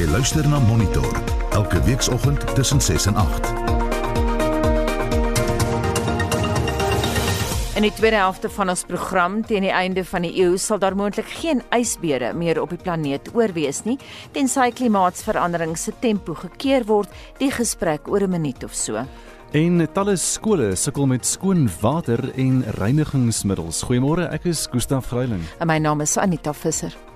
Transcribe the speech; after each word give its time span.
Jy 0.00 0.06
luister 0.08 0.46
na 0.48 0.56
Monitor 0.64 1.18
elke 1.52 1.76
weekoggend 1.84 2.54
tussen 2.56 2.80
6 2.80 3.06
en 3.10 3.16
8. 3.20 3.48
In 7.76 7.84
die 7.84 7.92
tweede 7.92 8.16
helfte 8.16 8.48
van 8.48 8.72
ons 8.72 8.86
program 8.88 9.42
teen 9.44 9.66
die 9.66 9.74
einde 9.76 10.00
van 10.08 10.24
die 10.24 10.32
eeu 10.40 10.56
sal 10.56 10.80
daar 10.80 10.96
moontlik 10.96 11.28
geen 11.42 11.60
ysbere 11.76 12.32
meer 12.32 12.62
op 12.62 12.72
die 12.72 12.80
planeet 12.80 13.28
oorwees 13.36 13.82
nie 13.84 13.98
tensy 14.32 14.70
klimaatsverandering 14.72 15.76
se 15.76 15.92
tempo 16.00 16.32
gekeer 16.46 16.88
word, 16.88 17.12
die 17.36 17.52
gesprek 17.52 18.08
oor 18.08 18.24
'n 18.24 18.30
minuut 18.30 18.64
of 18.64 18.72
so. 18.72 19.04
En 19.52 19.88
talle 19.92 20.16
skole 20.16 20.76
sukkel 20.76 21.06
met 21.06 21.26
skoon 21.26 21.68
water 21.80 22.32
en 22.36 22.64
reinigingsmiddels. 22.80 23.84
Goeiemôre, 23.84 24.32
ek 24.32 24.44
is 24.44 24.66
Gustaf 24.72 25.06
Greiling. 25.06 25.44
En 25.58 25.66
my 25.66 25.78
naam 25.78 26.00
is 26.00 26.16
Anita 26.16 26.52
Visser. 26.52 27.09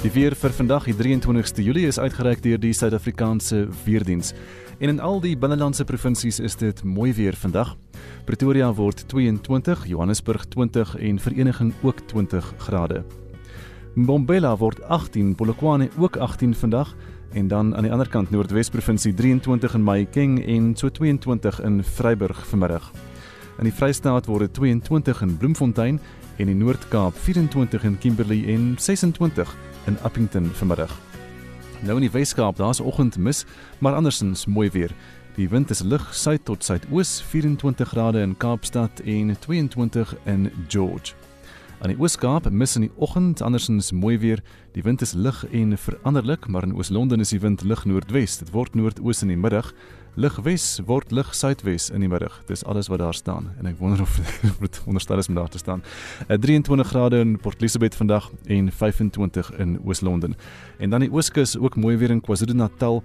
Die 0.00 0.08
weer 0.08 0.32
vir 0.32 0.54
vandag, 0.56 0.86
die 0.88 0.94
23ste 0.96 1.60
Julie, 1.60 1.82
is 1.84 1.98
uitgereik 2.00 2.40
deur 2.40 2.56
die 2.56 2.72
Suid-Afrikaanse 2.72 3.66
Weerdiens. 3.84 4.30
En 4.80 4.88
in 4.94 5.00
al 5.04 5.18
die 5.20 5.34
binnelandse 5.36 5.84
provinsies 5.84 6.38
is 6.40 6.56
dit 6.56 6.78
mooi 6.88 7.10
weer 7.12 7.36
vandag. 7.36 7.74
Pretoria 8.24 8.70
word 8.72 9.02
22, 9.12 9.82
Johannesburg 9.92 10.46
20 10.54 10.94
en 10.96 11.20
Vereniging 11.20 11.74
ook 11.84 12.00
20 12.08 12.48
grade. 12.64 13.02
Mbombela 13.92 14.54
word 14.56 14.80
18, 14.88 15.34
Polokwane 15.36 15.90
ook 15.98 16.16
18 16.16 16.54
vandag 16.54 16.94
en 17.36 17.48
dan 17.48 17.76
aan 17.76 17.84
die 17.84 17.92
ander 17.92 18.08
kant 18.08 18.30
Noordwes 18.32 18.72
provinsie 18.72 19.12
23 19.14 19.74
in 19.74 19.84
Mahikeng 19.84 20.38
en 20.46 20.76
so 20.76 20.88
22 20.88 21.60
in 21.60 21.82
Vryburg 21.84 22.46
vanmiddag. 22.48 22.88
In 23.58 23.68
die 23.68 23.76
Vrystaat 23.76 24.32
word 24.32 24.48
dit 24.48 24.54
22 24.56 25.20
in 25.28 25.36
Bloemfontein 25.36 26.00
en 26.38 26.48
in 26.48 26.58
Noord-Kaap 26.58 27.20
24 27.20 27.84
in 27.84 27.98
Kimberley 27.98 28.46
en 28.48 28.72
26 28.78 29.52
in 29.86 29.98
Appington 30.02 30.50
vanmiddag. 30.54 30.98
Nou 31.80 31.96
in 31.96 32.04
die 32.04 32.12
Weskaap, 32.12 32.56
daar's 32.56 32.80
oggendmis, 32.80 33.44
maar 33.78 33.94
andersins 33.94 34.46
mooi 34.46 34.70
weer. 34.70 34.92
Die 35.34 35.48
wind 35.48 35.70
is 35.70 35.80
lig 35.80 36.14
suid 36.14 36.44
tot 36.44 36.64
suidoos, 36.64 37.22
24 37.30 37.88
grade 37.88 38.20
in 38.20 38.36
Kaapstad 38.36 39.00
en 39.00 39.36
22 39.38 40.16
in 40.24 40.50
George. 40.68 41.14
Aan 41.80 41.94
die 41.94 41.96
Ooskaap 41.96 42.50
mis 42.52 42.74
in 42.76 42.84
die 42.84 42.92
oggend, 43.00 43.40
andersins 43.40 43.92
mooi 43.96 44.18
weer. 44.20 44.42
Die 44.74 44.82
wind 44.84 45.00
is 45.00 45.14
lig 45.16 45.38
en 45.48 45.78
veranderlik, 45.78 46.44
maar 46.46 46.66
in 46.66 46.74
Oos-London 46.76 47.24
is 47.24 47.32
die 47.32 47.40
wind 47.40 47.62
lig 47.64 47.86
noordwes. 47.88 48.36
Dit 48.42 48.50
word 48.52 48.76
noordoos 48.76 49.22
in 49.24 49.32
die 49.32 49.38
middag. 49.40 49.70
Lig 50.20 50.34
wes 50.44 50.64
word 50.84 51.14
lig 51.16 51.30
suidwes 51.32 51.86
in 51.94 52.02
die 52.04 52.08
middag. 52.12 52.34
Dis 52.44 52.60
alles 52.68 52.90
wat 52.92 53.00
daar 53.00 53.16
staan 53.16 53.46
en 53.56 53.64
ek 53.70 53.78
wonder 53.80 54.02
of 54.04 54.18
dit 54.60 54.76
onderstel 54.84 55.16
is 55.22 55.30
om 55.32 55.38
daar 55.38 55.48
te 55.48 55.56
staan. 55.58 55.80
23 56.28 56.76
eh, 56.76 56.84
grade 56.90 57.20
in 57.24 57.38
Port 57.40 57.56
Elizabeth 57.62 57.96
vandag 57.96 58.28
en 58.44 58.68
25 58.68 59.56
in 59.56 59.80
Oos-London. 59.80 60.36
En 60.78 60.90
dan 60.90 61.00
die 61.00 61.12
Ooskus 61.12 61.56
ook 61.56 61.76
mooi 61.76 61.96
weer 61.96 62.10
in 62.12 62.20
KwaZulu-Natal. 62.20 63.00
Uh, 63.00 63.04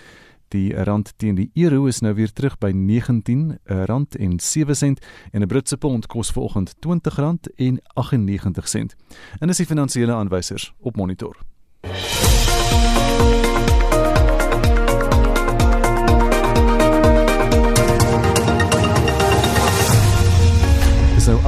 Die 0.49 0.73
rand 0.73 1.13
teen 1.17 1.37
die 1.37 1.51
euro 1.55 1.87
is 1.87 2.01
nou 2.01 2.15
weer 2.17 2.33
terug 2.33 2.57
by 2.59 2.71
19 2.73 3.59
rand 3.65 4.17
en 4.17 4.39
7 4.41 4.77
sent 4.77 5.07
en 5.33 5.43
'n 5.43 5.47
Britse 5.47 5.77
pond 5.77 6.07
kos 6.07 6.33
vanoggend 6.33 6.75
20 6.81 7.17
rand 7.17 7.55
en 7.57 7.81
98 7.95 8.69
sent. 8.69 8.97
En 9.41 9.47
dis 9.47 9.57
die 9.57 9.67
finansiële 9.67 10.13
aanwysers 10.13 10.73
op 10.81 10.97
monitor. 10.97 11.37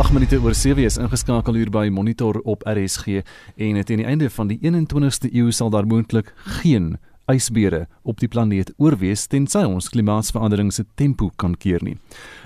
8 0.00 0.12
minute 0.12 0.38
oor 0.40 0.54
7 0.54 0.84
is 0.84 0.96
ingeskakel 0.96 1.58
hier 1.58 1.68
by 1.68 1.90
Monitor 1.92 2.38
op 2.48 2.62
RSG 2.64 3.20
en 3.60 3.76
aan 3.76 3.84
die 3.84 4.06
einde 4.08 4.30
van 4.32 4.48
die 4.48 4.56
21ste 4.64 5.28
eeu 5.28 5.52
sal 5.52 5.68
daar 5.70 5.84
moontlik 5.86 6.32
geen 6.62 6.94
ysbere 7.30 7.86
op 8.02 8.20
die 8.20 8.28
planeet 8.28 8.72
oorwees 8.78 9.26
tensy 9.30 9.62
ons 9.66 9.88
klimaatsverandering 9.92 10.72
se 10.72 10.84
tempo 10.94 11.30
kan 11.36 11.54
keer 11.54 11.82
nie. 11.82 11.96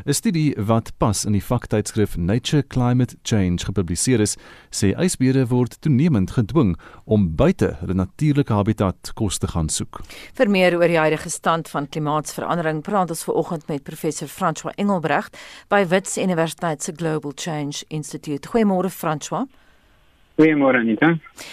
'n 0.06 0.12
Studie 0.12 0.54
wat 0.56 0.92
pas 0.98 1.24
in 1.24 1.32
die 1.32 1.42
vaktydskrif 1.42 2.16
Nature 2.16 2.62
Climate 2.62 3.16
Change 3.22 3.64
gepubliseer 3.64 4.20
is, 4.20 4.36
sê 4.70 4.94
ysbere 4.98 5.46
word 5.46 5.80
toenemend 5.80 6.30
gedwing 6.30 6.76
om 7.04 7.34
buite 7.36 7.76
hulle 7.80 7.94
natuurlike 7.94 8.52
habitat 8.52 9.12
kos 9.14 9.38
te 9.38 9.46
gaan 9.46 9.68
soek. 9.68 10.00
Vir 10.34 10.50
meer 10.50 10.76
oor 10.76 10.88
die 10.88 10.98
huidige 10.98 11.30
stand 11.30 11.68
van 11.68 11.88
klimaatsverandering, 11.88 12.82
praat 12.82 13.10
ons 13.10 13.24
vanoggend 13.24 13.68
met 13.68 13.82
professor 13.82 14.28
François 14.28 14.74
Engelbrecht 14.76 15.36
by 15.68 15.84
Wits 15.86 16.16
Universiteit 16.18 16.82
se 16.82 16.92
Global 16.92 17.32
Change 17.34 17.84
Institute. 17.88 18.48
Goeiemôre 18.48 18.90
François. 18.90 19.46
Goeiemôre 20.34 20.80
Anita. 20.82 21.12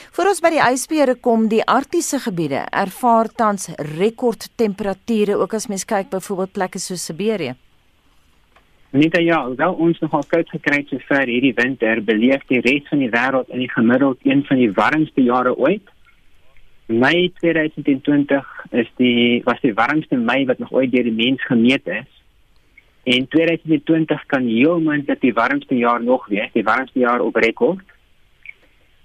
Voor 0.10 0.32
ons 0.32 0.40
by 0.42 0.50
die 0.56 0.62
ysbere 0.66 1.14
kom, 1.22 1.44
die 1.52 1.62
arktiese 1.70 2.18
gebiede 2.24 2.64
ervaar 2.74 3.28
tans 3.38 3.68
rekordtemperature 3.92 5.36
ook 5.38 5.54
as 5.54 5.68
mens 5.70 5.86
kyk 5.86 6.10
byvoorbeeld 6.10 6.56
plekke 6.56 6.82
soos 6.82 7.04
Siberië. 7.06 7.54
Anita 8.92 9.22
ja, 9.22 9.44
wel 9.60 9.78
ons 9.86 10.02
nog 10.02 10.16
al 10.18 10.26
koud 10.34 10.50
gekry 10.50 10.80
het 10.82 10.90
sover 10.96 11.30
hierdie 11.30 11.54
winter, 11.62 12.02
beleef 12.02 12.42
die 12.50 12.64
res 12.66 12.90
van 12.90 13.06
die 13.06 13.12
wêreld 13.14 13.54
in 13.54 13.62
die 13.62 13.70
gemiddeld 13.70 14.26
een 14.26 14.42
van 14.50 14.58
die 14.64 14.72
warmste 14.74 15.28
jare 15.30 15.54
ooit. 15.54 15.94
Mei 16.90 17.30
2020 17.38 18.50
is 18.82 18.90
die 18.98 19.46
was 19.46 19.62
die 19.62 19.76
warmste 19.78 20.18
Mei 20.18 20.42
wat 20.50 20.58
nog 20.58 20.74
ooit 20.74 20.90
deur 20.90 21.06
die 21.06 21.14
mens 21.22 21.46
gemeet 21.46 21.86
is. 21.86 22.10
En 23.14 23.30
2020 23.30 24.26
kan 24.26 24.50
heel 24.50 24.82
moontlik 24.82 25.22
die 25.22 25.38
warmste 25.38 25.78
jaar 25.78 26.02
nog 26.02 26.26
wees, 26.34 26.50
die 26.58 26.66
warmste 26.66 27.00
jaar 27.00 27.22
op 27.22 27.38
rekord. 27.38 27.86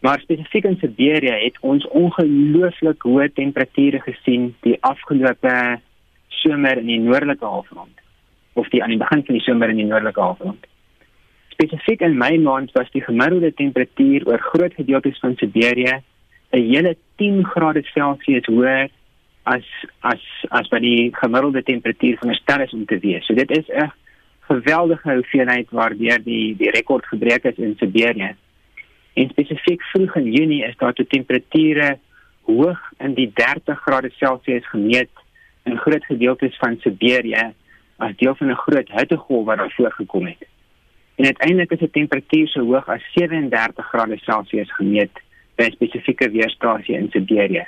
Maar 0.06 0.20
spesifiek 0.20 0.64
in 0.64 0.76
Siberië 0.81 1.32
het 1.44 1.56
ons 1.61 1.87
ongelooflik 1.87 3.03
hoë 3.03 3.25
temperature 3.35 3.99
gesien 4.05 4.53
die 4.62 4.76
afgelope 4.87 5.55
somer 6.43 6.79
in 6.79 6.87
die 6.93 6.99
noordelike 7.03 7.44
halfrond 7.44 8.05
of 8.55 8.70
die 8.70 8.82
aan 8.85 8.94
die 8.94 9.00
begin 9.00 9.25
van 9.26 9.35
die 9.35 9.43
somer 9.43 9.73
in 9.75 9.81
die 9.81 9.88
noordelike 9.88 10.23
halfrond. 10.23 10.69
Spesifiek 11.56 12.06
in 12.06 12.14
Mei 12.23 12.38
maand 12.38 12.70
was 12.79 12.94
die 12.94 13.03
gemiddelde 13.03 13.50
temperatuur 13.58 14.29
oor 14.31 14.47
groot 14.53 14.79
gedeeltes 14.79 15.19
van 15.25 15.35
Siberië 15.43 15.99
'n 15.99 16.64
hele 16.70 16.97
10 17.17 17.43
grade 17.44 17.82
Celsius 17.91 18.47
hoër 18.47 18.88
as 19.43 19.67
as 20.00 20.23
as 20.49 20.69
by 20.69 20.79
die 20.87 21.11
gemiddelde 21.19 21.62
temperatuur 21.62 22.17
van 22.23 22.31
'n 22.31 22.43
stel 22.43 22.61
is 22.61 22.73
om 22.73 22.87
te 22.87 22.99
wees. 22.99 23.26
So 23.26 23.35
dit 23.35 23.50
is 23.50 23.69
'n 23.69 23.93
geweldige 24.41 25.12
hoeveelheid 25.12 25.70
waardeur 25.70 26.23
die 26.23 26.56
die 26.56 26.70
rekord 26.70 27.06
gebreek 27.06 27.44
is 27.44 27.59
in 27.59 27.76
Siberië. 27.79 28.37
En 29.17 29.29
spesifiek 29.29 29.83
vroeg 29.83 30.17
in 30.17 30.33
Junie 30.33 30.65
is 30.65 30.77
daar 30.77 30.93
te 30.93 31.07
temperature 31.07 31.99
hoog 32.45 32.81
in 32.99 33.15
die 33.15 33.31
30 33.35 33.79
grade 33.81 34.11
Celsius 34.17 34.69
gemeet 34.69 35.09
in 35.65 35.79
groot 35.79 36.05
gedeeltes 36.05 36.57
van 36.61 36.77
Siberië 36.81 37.47
as 37.97 38.13
deel 38.17 38.35
van 38.35 38.51
'n 38.51 38.63
groot 38.65 38.91
hittegolf 38.93 39.45
wat 39.45 39.57
daar 39.57 39.73
voorgekom 39.77 40.27
het. 40.27 40.49
En 41.15 41.25
uiteindelik 41.25 41.71
is 41.71 41.79
die 41.79 41.91
temperatuur 41.91 42.49
so 42.49 42.61
hoog 42.61 42.89
as 42.89 43.03
37 43.15 43.87
grade 43.87 44.19
Celsius 44.19 44.75
gemeet 44.75 45.15
by 45.55 45.65
'n 45.65 45.73
spesifieke 45.73 46.31
weerstasie 46.31 46.95
in 46.95 47.11
Siberië. 47.11 47.67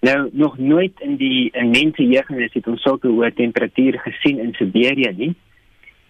Nou 0.00 0.28
nog 0.32 0.58
nooit 0.58 1.00
in 1.00 1.16
die 1.16 1.50
immense 1.52 2.06
jeugennis 2.06 2.52
het 2.52 2.66
ons 2.66 2.82
sulke 2.82 3.08
hoë 3.08 3.34
temperature 3.34 3.98
gesien 3.98 4.38
in 4.38 4.54
Siberië 4.54 5.12
nie. 5.16 5.34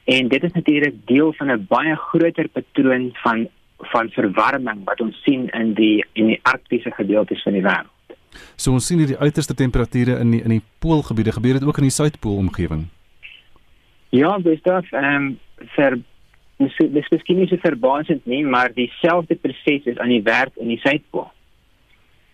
En 0.04 0.28
dit 0.28 0.42
is 0.42 0.52
natuurlik 0.52 0.94
deel 1.04 1.32
van 1.32 1.50
'n 1.50 1.66
baie 1.69 1.96
groter 1.96 2.49
patroon 2.49 3.10
van 3.12 3.49
van 3.93 4.08
verwarming 4.11 4.84
wat 4.84 5.00
ons 5.00 5.23
sien 5.23 5.49
in 5.49 5.75
die 5.75 6.05
in 6.12 6.26
die 6.26 6.40
arktiese 6.43 6.90
gedeeltes 6.90 7.43
van 7.43 7.52
die 7.52 7.62
wêreld. 7.62 7.93
So 8.56 8.73
ons 8.73 8.87
sien 8.87 8.99
hierdie 8.99 9.19
uiterste 9.19 9.55
temperature 9.55 10.19
in 10.20 10.31
die 10.31 10.43
in 10.43 10.56
die 10.56 10.62
poolgebiede 10.78 11.32
gebeur 11.32 11.58
dit 11.58 11.64
ook 11.64 11.78
in 11.78 11.88
die 11.88 11.96
suidpool 11.96 12.37
omgewing. 12.37 12.87
Ja, 14.11 14.38
dis 14.38 14.62
daar 14.62 14.87
ehm 14.90 15.14
um, 15.14 15.38
vir 15.76 15.99
dis 16.56 16.76
dis 16.78 17.11
miskien 17.12 17.40
nie 17.40 17.49
so 17.49 17.61
verbasend 17.61 18.26
nie, 18.26 18.44
maar 18.44 18.73
dieselfde 18.73 19.37
proses 19.37 19.88
is 19.93 19.99
aan 19.99 20.12
die 20.12 20.25
werk 20.25 20.56
in 20.56 20.73
die 20.73 20.81
suidpool. 20.81 21.31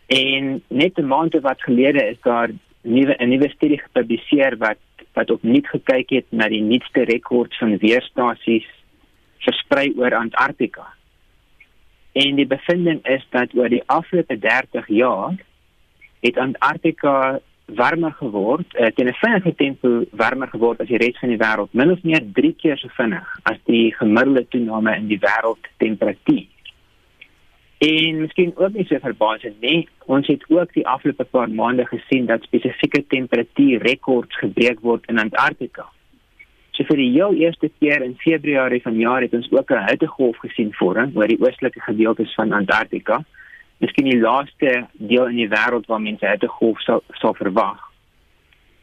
En 0.06 0.62
net 0.68 0.98
'n 0.98 1.06
maand 1.06 1.34
wat 1.40 1.62
gelede 1.62 2.04
is 2.10 2.20
daar 2.22 2.50
nuwe 2.82 3.14
'n 3.18 3.28
nuwe 3.28 3.48
studie 3.48 3.78
gepubliseer 3.78 4.56
wat 4.58 4.78
wat 5.14 5.30
opnuut 5.30 5.66
gekyk 5.66 6.10
het 6.10 6.26
na 6.30 6.48
die 6.48 6.62
nuutste 6.62 7.04
rekords 7.04 7.58
van 7.58 7.76
weerstasies 7.78 8.68
versprei 9.38 9.92
oor 9.96 10.14
Antarktika. 10.14 10.86
En 12.12 12.34
die 12.36 12.46
bevinding 12.46 13.00
is 13.08 13.24
dat 13.30 13.54
oor 13.54 13.68
die 13.68 13.82
afgelope 13.86 14.38
30 14.38 14.88
jaar 14.88 15.38
het 16.20 16.36
Antarktika 16.36 17.40
warmer 17.66 18.12
geword, 18.12 18.74
uh, 18.74 18.86
teen 18.94 19.08
'n 19.08 19.14
vinniger 19.14 19.54
tempo 19.54 20.04
warmer 20.10 20.48
geword 20.48 20.80
as 20.80 20.86
die 20.86 20.98
res 20.98 21.18
van 21.18 21.28
die 21.28 21.38
wêreld, 21.38 21.72
min 21.72 21.90
of 21.90 22.02
meer 22.02 22.22
3 22.32 22.54
keer 22.54 22.78
so 22.78 22.88
vinnig 22.88 23.38
as 23.42 23.58
die 23.64 23.94
gemiddelde 23.94 24.48
toename 24.48 24.96
in 24.96 25.06
die 25.08 25.18
wêreldtemperatuur. 25.18 26.46
En 27.78 28.20
miskien 28.20 28.52
ook 28.56 28.72
nie 28.72 28.84
so 28.86 28.98
verbasend 28.98 29.60
nie, 29.60 29.88
ons 30.06 30.26
het 30.26 30.44
ook 30.48 30.72
die 30.72 30.86
afgelope 30.86 31.24
paar 31.24 31.50
maande 31.50 31.86
gesien 31.86 32.26
dat 32.26 32.42
spesifieke 32.42 33.06
temperatuurrekords 33.06 34.36
gebreek 34.38 34.80
word 34.80 35.08
in 35.08 35.18
Antarktika. 35.18 35.88
So 36.72 36.84
vir 36.88 36.96
die 36.96 37.10
heel 37.12 37.34
eerste 37.36 37.68
keer 37.80 38.02
in 38.02 38.14
Februarie 38.16 38.80
vanjaar 38.82 39.22
het 39.26 39.34
ons 39.34 39.50
ook 39.52 39.70
'n 39.70 39.88
hittegolf 39.88 40.36
gesien 40.38 40.72
vorm 40.72 41.12
oor 41.14 41.28
die 41.28 41.40
oostelike 41.40 41.80
gedeeltes 41.80 42.34
van 42.34 42.52
Antarktika 42.52 43.24
miskien 43.82 44.04
die 44.04 44.20
laaste 44.20 44.86
deel 44.92 45.26
in 45.26 45.36
die 45.36 45.48
wêreld 45.48 45.88
waar 45.90 46.00
mense 46.00 46.26
hittegolf 46.26 46.80
sal 46.80 47.02
sal 47.20 47.34
verwag. 47.34 47.80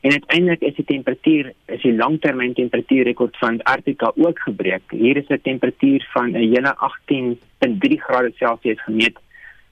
En 0.01 0.11
uiteindelik 0.11 0.61
is 0.61 0.75
die 0.75 0.85
temperatuur 0.85 1.53
is 1.65 1.81
die 1.81 1.95
langtermyn 1.95 2.53
temperatuurrekord 2.53 3.37
van 3.37 3.57
Antarktika 3.57 4.11
ook 4.15 4.39
gebreek. 4.39 4.91
Hier 4.91 5.17
is 5.17 5.27
'n 5.27 5.41
temperatuur 5.41 6.07
van 6.13 6.31
'n 6.31 6.35
hele 6.53 6.73
18.3 6.75 7.97
grade 7.97 8.31
Celsius 8.35 8.81
gemeet 8.83 9.17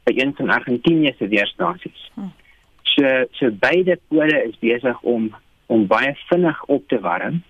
by 0.04 0.14
een 0.16 0.34
van 0.36 0.50
Argentinië 0.50 1.14
se 1.18 1.28
weerstasies. 1.28 2.12
Hm. 2.14 2.22
So 2.84 3.26
so 3.32 3.52
beide 3.52 4.00
pole 4.08 4.44
is 4.44 4.60
besig 4.60 5.02
om 5.02 5.36
om 5.66 5.88
baie 5.88 6.16
vinnig 6.30 6.66
op 6.66 6.88
te 6.88 7.00
warm 7.00 7.44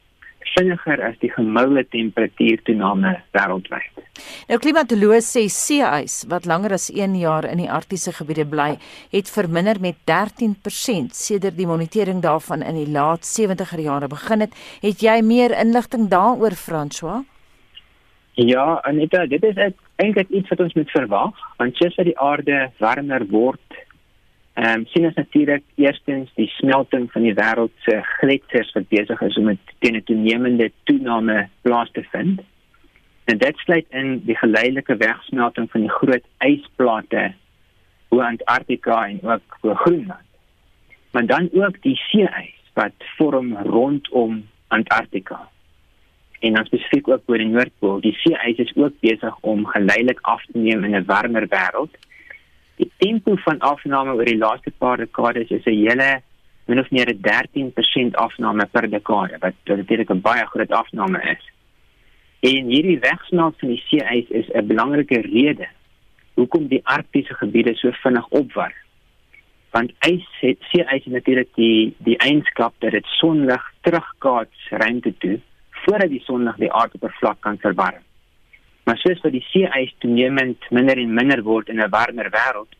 vinniger 0.56 1.02
as 1.06 1.18
die 1.22 1.32
gemiddelde 1.34 1.84
temperatuurtoename 1.94 3.14
wêreldwyd. 3.36 4.04
Nou 4.50 4.58
klimatoloë 4.62 5.20
sê 5.22 5.46
seeys 5.54 6.24
wat 6.32 6.48
langer 6.50 6.74
as 6.78 6.90
1 6.94 7.16
jaar 7.20 7.46
in 7.50 7.62
die 7.62 7.70
arktiese 7.72 8.14
gebiede 8.18 8.48
bly, 8.50 8.76
het 9.14 9.30
verminder 9.30 9.80
met 9.84 10.00
13% 10.10 11.14
sedert 11.18 11.58
die 11.58 11.70
monitering 11.70 12.22
daarvan 12.26 12.66
in 12.66 12.80
die 12.80 12.92
laat 12.92 13.28
70er 13.28 13.82
jare 13.82 14.08
begin 14.08 14.46
het. 14.48 14.56
Het 14.82 15.04
jy 15.04 15.20
meer 15.22 15.54
inligting 15.58 16.10
daaroor 16.10 16.58
François? 16.58 17.26
Ja, 18.38 18.80
Anita, 18.86 19.26
dit 19.26 19.44
is 19.44 19.58
eintlik 19.98 20.30
iets 20.30 20.50
wat 20.54 20.60
ons 20.62 20.74
moet 20.78 20.92
verwag, 20.94 21.40
want 21.58 21.80
soos 21.82 21.96
die 22.06 22.14
aarde 22.22 22.68
warmer 22.78 23.24
word, 23.32 23.67
Ehm 24.58 24.80
um, 24.80 24.86
sien 24.90 25.04
ons 25.06 25.14
natuurlik 25.14 25.62
eerstens 25.76 26.32
die 26.34 26.48
smelting 26.56 27.04
van 27.14 27.22
die 27.22 27.34
wêreld 27.38 27.74
se 27.86 28.00
gletsers 28.18 28.72
wat 28.74 28.88
besig 28.90 29.20
is 29.22 29.36
om 29.38 29.44
met 29.52 29.74
teen 29.86 29.96
'n 29.96 30.04
toenemende 30.04 30.72
toename 30.90 31.50
plaas 31.62 31.92
te 31.92 32.04
vind. 32.12 32.42
En 33.26 33.38
dit 33.38 33.58
sluit 33.58 33.86
in 33.90 34.24
die 34.26 34.38
geleidelike 34.38 34.98
wegsmelting 34.98 35.70
van 35.72 35.82
die 35.82 35.94
groot 36.00 36.26
ysplate 36.40 37.34
bo 38.10 38.20
Antarktika 38.20 39.08
en 39.08 39.20
ook 39.22 39.60
bo 39.62 39.74
Groenland. 39.74 40.28
Maar 41.12 41.26
dan 41.26 41.50
ook 41.54 41.82
die 41.82 41.96
see-ys 41.96 42.58
wat 42.74 42.98
vorm 43.18 43.58
rondom 43.58 44.48
Antarktika. 44.68 45.50
En 46.40 46.54
dan 46.54 46.66
spesifiek 46.66 47.08
ook 47.08 47.26
bo 47.26 47.38
die 47.38 47.48
Noordpool. 47.48 48.02
Die 48.02 48.18
see-ys 48.24 48.58
is 48.58 48.76
ook 48.76 49.00
besig 49.00 49.38
om 49.40 49.66
geleidelik 49.66 50.20
af 50.22 50.46
te 50.46 50.58
neem 50.58 50.84
in 50.84 50.96
'n 50.96 51.06
warmer 51.06 51.48
wêreld 51.48 51.94
die 52.78 52.92
tempo 53.02 53.36
van 53.46 53.60
afname 53.60 54.14
oor 54.14 54.30
die 54.30 54.38
laaste 54.38 54.72
paar 54.78 54.98
dekades 55.02 55.50
is 55.50 55.66
'n 55.66 55.80
hele 55.84 56.22
min 56.68 56.80
of 56.80 56.92
meer 56.92 57.10
'n 57.10 57.22
13% 57.22 58.16
afname 58.16 58.66
per 58.66 58.90
dekade 58.90 59.38
wat 59.40 59.54
natuurlik 59.66 60.10
'n 60.10 60.22
baie 60.22 60.46
groot 60.46 60.72
afname 60.72 61.20
is. 61.36 61.44
En 62.40 62.66
hierdie 62.74 63.00
wegsmelt 63.00 63.60
van 63.60 63.70
die 63.70 63.84
see-ys 63.88 64.30
is 64.30 64.50
'n 64.54 64.68
belangrike 64.68 65.22
rede 65.22 65.68
hoekom 66.34 66.68
die 66.68 66.82
arktiese 66.84 67.34
gebiede 67.34 67.76
so 67.76 67.92
vinnig 67.92 68.28
opwarm. 68.30 68.78
Want 69.72 69.92
ys 70.00 70.28
het 70.40 70.60
see-ys 70.72 71.06
natuurlik 71.06 71.50
die 71.56 71.96
die 71.98 72.18
eienskap 72.18 72.74
dat 72.80 72.92
dit 72.92 73.06
sonlig 73.06 73.64
terugkaats 73.82 74.70
ruimte 74.70 75.14
toe 75.18 75.40
voordat 75.72 76.10
die 76.10 76.24
sonlig 76.26 76.56
die 76.56 76.72
aardoppervlak 76.72 77.42
kan 77.42 77.58
verwarm. 77.58 78.04
Maar 78.88 79.00
soos 79.04 79.20
wat 79.26 79.34
die 79.36 79.44
see-ys 79.50 79.92
toenemend 80.00 80.64
minder 80.72 81.00
en 81.02 81.12
minder 81.14 81.42
word 81.44 81.68
in 81.70 81.82
'n 81.84 81.90
warmer 81.92 82.30
wêreld, 82.32 82.72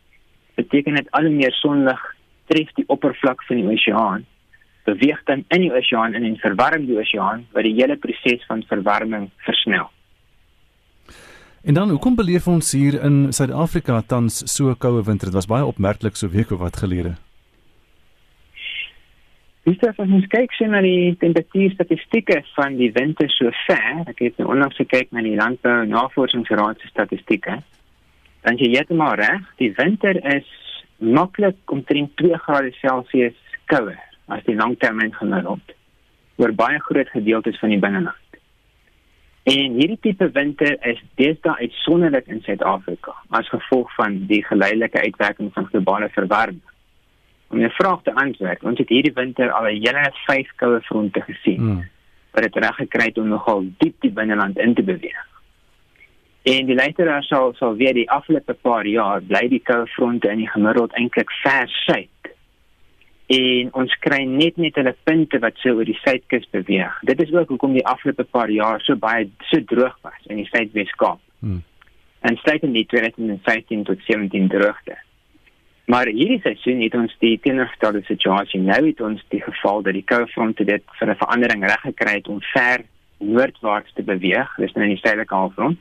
beteken 0.56 0.94
dit 0.94 1.10
al 1.10 1.28
hoe 1.28 1.34
meer 1.34 1.52
sonlig 1.52 2.00
tref 2.48 2.72
die 2.74 2.88
oppervlak 2.88 3.44
van 3.44 3.56
die 3.60 3.68
oseaan, 3.68 4.24
beweeg 4.84 5.20
dan 5.24 5.44
in 5.48 5.60
die 5.60 5.72
oseaan 5.72 6.14
in 6.14 6.36
verwarm 6.36 6.86
die 6.86 6.98
oseaan 6.98 7.46
wat 7.52 7.64
die 7.64 7.74
hele 7.74 7.96
proses 7.96 8.46
van 8.48 8.64
verwarming 8.72 9.30
versnel. 9.36 9.90
En 11.62 11.74
dan 11.74 11.90
hoekom 11.90 12.14
beleef 12.14 12.46
ons 12.48 12.72
hier 12.72 13.02
in 13.02 13.32
Suid-Afrika 13.32 14.02
tans 14.06 14.42
so 14.54 14.74
koue 14.74 15.02
winter? 15.04 15.26
Dit 15.28 15.34
was 15.34 15.46
baie 15.46 15.64
opmerklik 15.64 16.16
so 16.16 16.28
week 16.28 16.50
of 16.50 16.58
wat 16.58 16.76
gelede. 16.76 17.16
Dis 19.68 19.82
as 19.84 19.98
ons 20.00 20.24
kyk 20.32 20.54
sien 20.56 20.70
na 20.72 20.78
die 20.80 21.10
temperatuur 21.20 21.74
statistieke 21.74 22.38
van 22.54 22.78
die 22.78 22.88
winter 22.94 23.28
so 23.34 23.50
ver, 23.66 23.98
ek 24.08 24.22
het 24.24 24.38
onlangs 24.40 24.78
gekyk 24.80 25.10
na 25.12 25.20
die 25.26 25.34
landbou 25.36 25.82
navorsingsraad 25.90 26.80
se 26.80 26.88
statistieke. 26.88 27.58
Dan 28.46 28.56
jy 28.62 28.70
het 28.78 28.94
maar 28.96 29.20
reg, 29.20 29.42
die 29.60 29.68
winter 29.76 30.16
is 30.32 30.48
maklik 31.04 31.74
omtrent 31.74 32.14
2 32.22 32.38
grade 32.46 32.72
Celsius 32.78 33.36
kouer 33.68 33.98
as 34.32 34.46
die 34.46 34.56
langtermyn 34.56 35.12
gemiddeld 35.18 35.76
oor 36.40 36.56
baie 36.62 36.80
groot 36.86 37.12
gedeeltes 37.12 37.60
van 37.60 37.74
die 37.74 37.82
binneland. 37.82 38.40
En 39.52 39.76
hierdie 39.76 40.00
tipe 40.06 40.30
winter 40.38 40.78
is 40.94 41.04
deesdae 41.20 41.66
uitsonderlik 41.66 42.32
in 42.32 42.40
Suid-Afrika 42.48 43.18
as 43.36 43.52
gevolg 43.52 43.92
van 44.00 44.22
die 44.32 44.40
geleidelike 44.48 45.04
uitwerking 45.10 45.52
van 45.52 45.68
globale 45.74 46.08
verwarming 46.16 46.64
om 47.48 47.60
'n 47.60 47.70
vraag 47.70 48.02
te 48.02 48.14
antwoord. 48.14 48.62
Ons 48.62 48.78
het 48.78 48.88
hierdie 48.88 49.12
winter 49.12 49.50
al 49.50 49.66
'n 49.66 49.80
hele 49.82 50.12
vyf 50.26 50.50
koue 50.56 50.80
fronte 50.80 51.20
gesien. 51.20 51.60
Hmm. 51.60 51.88
Wat 52.30 52.42
dit 52.42 52.56
reg 52.56 52.74
gekry 52.74 53.04
het 53.04 53.18
om 53.18 53.28
nogal 53.28 53.64
diep 53.78 54.00
die 54.00 54.10
binneland 54.10 54.58
in 54.58 54.74
te 54.74 54.82
beweeg. 54.82 55.26
En 56.42 56.66
die 56.66 56.74
leiter 56.74 57.22
sal 57.22 57.54
sal 57.54 57.76
weer 57.76 57.94
die 57.94 58.10
afgelope 58.10 58.54
paar 58.54 58.86
jaar 58.86 59.22
bly 59.22 59.48
die 59.48 59.62
koue 59.62 59.86
fronte 59.86 60.30
in 60.30 60.36
die 60.36 60.50
gemiddeld 60.50 60.92
eintlik 60.92 61.30
ver 61.42 61.68
suid. 61.68 62.08
En 63.26 63.68
ons 63.72 63.98
kry 64.00 64.22
net 64.24 64.56
net 64.56 64.74
hulle 64.74 64.94
punte 65.04 65.38
wat 65.38 65.56
so 65.56 65.74
oor 65.76 65.84
die 65.84 65.98
suidkus 66.04 66.46
beweeg. 66.50 67.00
Dit 67.02 67.20
is 67.20 67.32
ook 67.32 67.48
hoekom 67.48 67.72
die 67.72 67.86
afgelope 67.86 68.24
paar 68.24 68.50
jaar 68.50 68.80
so 68.80 68.96
baie 68.96 69.28
so 69.50 69.60
droog 69.64 69.98
was 70.02 70.22
in 70.26 70.36
die 70.36 70.48
Suidwes-Kaap. 70.48 71.20
Hmm. 71.40 71.62
En 72.20 72.38
in 72.60 72.72
die 72.72 72.86
2015 72.86 73.84
tot 73.84 73.98
17 74.06 74.48
droogte. 74.48 74.96
Maar 75.88 76.10
hierdie 76.12 76.40
seisoen 76.44 76.82
het 76.84 76.94
ons 76.94 77.14
die 77.22 77.38
teenoorgestelde 77.40 78.02
situasie. 78.04 78.60
Nou 78.60 78.80
het 78.86 78.98
ons 79.00 79.22
die 79.32 79.40
geval 79.40 79.80
dat 79.86 79.94
die 79.96 80.04
koue 80.04 80.26
fronte 80.28 80.64
dit 80.68 80.82
vir 80.98 81.08
'n 81.08 81.20
verandering 81.22 81.64
reg 81.64 81.80
gekry 81.80 82.14
het 82.18 82.28
om 82.28 82.42
ver 82.52 82.84
noordwaarts 83.18 83.92
te 83.94 84.02
beweeg, 84.02 84.50
dis 84.56 84.72
nou 84.72 84.84
in 84.84 84.94
die 84.94 85.00
suidelike 85.00 85.34
halfrond. 85.34 85.78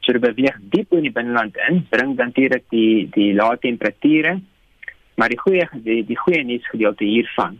So 0.00 0.12
dit 0.12 0.20
beweeg 0.20 0.58
diep 0.60 0.92
in 0.92 1.02
die 1.02 1.12
binneland 1.12 1.56
in, 1.68 1.86
bring 1.90 2.16
dan 2.16 2.26
natuurlik 2.26 2.64
die 2.68 3.08
die 3.10 3.34
lae 3.34 3.58
temperature. 3.58 4.40
Maar 5.14 5.28
die 5.28 5.38
goeie 5.38 5.68
die, 5.72 6.04
die 6.04 6.18
goeie 6.18 6.44
nuus 6.44 6.68
gedeelte 6.68 7.04
hiervan 7.04 7.58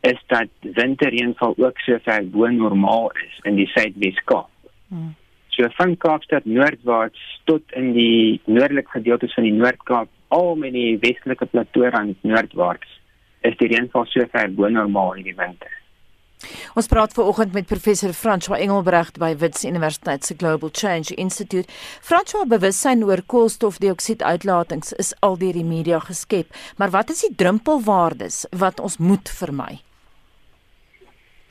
is 0.00 0.20
dat 0.26 0.48
winterreënval 0.60 1.54
ook 1.56 1.78
so 1.78 1.98
ver 2.02 2.26
bo 2.30 2.46
normaal 2.46 3.10
is 3.10 3.38
in 3.42 3.56
die 3.56 3.66
Suidwes-Kaap. 3.66 4.50
Hmm. 4.88 5.14
So 5.48 5.68
van 5.78 5.96
Kaapstad 5.96 6.44
noordwaarts 6.44 7.40
tot 7.44 7.62
in 7.72 7.92
die 7.92 8.40
noordelike 8.44 8.90
gedeeltes 8.90 9.34
van 9.34 9.46
die 9.46 9.52
Noord-Kaap 9.52 10.08
al 10.28 10.54
met 10.56 10.72
die 10.72 10.98
westelike 11.02 11.46
plateau 11.46 11.90
aan 11.92 12.14
noordwaarts 12.22 13.00
is 13.44 13.56
die 13.60 13.68
reënval 13.68 14.06
so 14.08 14.24
ver 14.32 14.52
bo 14.56 14.68
normaal 14.68 15.14
hierdie 15.18 15.36
winter. 15.36 15.72
Ons 16.74 16.88
praat 16.90 17.14
vanoggend 17.16 17.52
met 17.52 17.68
professor 17.70 18.12
François 18.12 18.60
Engelbrecht 18.60 19.18
by 19.18 19.32
Wits 19.40 19.64
Universiteit 19.64 20.24
se 20.24 20.34
Global 20.36 20.70
Change 20.72 21.14
Institute. 21.14 21.70
François 22.02 22.48
bewussyn 22.48 23.04
oor 23.04 23.22
koolstofdioksied 23.26 24.22
uitlatings 24.22 24.92
is 25.00 25.14
al 25.20 25.38
deur 25.40 25.56
die 25.56 25.64
media 25.64 26.02
geskep, 26.04 26.52
maar 26.76 26.90
wat 26.90 27.10
is 27.14 27.24
die 27.24 27.34
drempelwaardes 27.34 28.44
wat 28.50 28.80
ons 28.80 28.98
moet 28.98 29.30
vermy? 29.40 29.80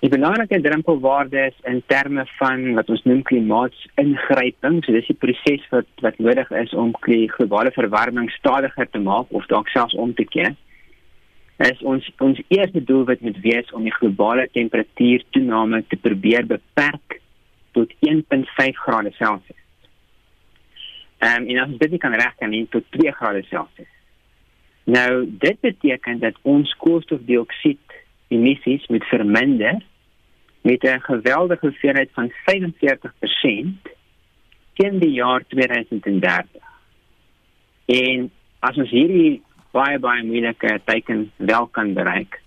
Die 0.04 0.10
belangrike 0.12 0.62
drempelwaarde 0.62 1.46
is 1.46 1.60
in 1.64 1.78
terme 1.88 2.26
van 2.36 2.74
wat 2.76 2.90
ons 2.92 3.04
noem 3.08 3.22
klimaatsingryping. 3.24 4.82
So 4.84 4.92
dis 4.92 5.06
die 5.08 5.16
proses 5.16 5.62
wat 5.72 6.02
wat 6.04 6.18
nodig 6.20 6.50
is 6.60 6.74
om 6.76 6.90
die 7.06 7.30
globale 7.32 7.72
verwarming 7.72 8.28
stadiger 8.34 8.90
te 8.92 9.00
maak 9.00 9.32
of 9.32 9.48
dalk 9.48 9.72
selfs 9.72 9.96
om 9.96 10.12
te 10.14 10.26
keer. 10.28 10.58
Is 11.64 11.80
ons 11.88 12.10
ons 12.26 12.42
eerste 12.52 12.82
doelwit 12.84 13.24
moet 13.24 13.40
wees 13.46 13.72
om 13.72 13.88
die 13.88 13.96
globale 13.96 14.50
temperatuurtoename 14.52 15.86
te 15.88 16.02
probeer 16.08 16.50
beperk 16.52 17.22
tot 17.72 17.96
1.5 18.04 18.84
grade 18.84 19.16
Celsius. 19.22 19.62
Um, 21.24 21.48
en 21.48 21.64
as 21.64 21.70
ons 21.70 21.80
dit 21.80 21.96
kan 22.04 22.20
regkry 22.26 22.66
tot 22.76 22.92
2 23.00 23.16
grade 23.22 23.46
Celsius. 23.48 23.96
Nou 24.84 25.24
dit 25.48 25.64
beteken 25.64 26.20
dat 26.28 26.44
ons 26.44 26.76
koolstofdioksied 26.84 28.00
emissies 28.36 28.92
moet 28.92 29.08
verminder 29.08 29.80
met 30.64 30.84
'n 30.84 31.00
geweldige 31.00 31.68
hoeveelheid 31.68 32.10
van 32.14 32.32
45% 32.46 33.90
teen 34.74 35.00
die 35.00 35.12
jaar 35.12 35.44
2030. 35.48 36.62
En 37.86 38.32
as 38.60 38.78
ons 38.78 38.90
hierdie 38.90 39.42
baie 39.72 40.00
baie 40.00 40.24
moeilike 40.24 40.80
teiken 40.84 41.32
wel 41.36 41.68
kan 41.68 41.94
bereik, 41.94 42.42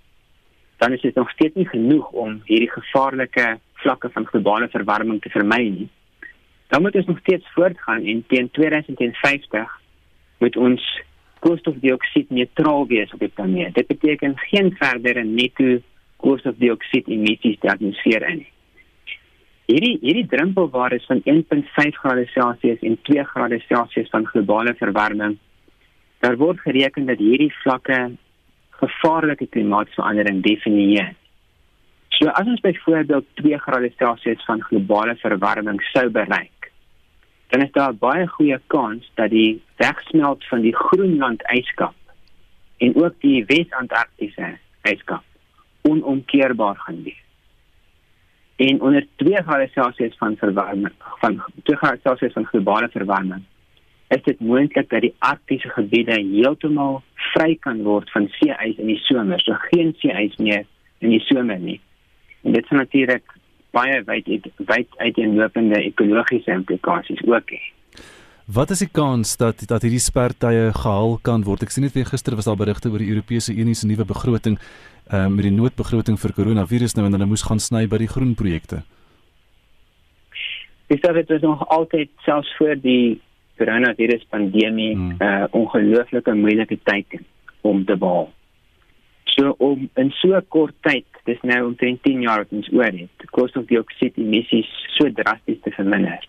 dan 0.77 0.93
is 0.93 1.01
dit 1.01 1.15
nog 1.15 1.31
steeds 1.31 1.55
nie 1.55 1.69
genoeg 1.69 2.11
om 2.11 2.41
hierdie 2.45 2.71
gevaarlike 2.71 3.59
vlakke 3.73 4.11
van 4.11 4.27
globale 4.27 4.69
verwarming 4.69 5.23
te 5.23 5.31
vermy 5.31 5.69
nie. 5.69 5.89
Dan 6.67 6.83
moet 6.83 6.95
ons 6.95 7.07
nog 7.07 7.19
steeds 7.19 7.47
voortgaan 7.53 8.05
en 8.05 8.25
teen 8.27 8.51
2050 8.51 9.81
moet 10.39 10.57
ons 10.57 11.03
koolstofdioksied 11.39 12.31
neutraal 12.31 12.87
wees 12.87 13.13
op 13.13 13.19
die 13.19 13.29
planeet. 13.29 13.75
Dit 13.75 13.87
beteken 13.87 14.39
geen 14.39 14.75
verdere 14.79 15.25
netto 15.25 15.79
koolstofdioksied 16.27 17.09
emissies 17.17 17.59
die 17.63 17.71
atmosfeer 17.71 18.27
in. 18.33 18.45
Hierdie 19.71 19.97
hierdie 20.03 20.27
drempelwaarde 20.31 20.99
van 21.07 21.23
1.5 21.27 22.01
grade 22.03 22.27
Celsius 22.35 22.83
en 22.87 22.99
2 23.09 23.25
grade 23.33 23.59
Celsius 23.67 24.11
van 24.15 24.27
globale 24.27 24.75
verwarming. 24.79 25.37
Daar 26.23 26.37
word 26.39 26.63
gereken 26.63 27.07
dat 27.11 27.23
hierdie 27.23 27.53
vlakke 27.63 27.99
gevaarlike 28.81 29.47
klimaatsverandering 29.55 30.43
definieer. 30.45 31.15
So 32.19 32.31
as 32.33 32.47
ons 32.47 32.63
byvoorbeeld 32.65 33.27
2 33.43 33.59
grade 33.67 33.93
Celsius 33.99 34.45
van 34.47 34.63
globale 34.69 35.17
verwarming 35.23 35.83
sou 35.93 36.09
bereik, 36.11 36.71
dan 37.51 37.63
is 37.67 37.73
daar 37.75 37.95
baie 37.95 38.27
goeie 38.39 38.59
kans 38.67 39.07
dat 39.15 39.31
die 39.31 39.63
wegsmelt 39.83 40.47
van 40.51 40.63
die 40.67 40.75
Groenland 40.75 41.43
yskap 41.55 41.95
en 42.79 42.95
ook 43.03 43.15
die 43.23 43.45
Wes-Antarktiese 43.51 44.57
yskap 44.91 45.25
onomkeerbaar 45.89 46.77
gaan 46.77 47.03
wees. 47.03 47.23
En 48.57 48.81
onder 48.81 49.07
2 49.17 49.35
grade 49.35 49.69
Celsius 49.73 50.17
van 50.17 50.37
verwarming 50.37 50.93
van 50.99 51.43
2 51.63 51.77
grade 51.77 52.01
Celsius 52.03 52.33
van 52.33 52.45
globale 52.45 52.89
verwarming 52.89 53.43
is 54.09 54.23
dit 54.23 54.41
moontlik 54.41 54.89
dat 54.89 55.01
die 55.01 55.15
arktiese 55.19 55.69
gebiede 55.69 56.15
heeltemal 56.15 57.01
vry 57.33 57.57
kan 57.61 57.83
word 57.83 58.11
van 58.15 58.29
seeys 58.39 58.79
in 58.79 58.87
die 58.87 59.01
somer, 59.03 59.41
so 59.43 59.57
geen 59.71 59.95
seeys 59.99 60.37
meer 60.39 60.63
in 60.99 61.11
die 61.11 61.23
somer 61.27 61.59
nie. 61.59 61.81
En 62.47 62.55
dit 62.55 62.67
sal 62.71 62.79
natuurlik 62.85 63.25
baie 63.75 63.99
wyd 64.07 64.51
wyd 64.69 65.01
uiteenlopende 65.03 65.83
ekologiese 65.83 66.55
implikasies 66.55 67.25
ook 67.27 67.51
hê. 67.51 67.63
Wat 68.47 68.71
is 68.71 68.85
die 68.85 68.93
kans 68.95 69.35
dat 69.41 69.65
dat 69.67 69.83
hierdie 69.83 70.03
spertye 70.03 70.71
gehaal 70.77 71.17
kan 71.27 71.43
word? 71.43 71.65
Ek 71.67 71.75
sien 71.75 71.83
net 71.83 71.97
weer 71.99 72.07
gister 72.07 72.37
was 72.39 72.47
daar 72.47 72.61
berigte 72.61 72.93
oor 72.93 73.03
die 73.03 73.11
Europese 73.11 73.51
Unie 73.51 73.75
se 73.75 73.89
nuwe 73.91 74.07
begroting 74.07 74.55
uh, 75.13 75.27
met 75.27 75.47
die 75.47 75.55
noodbegroting 75.55 76.19
vir 76.21 76.35
koronavirus 76.37 76.97
nou 76.97 77.07
en 77.07 77.17
hulle 77.17 77.29
moes 77.31 77.47
gaan 77.47 77.63
sny 77.63 77.87
by 77.87 77.99
die 78.03 78.11
groen 78.11 78.35
projekte. 78.35 78.83
Dis 80.87 81.01
dat 81.03 81.19
dit 81.29 81.43
nog 81.43 81.69
altyd 81.69 82.11
selfs 82.25 82.53
voor 82.59 82.77
die 82.81 83.21
koronavirus 83.59 84.27
pandemie 84.31 84.95
'n 84.95 84.99
hmm. 84.99 85.17
uh, 85.23 85.45
ongelooflike 85.51 86.35
moeilike 86.35 86.79
tyd 86.83 87.21
om 87.61 87.85
te 87.85 87.97
behaal. 87.97 88.33
So 89.25 89.55
om 89.59 89.91
in 89.95 90.11
so 90.11 90.41
kort 90.49 90.75
tyd, 90.81 91.07
dis 91.25 91.41
nou 91.43 91.67
omtrent 91.67 92.03
10 92.03 92.21
jaar 92.21 92.39
wat 92.39 92.53
ons 92.53 92.73
oor 92.73 92.93
het, 92.93 93.31
koolstofdioksied 93.31 94.17
emissies 94.17 94.71
so 94.97 95.13
drasties 95.13 95.61
te 95.63 95.71
verminder 95.71 96.23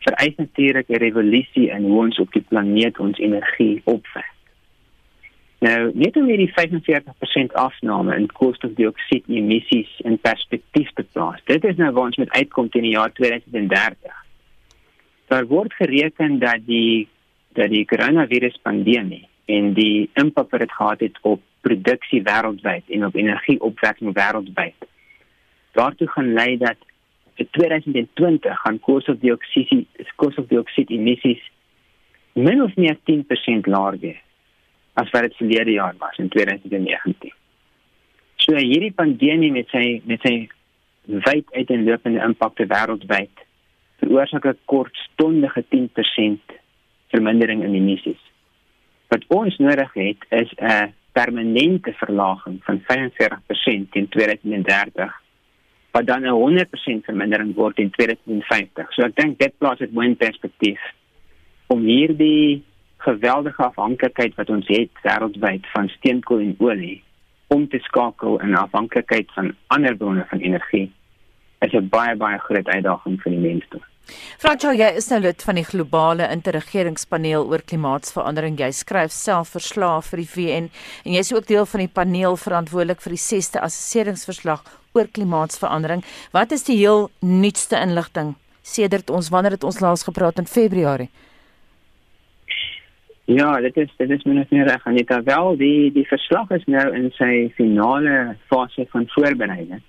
vereis 0.00 0.34
natuurlik 0.36 0.88
'n 0.88 0.94
revolusie 0.94 1.70
in 1.70 1.82
hoe 1.82 1.98
ons 1.98 2.18
op 2.18 2.32
die 2.32 2.44
planeet 2.48 2.98
ons 2.98 3.18
energie 3.18 3.80
opwek. 3.84 4.32
Nou, 5.60 5.90
net 5.92 6.16
om 6.16 6.28
hierdie 6.30 6.48
45% 6.56 7.56
afname 7.60 8.14
in 8.16 8.30
koolstofdioksied 8.32 9.26
emissies 9.28 9.90
in 10.08 10.16
perspektief 10.18 10.88
te 10.96 11.04
plaas. 11.12 11.42
Dit 11.44 11.64
is 11.68 11.76
nou 11.76 11.90
waar 11.92 12.08
ons 12.08 12.20
met 12.22 12.32
uitkom 12.32 12.70
teen 12.72 12.86
die 12.88 12.94
jaar 12.94 13.12
2030. 13.12 14.14
Daar 15.28 15.46
word 15.46 15.74
gereken 15.76 16.38
dat 16.40 16.64
die 16.66 17.08
dat 17.52 17.68
die 17.70 17.84
koronavirus 17.84 18.60
pandemie 18.62 19.26
en 19.50 19.72
die 19.74 20.08
impak 20.14 20.50
wat 20.54 20.62
dit 20.62 20.72
gehad 20.72 21.00
het 21.02 21.18
op 21.26 21.42
produksie 21.66 22.22
wêreldwyd 22.22 22.86
en 22.94 23.04
op 23.08 23.16
energieopwekking 23.18 24.14
wêreldwyd 24.14 24.86
daartoe 25.78 26.08
gaan 26.14 26.32
lei 26.32 26.56
dat 26.58 26.78
vir 27.38 27.48
2020 27.58 28.60
gaan 28.62 28.78
koolstofdioksied 28.86 30.14
koolstofdioksied 30.16 30.90
emissies 30.94 31.42
min 32.32 32.62
of 32.62 32.76
meer 32.76 32.98
10% 33.10 33.70
laer 33.74 33.98
wees 34.04 34.22
as 35.00 35.10
wat 35.14 35.28
dit 35.28 35.36
verlede 35.40 35.76
jaar 35.76 35.94
was 35.98 36.16
in 36.22 36.28
2019. 36.28 37.32
So 38.44 38.56
hierdie 38.56 38.94
pandemie 38.96 39.52
met 39.52 39.68
sy 39.72 40.00
met 40.08 40.24
sy 40.26 40.34
wyd 41.10 41.48
uiteenlopende 41.56 42.22
impakte 42.24 42.66
wêreldwyd 42.70 43.46
veroorsaak 44.00 44.46
'n 44.46 44.58
kortstondige 44.72 45.64
10% 45.68 46.40
vermindering 47.12 47.64
in 47.64 47.74
emissies. 47.74 48.22
Wat 49.08 49.24
ons 49.28 49.56
nodig 49.58 49.92
het 49.94 50.20
is 50.30 50.50
'n 50.56 50.94
permanente 51.12 51.92
verlaging 51.92 52.60
van 52.64 52.80
45% 52.86 53.92
teen 53.92 54.08
2030 54.08 55.12
wat 55.90 56.06
dan 56.06 56.22
'n 56.22 56.30
100% 56.30 57.04
vermindering 57.04 57.54
word 57.54 57.78
in 57.78 57.90
2050. 57.90 58.92
So 58.92 59.02
ek 59.02 59.16
dink 59.16 59.38
dit 59.38 59.58
plaas 59.58 59.78
dit 59.78 59.92
mooi 59.92 60.06
in 60.06 60.16
perspektief 60.16 60.80
om 61.66 61.82
hierdie 61.82 62.62
geweldige 63.06 63.62
afhanklikheid 63.64 64.34
wat 64.36 64.50
ons 64.50 64.66
het 64.68 65.04
wêreldwyd 65.04 65.68
van 65.74 65.88
steenkool 65.96 66.42
en 66.44 66.56
olie 66.58 66.98
om 67.54 67.68
te 67.68 67.78
skakel 67.82 68.40
in 68.44 68.56
afhanklikheid 68.56 69.30
van 69.34 69.54
ander 69.66 69.96
bronne 69.96 70.26
van 70.30 70.40
energie 70.40 70.88
is 71.60 71.72
'n 71.72 71.88
baie 71.88 72.16
baie 72.16 72.38
groot 72.38 72.68
uitdaging 72.68 73.20
vir 73.22 73.32
die 73.32 73.44
mensdom. 73.48 73.82
Franco, 74.38 74.72
jy 74.72 74.96
is 74.96 75.08
nou 75.10 75.20
lid 75.20 75.42
van 75.42 75.54
die 75.54 75.64
globale 75.64 76.28
interregeringspaneel 76.32 77.46
oor 77.46 77.62
klimaatsverandering. 77.62 78.58
Jy 78.58 78.70
skryf 78.70 79.12
self 79.14 79.48
verslae 79.48 80.02
vir 80.02 80.22
die 80.22 80.28
VN 80.34 80.70
en 81.04 81.12
jy 81.12 81.18
is 81.18 81.32
ook 81.32 81.46
deel 81.46 81.66
van 81.66 81.80
die 81.84 81.92
paneel 82.00 82.36
verantwoordelik 82.36 83.00
vir 83.00 83.16
die 83.16 83.24
6ste 83.24 83.62
assesseringsverslag 83.62 84.62
oor 84.92 85.06
klimaatsverandering. 85.06 86.04
Wat 86.32 86.52
is 86.52 86.64
die 86.64 86.76
heel 86.76 87.10
nuutste 87.20 87.76
inligting 87.76 88.34
sedert 88.62 89.10
ons 89.10 89.28
wanneer 89.28 89.52
het 89.52 89.64
ons 89.64 89.80
laas 89.80 90.02
gepraat 90.02 90.38
in 90.38 90.46
Februarie? 90.46 91.10
Ja, 93.30 93.60
dit 93.60 93.76
is 93.76 93.90
dit 93.96 94.10
is 94.10 94.22
minstens 94.26 94.50
nie 94.50 94.64
reg 94.66 94.84
nie. 94.90 95.04
Terwyl 95.06 95.56
die 95.58 95.92
die 95.94 96.06
verslag 96.10 96.50
is 96.56 96.64
nou 96.66 96.86
in 96.98 97.10
sy 97.14 97.34
finale 97.54 98.36
fase 98.50 98.86
van 98.90 99.06
voorbereiding. 99.14 99.82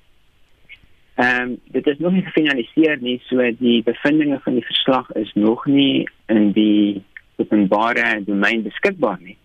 Ehm 1.15 1.41
um, 1.41 1.55
dit 1.73 1.87
is 1.87 1.97
nog 1.97 2.13
nie 2.13 2.25
gefinaliseer 2.27 3.01
nie, 3.01 3.17
so 3.25 3.47
die 3.57 3.81
bevindinge 3.83 4.37
van 4.43 4.59
die 4.59 4.65
verslag 4.65 5.09
is 5.23 5.31
nog 5.33 5.65
nie 5.65 6.07
in 6.29 6.51
die 6.53 7.01
openbare 7.41 8.21
domein 8.27 8.61
beskikbaar 8.63 9.17
nie. 9.21 9.37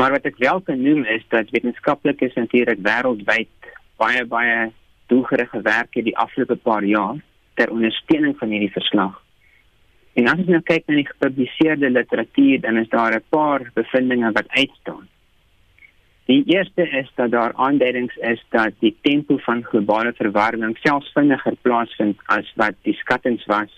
Maar 0.00 0.16
wat 0.16 0.30
ek 0.32 0.40
wel 0.40 0.60
kan 0.60 0.80
noem 0.82 1.04
is 1.04 1.24
dat 1.28 1.52
wetenskaplikes 1.52 2.34
natuurlik 2.40 2.80
wêreldwyd 2.80 3.72
baie 4.00 4.24
baie 4.24 4.70
doelgerigte 5.12 5.60
werk 5.68 6.00
het 6.00 6.08
die 6.08 6.16
afgelope 6.16 6.56
paar 6.56 6.84
jaar 6.84 7.20
ter 7.60 7.70
ondersteuning 7.70 8.38
van 8.40 8.56
hierdie 8.56 8.72
verslag. 8.72 9.21
En 10.12 10.28
as 10.28 10.42
jy 10.42 10.52
nou 10.52 10.60
kyk 10.68 10.84
na 10.88 10.98
die 10.98 11.08
gepubliseerde 11.08 11.90
literatuur, 11.90 12.60
dan 12.60 12.76
is 12.76 12.88
daar 12.88 13.14
'n 13.16 13.24
paar 13.28 13.70
bevindinge 13.74 14.32
wat 14.32 14.48
uitstaan. 14.48 15.08
Die 16.26 16.42
eerste 16.46 16.88
is 16.88 17.10
dat 17.14 17.30
daar 17.30 17.52
aanduidings 17.54 18.16
is 18.16 18.44
dat 18.48 18.72
die 18.78 18.96
tempo 19.00 19.36
van 19.36 19.64
globale 19.64 20.12
verwarming 20.12 20.76
selfs 20.82 21.12
vinniger 21.12 21.56
plaasvind 21.62 22.20
as 22.26 22.52
wat 22.56 22.74
die 22.82 22.94
skattings 22.94 23.44
was 23.46 23.72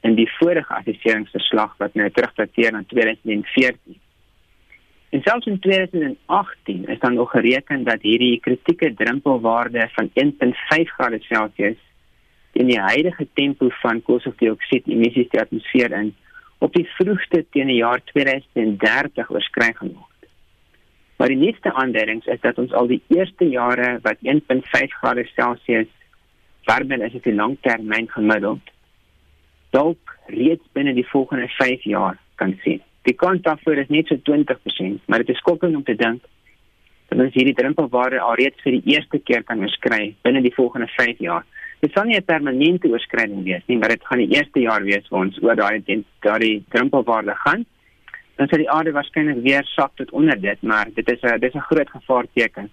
in 0.00 0.14
die 0.14 0.28
vorige 0.38 0.74
assesseringsverslag 0.74 1.76
wat 1.78 1.94
nou 1.94 2.10
terugdateer 2.10 2.72
na 2.72 2.82
2014. 2.88 4.00
En 5.14 5.22
selfs 5.22 5.46
in 5.46 5.58
2018 5.58 6.88
is 6.88 6.98
dan 6.98 7.14
nog 7.14 7.30
gereken 7.30 7.84
dat 7.84 8.02
hierdie 8.02 8.40
kritieke 8.40 8.94
drempelwaarde 8.94 9.88
van 9.92 10.10
1.5 10.14 10.94
grade 10.96 11.20
Celsius 11.20 11.78
in 12.54 12.70
die 12.70 12.80
huidige 12.80 13.26
tempo 13.34 13.68
van 13.82 14.02
koolstofdioksied 14.06 14.88
emissies 14.90 15.30
die 15.32 15.40
atmosfeer 15.42 15.94
in 15.98 16.12
op 16.64 16.74
die 16.74 16.86
vroegste 16.96 17.42
teen 17.52 17.70
die 17.72 17.80
jaar 17.82 18.00
2030 18.12 19.30
oorskry 19.30 19.72
gaan 19.74 19.92
word. 19.94 20.28
Maar 21.18 21.32
die 21.32 21.40
nuutste 21.40 21.72
aanduidings 21.72 22.26
is 22.26 22.40
dat 22.42 22.58
ons 22.58 22.72
al 22.72 22.88
die 22.90 23.02
eerste 23.14 23.48
jare 23.50 23.98
wat 24.06 24.22
1.5 24.22 24.96
grade 25.00 25.26
Celsius 25.34 25.90
warmer 26.68 27.04
as 27.04 27.16
die 27.26 27.34
langtermyn 27.34 28.08
gemiddeld 28.12 28.72
dalk 29.74 30.14
reeds 30.30 30.64
binne 30.72 30.94
die 30.94 31.06
volgende 31.10 31.48
5 31.58 31.82
jaar 31.90 32.18
kan 32.40 32.54
sien. 32.62 32.80
Die 33.04 33.16
kans 33.18 33.42
daarvoor 33.42 33.82
is 33.82 33.90
net 33.92 34.08
so 34.08 34.16
20%, 34.30 35.02
maar 35.06 35.24
dit 35.24 35.34
is 35.34 35.42
skokkend 35.42 35.76
om 35.76 35.82
te 35.84 35.96
dink 35.98 36.22
dat 37.10 37.20
ons 37.20 37.34
hierdie 37.34 37.56
drempelwaarde 37.58 38.20
al 38.22 38.38
reeds 38.40 38.62
vir 38.64 38.78
die 38.78 38.94
eerste 38.94 39.20
keer 39.20 39.44
kan 39.44 39.60
oorskry 39.60 40.14
binne 40.24 40.40
die 40.42 40.54
volgende 40.54 40.88
5 40.96 41.20
jaar. 41.26 41.44
Dit 41.84 41.92
sal 41.92 42.06
nie 42.08 42.16
'n 42.16 42.24
permanente 42.24 42.88
oorskryding 42.88 43.44
wees 43.44 43.64
nie, 43.66 43.76
maar 43.78 43.92
dit 43.92 44.04
gaan 44.04 44.18
die 44.18 44.32
eerste 44.36 44.60
jaar 44.60 44.82
wees 44.82 45.08
waar 45.10 45.26
ons 45.26 45.42
oor 45.42 45.56
daai 45.56 45.82
daai 46.20 46.64
drempelwaarde 46.72 47.34
gaan. 47.44 47.66
Dan 48.36 48.48
sal 48.48 48.58
die 48.58 48.70
aarde 48.70 48.92
waarskynlik 48.92 49.42
weer 49.42 49.64
sak 49.64 49.92
tot 49.96 50.10
onder 50.10 50.40
dit, 50.40 50.62
maar 50.62 50.88
dit 50.94 51.10
is 51.12 51.20
'n 51.22 51.40
dis 51.40 51.54
'n 51.54 51.68
groot 51.70 51.90
gevaarteken. 51.90 52.70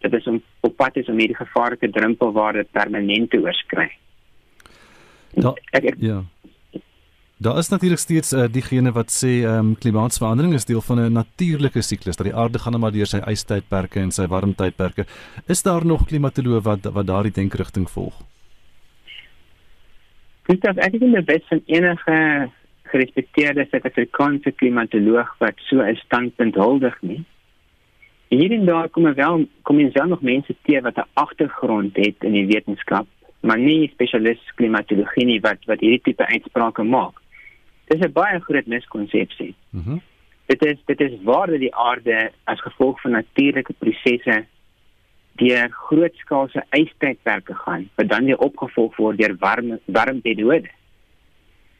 Dit 0.00 0.12
is 0.12 0.26
om 0.26 0.42
op 0.60 0.76
pad 0.76 0.96
is 0.96 1.08
om 1.08 1.18
hierdie 1.18 1.36
gevaarlike 1.36 1.90
drempelwaarde 1.90 2.66
permanent 2.70 3.30
te 3.30 3.38
oorskry. 3.38 3.90
Da, 5.34 5.54
ek, 5.72 5.84
ek, 5.84 5.94
ja. 5.98 6.22
Daar 7.36 7.58
is 7.58 7.68
natuurlik 7.68 7.98
steeds 7.98 8.32
uh, 8.32 8.46
diegene 8.46 8.92
wat 8.92 9.10
sê 9.10 9.42
ehm 9.42 9.58
um, 9.58 9.74
klimaatsverandering 9.74 10.54
is 10.54 10.64
deel 10.64 10.80
van 10.80 11.00
'n 11.00 11.12
natuurlike 11.12 11.82
siklus 11.82 12.16
dat 12.16 12.26
die 12.26 12.34
aarde 12.34 12.58
gaan 12.58 12.80
maar 12.80 12.92
deur 12.92 13.06
sy 13.06 13.18
ystydperke 13.26 14.00
en 14.00 14.10
sy 14.10 14.26
warmtydperke. 14.26 15.06
Is 15.48 15.62
daar 15.62 15.86
nog 15.86 16.06
klimatoloë 16.06 16.60
wat 16.62 16.84
wat 16.92 17.06
daardie 17.06 17.32
denkrigting 17.32 17.90
volg? 17.90 18.14
Dit 20.46 20.66
is 20.66 20.76
ek 20.76 20.98
dink 20.98 21.14
dit 21.26 21.30
is 21.30 21.62
enige 21.66 22.50
gerespekteerde 22.92 23.66
Suid-Afrikaanse 23.70 24.52
klimatoloog 24.60 25.30
wat 25.38 25.60
so 25.68 25.80
'n 25.80 25.96
standpunt 25.96 26.54
huldig 26.54 26.96
nie. 27.02 27.24
Hier 28.28 28.52
en 28.52 28.66
daar 28.66 28.88
kom 28.88 29.06
er 29.06 29.14
wel 29.14 29.46
kom 29.62 29.78
jy 29.78 29.90
self 29.90 30.08
nog 30.08 30.22
mense 30.22 30.54
te 30.62 30.80
wat 30.80 30.96
'n 30.96 31.08
agtergrond 31.14 31.96
het 31.96 32.16
in 32.20 32.32
die 32.32 32.46
wetenskap, 32.46 33.06
maar 33.40 33.58
nie 33.58 33.88
spesialiste 33.88 34.54
klimatologie 34.54 35.24
nie 35.24 35.40
wat 35.40 35.64
wat 35.66 35.80
hierdie 35.80 36.02
tipe 36.02 36.26
uitsprake 36.26 36.82
maak. 36.82 37.20
Dis 37.86 38.00
'n 38.00 38.12
baie 38.12 38.40
groot 38.40 38.66
miskonsepsie. 38.66 39.54
Mhm. 39.70 39.90
Mm 39.90 40.02
dit 40.46 40.64
is 40.64 40.78
dit 40.84 41.00
is 41.00 41.22
waar 41.22 41.46
dat 41.46 41.58
die 41.58 41.74
aarde 41.74 42.30
as 42.44 42.60
gevolg 42.60 43.00
van 43.00 43.10
natuurlike 43.10 43.72
prosesse 43.78 44.44
deur 45.40 45.70
grootskaalse 45.70 46.64
ystydperke 46.76 47.54
gaan, 47.54 47.88
wat 47.94 48.08
dan 48.08 48.24
weer 48.24 48.38
opgevolg 48.38 48.96
word 48.96 49.18
deur 49.18 49.36
warm 49.40 49.78
warm 49.86 50.20
periode. 50.20 50.70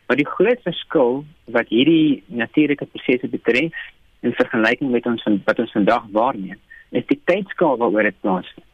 Maar 0.06 0.16
die 0.16 0.28
groot 0.28 0.60
verskil 0.62 1.24
wat 1.44 1.68
hierdie 1.68 2.22
natuurlike 2.26 2.86
prosesse 2.86 3.28
betref 3.28 3.76
in 4.20 4.34
vergelyking 4.38 4.90
met 4.90 5.06
ons 5.06 5.24
wat 5.44 5.58
ons 5.58 5.72
vandag 5.72 6.04
waarneem, 6.12 6.60
is 6.90 7.06
die 7.08 7.20
tydskaal 7.24 7.78
waaroor 7.80 8.08
dit 8.10 8.20
plaasvind. 8.20 8.68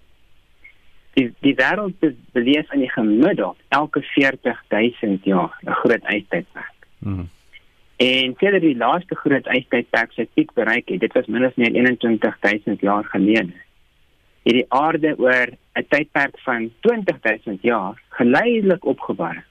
Die 1.18 1.28
die 1.42 1.54
wêreld 1.58 2.04
beleef 2.37 2.73
in 2.75 2.85
die 2.85 2.92
gemiddeld 2.92 3.58
elke 3.75 4.02
40000 4.14 5.25
jaar 5.25 5.58
'n 5.62 5.78
groot 5.82 6.04
ystydperk. 6.14 6.76
Hmm. 6.99 7.28
En 7.97 8.35
sedert 8.38 8.62
die 8.62 8.76
laaste 8.76 9.14
groot 9.14 9.47
ystydperk 9.47 10.12
sy 10.12 10.28
piek 10.35 10.52
bereik 10.54 10.88
het, 10.88 11.00
dit 11.00 11.12
was 11.12 11.26
minder 11.26 11.49
as 11.49 11.54
21000 11.54 12.80
jaar 12.80 13.04
gelede. 13.04 13.54
Het 14.49 14.57
die 14.57 14.69
aarde 14.73 15.12
oor 15.21 15.49
'n 15.76 15.87
tydperk 15.88 16.38
van 16.40 16.71
20000 16.81 17.62
jaar 17.62 18.02
geleidelik 18.09 18.85
opgewarm. 18.85 19.43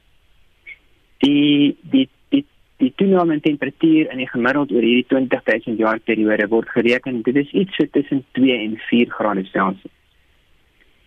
Die 1.17 1.77
die 1.81 2.09
die 2.29 2.45
die 2.77 2.93
toename 2.95 3.33
in 3.33 3.41
temperatuur 3.41 4.11
in 4.11 4.17
die 4.17 4.29
gemiddeld 4.29 4.71
oor 4.71 4.81
hierdie 4.81 5.05
20000 5.07 5.77
jaar 5.77 5.99
periode 5.99 6.47
word 6.47 6.69
gereken 6.69 7.21
dit 7.21 7.35
is 7.35 7.51
iets 7.51 7.75
so 7.75 7.85
tussen 7.91 8.25
2 8.31 8.57
en 8.57 8.77
4 8.77 9.09
grade 9.09 9.45
Celsius. 9.45 9.93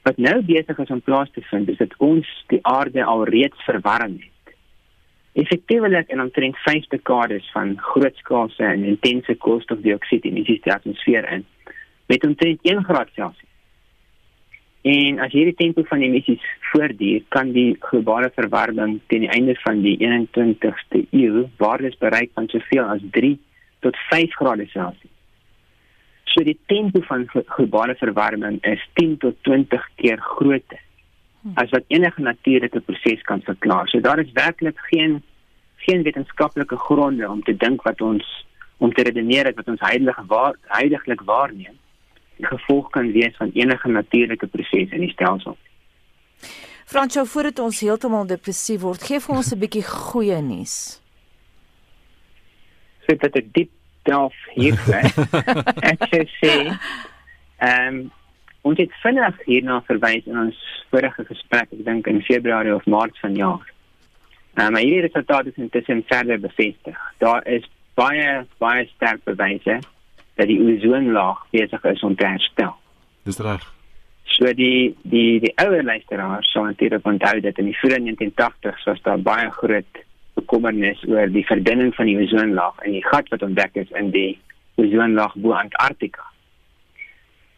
Wat 0.03 0.17
nou 0.17 0.43
besig 0.43 0.79
is 0.79 0.91
om 0.91 1.01
plaas 1.01 1.31
te 1.31 1.43
vind, 1.43 1.69
is 1.69 1.77
dat 1.77 1.95
ons 1.99 2.45
die 2.47 2.63
aarde 2.63 3.05
al 3.05 3.25
reeds 3.25 3.65
verwarm 3.65 4.13
het 4.13 4.41
effektiewelik 5.33 6.09
in 6.09 6.21
omtrent 6.21 6.57
5 6.57 6.87
dekades 6.87 7.51
van 7.53 7.79
grootskaalse 7.79 8.65
en 8.65 8.85
intense 8.85 9.35
koolstofdioksied 9.35 10.25
emissies 10.25 10.57
in 10.57 10.63
die 10.65 10.75
atmosfeer 10.75 11.29
in 11.33 11.47
met 12.07 12.27
omtrent 12.27 12.59
1 12.63 12.85
graad 12.85 13.09
Celsius. 13.15 13.50
En 14.83 15.19
as 15.21 15.33
hierdie 15.33 15.57
tempo 15.59 15.83
van 15.85 16.01
emissies 16.01 16.45
voortduur, 16.71 17.25
kan 17.29 17.53
die 17.53 17.77
globale 17.85 18.31
verwarming 18.33 19.01
teen 19.13 19.27
die 19.27 19.33
einde 19.33 19.55
van 19.61 19.83
die 19.85 19.99
21ste 20.01 21.03
eeu 21.13 21.47
waardes 21.61 21.99
bereik 22.01 22.31
van 22.35 22.49
soveel 22.49 22.87
as 22.89 23.03
3 23.17 23.35
tot 23.85 23.97
5 24.09 24.37
grade 24.41 24.67
Celsius. 24.73 25.13
So 26.33 26.45
die 26.47 26.57
tempo 26.71 27.03
van 27.09 27.27
globale 27.29 27.97
verwarming 28.01 28.61
is 28.65 28.81
10 28.95 29.19
tot 29.19 29.37
20 29.43 29.85
keer 30.01 30.23
groter 30.37 30.81
as 31.57 31.71
wat 31.73 31.85
enige 31.89 32.21
natuurlike 32.21 32.81
proses 32.85 33.23
kan 33.25 33.41
verklaar. 33.43 33.89
So 33.89 34.01
daar 34.01 34.21
is 34.21 34.33
werklik 34.33 34.79
geen 34.93 35.23
geen 35.81 36.03
wetenskaplike 36.03 36.77
gronde 36.77 37.29
om 37.29 37.43
te 37.43 37.57
dink 37.57 37.83
wat 37.83 38.01
ons 38.01 38.25
om 38.77 38.93
te 38.93 39.03
redeneer 39.03 39.49
dat 39.55 39.69
ons 39.69 39.81
heilige 39.81 40.25
waar 40.29 40.57
heiliglik 40.69 41.21
waarneem 41.25 41.80
die 42.41 42.47
gevolg 42.49 42.91
kan 42.95 43.11
wees 43.15 43.37
van 43.39 43.53
enige 43.55 43.93
natuurlike 43.93 44.49
proses 44.51 44.95
in 44.97 45.05
die 45.07 45.13
stelsel. 45.13 45.59
Fransjo, 46.91 47.25
voordat 47.25 47.61
ons 47.63 47.81
heeltemal 47.85 48.27
depressief 48.27 48.81
word, 48.83 49.05
gee 49.07 49.21
vir 49.23 49.37
ons 49.37 49.53
'n 49.53 49.61
bietjie 49.61 49.85
goeie 49.87 50.41
nuus. 50.43 51.01
So 53.07 53.15
dat 53.15 53.37
ek 53.37 53.53
diep 53.55 53.71
delf 54.03 54.35
hier 54.55 54.75
kry. 54.87 55.05
ek 55.93 56.33
sê, 56.41 56.57
ehm 57.59 57.87
um, 57.89 58.09
Ons 58.61 58.77
het 58.77 58.93
vinnig 59.01 59.37
hierna 59.47 59.79
verwys 59.89 60.27
in 60.29 60.37
ons 60.37 60.57
vorige 60.93 61.25
gesprek, 61.25 61.71
ek 61.73 61.85
dink 61.87 62.09
in 62.11 62.21
Februarie 62.27 62.75
of 62.75 62.85
Maart 62.85 63.17
vanjaar. 63.23 63.63
Uh, 64.59 64.69
maar 64.69 64.83
hierdie 64.83 65.07
resultate 65.07 65.49
is 65.49 65.63
intussen 65.63 66.03
verder 66.11 66.41
bevestig. 66.43 66.99
Daar 67.25 67.47
is 67.49 67.65
baie 67.97 68.45
baie 68.61 68.85
sterk 68.91 69.25
bewyse 69.25 69.79
dat 70.41 70.49
die 70.49 70.61
ozonlaag 70.65 71.45
besig 71.53 71.85
is 71.85 72.03
om 72.07 72.17
te 72.17 72.27
herstel. 72.27 72.73
Dis 73.29 73.41
reg. 73.45 73.67
So 74.37 74.53
die 74.57 74.95
die 75.03 75.41
die 75.43 75.53
ouer 75.61 75.83
luisteraars 75.85 76.49
sou 76.55 76.65
natuurlik 76.65 77.07
onthou 77.07 77.41
dat 77.45 77.59
in 77.61 77.69
die 77.69 77.77
vroeë 77.77 78.01
1980s 78.07 78.87
was 78.89 79.03
daar 79.05 79.21
baie 79.21 79.51
groot 79.59 80.05
bekommernis 80.39 81.03
oor 81.09 81.29
die 81.29 81.45
verdunning 81.45 81.93
van 81.95 82.09
die 82.09 82.17
ozonlaag 82.23 82.81
en 82.87 82.97
die 82.97 83.05
gat 83.05 83.29
wat 83.35 83.45
ontdek 83.45 83.77
is 83.83 83.93
in 84.01 84.13
die 84.15 84.31
ozonlaag 84.81 85.35
bo 85.45 85.53
Antarktika. 85.59 86.25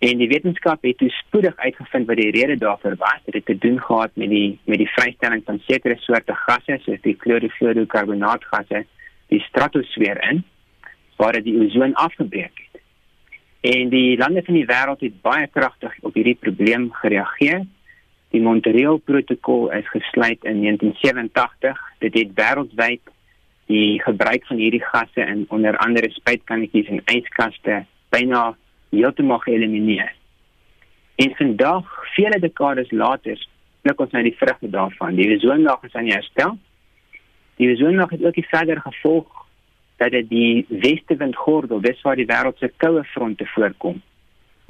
En 0.02 0.18
die 0.18 0.26
wetenskap 0.32 0.82
het 0.82 0.98
toe 0.98 1.10
spoedig 1.14 1.54
uitgevind 1.56 2.08
wat 2.10 2.18
die 2.18 2.32
rede 2.34 2.56
daarvoor 2.58 2.96
was. 2.98 3.20
Dit 3.28 3.38
het 3.38 3.46
te 3.46 3.58
doen 3.62 3.78
gehad 3.78 4.16
met 4.18 4.32
die 4.34 4.58
met 4.64 4.82
die 4.82 4.90
vrystelling 4.96 5.44
van 5.46 5.62
sekere 5.68 6.00
soorte 6.02 6.34
gasse 6.46 6.80
soos 6.82 7.04
die 7.06 7.14
chlorofluorokarbonaatgasse 7.22 8.82
die 9.30 9.40
stratosfeer 9.46 10.18
in 10.30 10.42
waar 11.16 11.38
dit 11.38 11.44
die 11.44 11.58
ozon 11.62 11.94
afgebreek 11.94 12.64
het. 12.64 12.71
En 13.62 13.88
die 13.88 14.16
lande 14.18 14.42
van 14.42 14.56
die 14.58 14.66
wêreld 14.66 15.04
het 15.06 15.20
baie 15.22 15.46
kragtig 15.46 15.92
op 16.02 16.16
hierdie 16.18 16.34
probleem 16.34 16.88
gereageer. 16.98 17.60
Die 18.34 18.40
Montreal-protokol 18.42 19.68
is 19.76 19.88
gesluit 19.92 20.42
in 20.42 20.64
1987. 20.64 21.82
Dit 22.02 22.16
het 22.18 22.32
wêreldwyd 22.40 23.12
die 23.70 24.00
gebruik 24.02 24.48
van 24.50 24.58
hierdie 24.58 24.82
gasse 24.82 25.22
in 25.22 25.44
onder 25.48 25.78
andere 25.78 26.10
spuitkannetjies 26.10 26.90
en 26.90 27.04
yskaste 27.14 27.84
byna 28.10 28.56
heeltemal 28.90 29.38
geëlimineer. 29.46 30.10
En 31.22 31.30
vandag, 31.38 31.86
vele 32.16 32.40
dekades 32.42 32.90
later, 32.90 33.38
blik 33.86 34.00
ons 34.00 34.10
na 34.10 34.24
die 34.26 34.34
vrugte 34.40 34.70
daarvan. 34.74 35.14
Die 35.14 35.28
ozonlaag 35.36 35.86
is 35.86 35.94
aan 35.94 36.10
die 36.10 36.16
herstel. 36.16 36.58
Die 37.62 37.70
ozonlaag 37.76 38.10
het 38.10 38.26
ook 38.26 38.34
die 38.34 38.48
verder 38.50 38.82
gevolg 38.82 39.41
dat 40.02 40.10
dit 40.10 40.28
die 40.28 40.80
westewindgordel, 40.82 41.80
dis 41.80 42.00
waar 42.02 42.18
die 42.18 42.26
wêreld 42.26 42.58
se 42.58 42.70
koue 42.82 43.04
fronte 43.14 43.46
voorkom, 43.54 44.00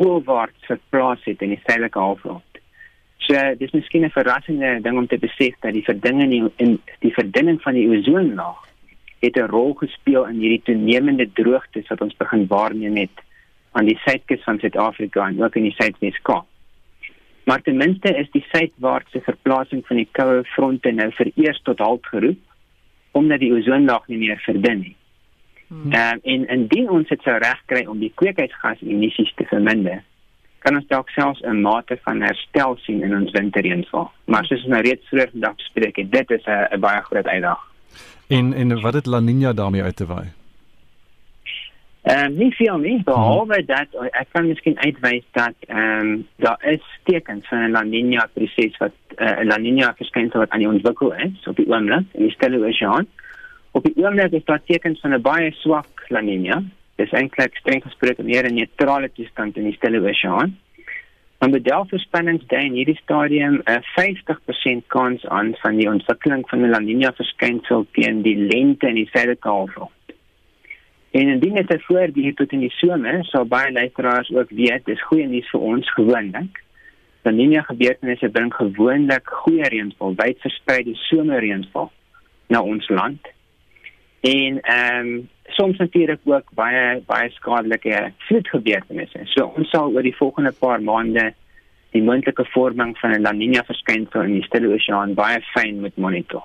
oorwaarts 0.02 0.68
verplaas 0.68 1.24
het 1.24 1.42
in 1.44 1.54
die 1.54 1.62
suidelike 1.64 1.98
halfrond. 1.98 2.60
So, 3.22 3.38
dis 3.58 3.72
miskien 3.72 4.04
'n 4.04 4.10
verrassende 4.10 4.80
ding 4.82 4.98
om 4.98 5.06
te 5.06 5.18
besef 5.18 5.54
dat 5.60 5.72
die 5.72 5.84
verdunning 5.84 6.50
in 6.56 6.80
die 7.00 7.14
verdunning 7.14 7.62
van 7.62 7.74
die 7.74 7.88
ozonlaag 7.88 8.68
het 9.20 9.36
'n 9.36 9.50
rol 9.56 9.74
gespeel 9.74 10.26
in 10.26 10.40
hierdie 10.42 10.62
toenemende 10.62 11.28
droogtes 11.32 11.88
wat 11.88 12.00
ons 12.00 12.16
begin 12.16 12.46
waarneem 12.46 12.96
het 12.96 13.16
aan 13.72 13.84
die 13.84 13.98
suidkus 14.04 14.42
van 14.42 14.58
Suid-Afrika 14.58 15.28
en 15.28 15.42
ook 15.42 15.56
in 15.56 15.62
die 15.62 15.76
Suidwes-Kaap. 15.78 16.46
Maar 17.44 17.62
ten 17.62 17.76
minste 17.76 18.16
is 18.16 18.30
die 18.30 18.44
suidwaartse 18.52 19.20
verplasing 19.20 19.86
van 19.86 19.96
die 19.96 20.08
koue 20.10 20.44
fronte 20.44 20.90
nou 20.90 21.10
vereers 21.12 21.62
tot 21.62 21.78
halt 21.78 22.06
geroep 22.06 22.38
omdat 23.12 23.38
die 23.38 23.52
ozonlaag 23.52 24.06
nie 24.08 24.18
meer 24.18 24.38
verdun 24.38 24.78
nie. 24.80 24.96
Hmm. 25.72 25.92
Um, 25.92 26.18
en 26.22 26.42
indien 26.52 26.90
ons 26.92 27.08
dit 27.08 27.22
sou 27.24 27.38
regkry 27.40 27.86
om 27.88 28.00
die 28.02 28.12
kweekhuisgasemissies 28.20 29.30
te 29.38 29.46
verminder, 29.48 30.02
kan 30.60 30.76
ons 30.76 30.86
dalk 30.90 31.08
selfs 31.16 31.40
'n 31.40 31.62
mate 31.64 31.96
van 32.04 32.20
herstel 32.20 32.76
sien 32.84 33.02
in 33.02 33.14
ons 33.16 33.32
winterreënval. 33.32 34.10
Maar 34.24 34.44
soos 34.44 34.60
ons 34.64 34.74
nou 34.74 34.82
reeds 34.82 35.08
vroeër 35.08 35.30
vandag 35.32 35.56
bespreek 35.56 35.96
het, 35.96 36.12
dit 36.12 36.30
is 36.30 36.44
'n 36.46 36.80
baie 36.80 37.00
groot 37.02 37.26
uitdaging. 37.26 37.70
En 38.28 38.52
en 38.52 38.80
wat 38.80 38.94
het 38.94 39.06
La 39.06 39.20
Nina 39.20 39.52
daarmee 39.52 39.82
uit 39.82 39.96
te 39.96 40.06
waai? 40.06 40.28
Ehm 42.02 42.24
um, 42.24 42.36
nie 42.36 42.54
veel 42.54 42.78
nie, 42.78 43.02
behalwe 43.04 43.54
hmm. 43.54 43.66
dat 43.66 43.88
ek 44.10 44.26
kan 44.32 44.46
miskien 44.46 44.78
uitwys 44.78 45.24
dat 45.32 45.54
ehm 45.66 46.00
um, 46.00 46.26
daar 46.36 46.58
is 46.60 46.82
tekens 47.02 47.48
van 47.48 47.58
'n 47.58 47.70
La 47.70 47.82
Nina 47.82 48.28
proses 48.32 48.76
wat 48.76 48.92
eh, 49.16 49.26
'n 49.26 49.40
uh, 49.40 49.46
La 49.46 49.56
Nina 49.56 49.94
verskynsel 49.96 50.38
wat 50.38 50.50
aan 50.50 50.58
die 50.58 50.68
ontwikkel 50.68 51.14
is 51.14 51.46
op 51.46 51.56
die 51.56 51.68
oomblik 51.68 52.06
in 52.12 52.22
die 52.22 52.30
Stille 52.30 52.66
Oseaan. 52.66 53.06
Op 53.72 53.84
die 53.84 53.96
oomblik 53.96 54.32
is 54.36 54.44
daar 54.44 54.60
tekens 54.64 55.00
van 55.00 55.14
'n 55.14 55.20
baie 55.20 55.52
swak 55.52 56.04
La 56.08 56.20
Nina. 56.20 56.62
Dit 56.96 57.06
is 57.06 57.12
eintlik 57.18 57.56
streng 57.56 57.82
gesproke 57.82 58.22
meer 58.22 58.44
'n 58.44 58.54
neutrale 58.54 59.12
toestand 59.12 59.56
in 59.56 59.64
die 59.64 59.72
Stille 59.72 60.00
Oseaan. 60.08 60.58
Maar 61.38 61.50
met 61.50 61.64
delfverspannings 61.64 62.46
dui 62.46 62.64
in 62.64 62.72
hierdie 62.72 63.00
stadium 63.02 63.62
'n 63.64 63.82
50% 63.96 64.86
kans 64.86 65.26
aan 65.26 65.54
van 65.62 65.76
die 65.76 65.88
ontwikkeling 65.88 66.48
van 66.48 66.60
'n 66.60 66.70
La 66.70 66.78
Nina 66.78 67.12
verskynsel 67.12 67.86
teen 67.92 68.22
die 68.22 68.36
lente 68.36 68.88
in 68.88 68.94
die 68.94 69.08
Suid-Kaap. 69.12 69.90
En 71.10 71.28
indien 71.28 71.54
dit 71.54 71.82
voor 71.82 72.12
die 72.12 72.34
tot 72.34 72.52
in 72.52 72.60
die 72.60 72.70
somer 72.70 73.24
sal 73.24 73.44
baie 73.44 73.72
luisteraars 73.72 74.30
ook 74.30 74.50
weet, 74.50 74.84
dis 74.84 75.02
goeie 75.02 75.26
nuus 75.26 75.50
vir 75.50 75.60
ons 75.60 75.92
gewoonlik. 75.92 76.62
Nie 77.22 77.48
meer 77.48 77.64
gebeurtenisse 77.64 78.28
bring 78.28 78.54
gewoonlik 78.54 79.26
goeie 79.26 79.68
reënval, 79.68 80.14
wyd 80.14 80.40
verspreide 80.40 80.94
somerreënval 80.94 81.92
na 82.46 82.62
ons 82.62 82.88
land. 82.88 83.20
En 84.22 84.60
ehm 84.60 85.06
um, 85.06 85.28
soms 85.52 85.76
natuurlik 85.76 86.20
ook 86.24 86.50
baie 86.54 87.02
baie 87.06 87.30
skadelike 87.30 88.12
vloedgebeurtenisse. 88.18 89.24
So 89.34 89.50
ons 89.56 89.70
sal 89.70 89.90
oor 89.90 90.06
die 90.06 90.16
volgende 90.16 90.52
paar 90.52 90.82
maande 90.82 91.32
die 91.92 92.02
moontlike 92.02 92.44
vorming 92.54 92.94
van 93.00 93.16
'n 93.16 93.22
La 93.22 93.32
Niña 93.32 93.64
verskynsel 93.66 94.22
in 94.22 94.38
die 94.38 94.46
Stille 94.46 94.70
Oseaan 94.74 95.14
baie 95.14 95.42
fyn 95.54 95.80
moet 95.80 95.96
monitor. 95.96 96.42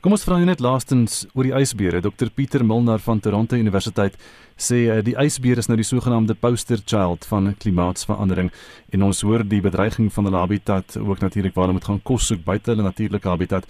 Kom 0.00 0.12
ons 0.12 0.24
vra 0.24 0.38
net 0.38 0.60
laastens 0.60 1.26
oor 1.34 1.42
die 1.42 1.56
ysbeere. 1.58 2.00
Dr 2.00 2.28
Pieter 2.30 2.64
Milnar 2.64 2.98
van 2.98 3.20
Toronto 3.20 3.56
Universiteit 3.56 4.14
sê 4.56 4.86
uh, 4.86 5.02
die 5.02 5.16
ysbeer 5.16 5.58
is 5.58 5.68
nou 5.68 5.76
die 5.76 5.88
sogenaamde 5.88 6.34
poster 6.34 6.78
child 6.84 7.26
van 7.26 7.54
klimaatsverandering 7.58 8.52
en 8.92 9.02
ons 9.02 9.22
hoor 9.22 9.48
die 9.48 9.60
bedreiging 9.60 10.12
van 10.12 10.24
hulle 10.24 10.36
habitat 10.36 10.96
ook 10.96 11.18
natuurlik 11.20 11.54
waar 11.54 11.64
hulle 11.66 11.80
moet 11.80 11.90
gaan 11.90 12.02
kos 12.02 12.26
soek 12.26 12.44
buite 12.44 12.70
hulle 12.70 12.82
natuurlike 12.82 13.28
habitat. 13.28 13.64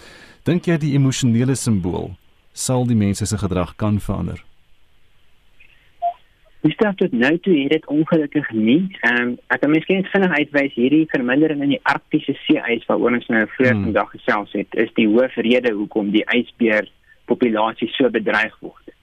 Dink 0.45 0.67
jy 0.67 0.77
die 0.77 0.95
emosionele 0.95 1.55
simbool 1.55 2.11
sal 2.59 2.87
die 2.87 2.99
mense 2.99 3.27
se 3.27 3.39
gedrag 3.39 3.77
kan 3.77 4.01
verander? 4.01 4.43
Dis 6.61 6.77
dat 6.77 6.99
dit 6.99 7.13
nou 7.13 7.39
toe 7.39 7.55
het 7.61 7.71
dit 7.71 7.87
ongelukkig 7.87 8.51
nie. 8.51 8.97
Ehm 9.01 9.23
um, 9.23 9.35
ek 9.55 9.61
kan 9.63 9.71
miskien 9.71 10.07
vinnig 10.13 10.33
uitwys 10.41 10.75
hierdie 10.75 11.07
vermindering 11.13 11.63
in 11.63 11.75
die 11.77 11.85
arktiese 11.87 12.35
see-ys 12.43 12.87
waaroor 12.91 13.15
ons 13.21 13.29
nou 13.31 13.45
vroeër 13.55 13.75
hmm. 13.77 13.85
vandag 13.89 14.11
gesels 14.17 14.57
het, 14.59 14.75
is 14.75 14.91
die 14.99 15.07
hoofrede 15.07 15.73
hoekom 15.73 16.11
die 16.11 16.25
ysbeer 16.35 16.91
populasie 17.31 17.89
so 17.95 18.11
bedreig 18.11 18.57
word. 18.65 18.95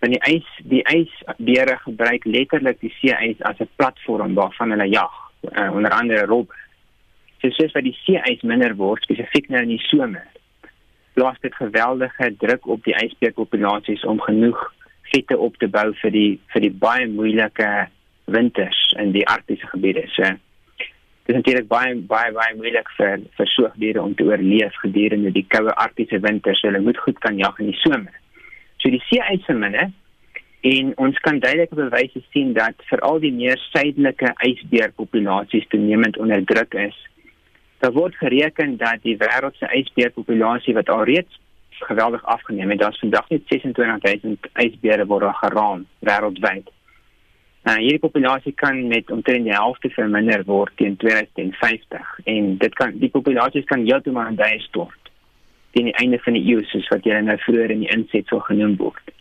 Want 0.00 0.16
die 0.16 0.22
ys 0.32 0.48
die 0.72 0.80
ysbeere 0.94 1.76
gebruik 1.84 2.24
letterlik 2.24 2.80
die 2.80 2.92
see-ys 3.00 3.44
as 3.50 3.60
'n 3.60 3.68
platform 3.76 4.34
waarvan 4.40 4.72
hulle 4.72 4.88
jag, 4.88 5.12
uh, 5.52 5.70
onder 5.76 5.92
andere 5.92 6.24
rob. 6.26 6.52
So 7.40 7.50
soos 7.50 7.76
wat 7.76 7.84
die 7.84 7.98
see-ys 8.06 8.42
minder 8.42 8.76
word, 8.80 9.04
spesifiek 9.04 9.52
nou 9.52 9.62
in 9.62 9.76
die 9.76 9.84
somer, 9.92 10.24
plaas 11.14 11.38
dit 11.40 11.54
geweldige 11.54 12.30
druk 12.38 12.66
op 12.66 12.84
die 12.84 12.96
ysbeerpopulasies 13.04 14.04
om 14.04 14.20
genoeg 14.20 14.60
vette 15.12 15.38
op 15.38 15.56
te 15.62 15.68
bou 15.70 15.92
vir 16.00 16.14
die 16.14 16.30
vir 16.52 16.66
die 16.66 16.74
baie 16.86 17.06
moeilike 17.10 17.70
winters 18.34 18.80
in 18.98 19.12
die 19.14 19.26
arktiese 19.28 19.68
gebiede. 19.70 20.06
So 20.16 20.26
dit 21.24 21.32
is 21.32 21.38
natuurlik 21.38 21.68
baie 21.70 21.94
baie 22.10 22.32
baie 22.36 22.56
moeilik 22.58 22.90
vir 22.98 23.22
vir 23.38 23.50
soogdiere 23.54 24.02
om 24.02 24.14
te 24.14 24.26
oorleef 24.28 24.76
gedurende 24.82 25.32
die 25.32 25.46
koue 25.48 25.74
arktiese 25.86 26.20
winters. 26.24 26.62
Hulle 26.66 26.82
moet 26.84 26.98
goed 27.06 27.20
kan 27.24 27.38
jag 27.38 27.60
in 27.60 27.70
die 27.72 27.80
somer. 27.82 28.14
So 28.82 28.90
die 28.90 29.02
see 29.08 29.22
uitverminder 29.22 29.92
en 30.64 30.92
ons 30.96 31.18
kan 31.20 31.38
duidelike 31.40 31.76
bewyse 31.76 32.22
sien 32.32 32.54
dat 32.56 32.80
veral 32.88 33.20
die 33.20 33.32
meer 33.32 33.60
suidelike 33.70 34.32
ysbeerpopulasies 34.48 35.68
toenemend 35.72 36.18
onder 36.18 36.44
druk 36.48 36.74
is. 36.88 36.96
Daar 37.84 37.92
word 37.92 38.14
gereken 38.16 38.76
dat 38.76 39.02
die 39.02 39.16
wêreld 39.20 39.56
se 39.60 39.68
ysbeerpopulasie 39.76 40.72
wat 40.74 40.88
alreeds 40.88 41.40
geweldig 41.70 42.22
afgeneem 42.24 42.70
en 42.70 42.78
daar's 42.80 42.98
vandag 42.98 43.28
net 43.28 43.42
26000 43.46 44.46
ysbeere 44.64 45.04
word 45.06 45.36
geraam 45.40 45.82
wêreldwyd. 45.98 46.70
Nou 47.68 47.74
hierdie 47.82 48.00
populasie 48.06 48.54
kan 48.62 48.86
met 48.88 49.10
omtrent 49.10 49.44
die 49.44 49.52
helfte 49.52 49.90
verminder 49.98 50.46
word 50.48 50.72
teen 50.80 50.96
2050 50.96 52.14
en 52.24 52.56
dit 52.64 52.74
kan 52.80 52.96
die 53.04 53.12
populasie 53.18 53.64
kan 53.68 53.84
heeltemal 53.84 54.32
aan 54.32 54.40
die 54.40 54.64
stort 54.64 55.12
teen 55.76 55.92
die 55.92 55.98
einde 56.00 56.22
van 56.24 56.40
die 56.40 56.44
eeu 56.54 56.64
soos 56.72 56.88
wat 56.88 57.04
julle 57.04 57.20
nou 57.28 57.36
vroeër 57.44 57.76
in 57.76 57.84
die 57.84 57.92
inset 57.98 58.32
so 58.32 58.40
genoem 58.48 58.78
word. 58.80 59.12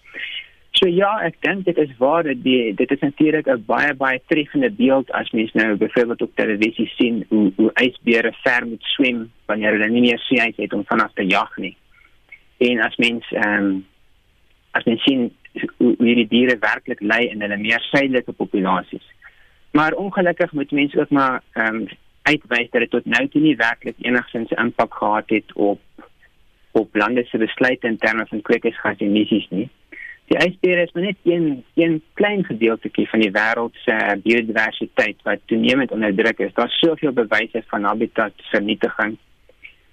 So 0.73 0.89
ja, 0.89 1.19
ek 1.21 1.35
dink 1.45 1.65
dit 1.65 1.77
is 1.77 1.91
waar 1.97 2.23
dat 2.23 2.41
die 2.43 2.73
dit 2.73 2.91
is 2.91 2.99
natuurlik 2.99 3.47
'n 3.47 3.63
baie 3.65 3.93
baie 3.93 4.21
treffende 4.27 4.71
beeld 4.71 5.11
as 5.11 5.31
mens 5.31 5.53
nou 5.53 5.75
byvoorbeeld 5.75 6.21
op 6.21 6.35
televisie 6.35 6.87
sien 6.97 7.25
hoe 7.29 7.51
hoe 7.55 7.71
ysbeere 7.73 8.33
ver 8.43 8.67
moet 8.67 8.83
swem 8.83 9.31
wanneer 9.45 9.71
hulle 9.71 9.89
nie 9.89 10.01
meer 10.01 10.19
see 10.19 10.53
het 10.57 10.73
om 10.73 10.85
vanaf 10.85 11.13
te 11.13 11.25
jag 11.27 11.57
nie 11.57 11.77
en 12.57 12.79
as 12.79 12.95
mens 12.95 13.31
ehm 13.31 13.65
um, 13.65 13.85
as 14.71 14.83
mens 14.83 15.03
sien 15.03 15.31
hoe 15.77 15.95
hierdie 15.99 16.27
diere 16.27 16.57
werklik 16.61 17.01
ly 17.01 17.21
in 17.29 17.43
hulle 17.45 17.57
meer 17.61 17.83
suidelike 17.91 18.33
populasies. 18.33 19.05
Maar 19.77 19.93
ongelukkig 19.93 20.51
moet 20.51 20.71
mense 20.71 20.99
ook 20.99 21.09
maar 21.09 21.41
ehm 21.53 21.75
um, 21.75 21.87
uitwys 22.23 22.69
dat 22.71 22.81
dit 22.81 22.89
tot 22.89 23.05
nou 23.05 23.27
toe 23.27 23.41
nie 23.41 23.55
werklik 23.59 23.95
enigsins 23.99 24.51
impak 24.51 24.93
gehad 24.93 25.29
het 25.29 25.53
op 25.53 25.81
op 26.71 26.95
lande 26.95 27.23
se 27.25 27.37
besluite 27.37 27.87
in 27.87 27.97
terme 27.97 28.25
van 28.25 28.41
kweekhuisgasemissies 28.41 29.47
nie. 29.49 29.69
Die 30.33 30.41
ysbeer 30.41 30.79
is 30.81 30.91
maar 30.91 31.03
net 31.03 31.17
een 31.23 31.63
een 31.73 32.01
klein 32.13 32.43
gedeeltjie 32.45 33.09
van 33.09 33.21
die 33.21 33.31
wêreld 33.31 33.75
se 33.85 33.97
biodiversiteit 34.23 35.21
wat 35.23 35.43
toenemend 35.45 35.91
onder 35.91 36.15
druk 36.15 36.39
is. 36.39 36.53
Daar's 36.53 36.79
soveel 36.79 37.11
bewyse 37.11 37.63
van 37.67 37.83
habitatsvernietiging 37.83 39.17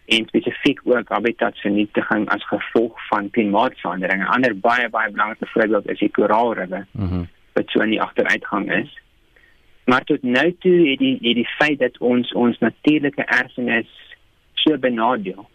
en 0.06 0.26
spesifiek 0.26 0.80
ook 0.84 1.08
habitatsvernietiging 1.08 2.28
as 2.28 2.46
gevolg 2.46 3.06
van 3.08 3.30
klimaatsverandering. 3.30 4.22
'n 4.22 4.32
Ander 4.36 4.58
baie 4.58 4.88
baie 4.88 5.10
belangrike 5.10 5.46
voorbeeld 5.46 5.88
is 5.88 5.98
die 5.98 6.10
koraalriffe. 6.10 6.86
Mhm. 6.92 7.14
Mm 7.14 7.28
wat 7.52 7.68
so 7.68 7.80
in 7.80 7.90
die 7.90 8.02
agteruitgang 8.02 8.72
is. 8.72 8.98
Maar 9.84 10.04
tot 10.04 10.22
nou 10.22 10.56
toe 10.58 10.88
het 10.90 10.98
die 10.98 11.18
het 11.20 11.34
die 11.34 11.48
feit 11.58 11.78
dat 11.78 11.98
ons 11.98 12.32
ons 12.32 12.58
natuurlike 12.58 13.24
erfenis 13.24 13.90
so 14.54 14.78
benadeel 14.78 15.48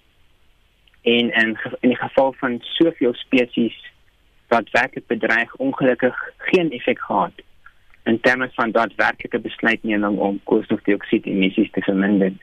en 1.02 1.32
en 1.32 1.58
in 1.80 1.89
die 1.89 1.98
geval 1.98 2.34
van 2.38 2.58
soveel 2.62 3.13
spesies 3.13 3.78
wat 4.47 4.69
werklik 4.71 5.08
bedreig 5.08 5.55
ongelukkig 5.55 6.15
geen 6.38 6.71
effek 6.71 6.99
gehad 6.99 7.31
in 8.03 8.19
terme 8.21 8.49
van 8.53 8.71
daadwerklike 8.71 9.39
besluitneming 9.39 10.17
om 10.17 10.39
koolstofdioksied 10.43 11.25
emissies 11.25 11.71
te 11.71 11.81
verminder. 11.81 12.34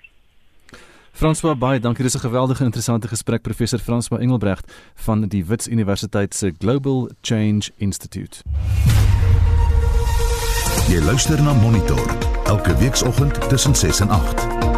François 1.12 1.58
baie 1.58 1.80
dankie. 1.80 2.02
Dis 2.02 2.14
'n 2.16 2.28
geweldige 2.28 2.64
interessante 2.64 3.08
gesprek 3.08 3.42
professor 3.42 3.78
François 3.78 4.20
Engelbrecht 4.20 4.92
van 4.94 5.28
die 5.28 5.44
Wits 5.46 5.68
Universiteit 5.68 6.34
se 6.34 6.52
Global 6.58 7.10
Change 7.20 7.70
Institute. 7.76 8.42
Jy 10.88 11.00
luister 11.04 11.42
na 11.42 11.52
Monitor 11.52 12.16
elke 12.46 12.76
weekoggend 12.76 13.48
tussen 13.48 13.74
6 13.74 14.00
en 14.00 14.08
8. 14.08 14.71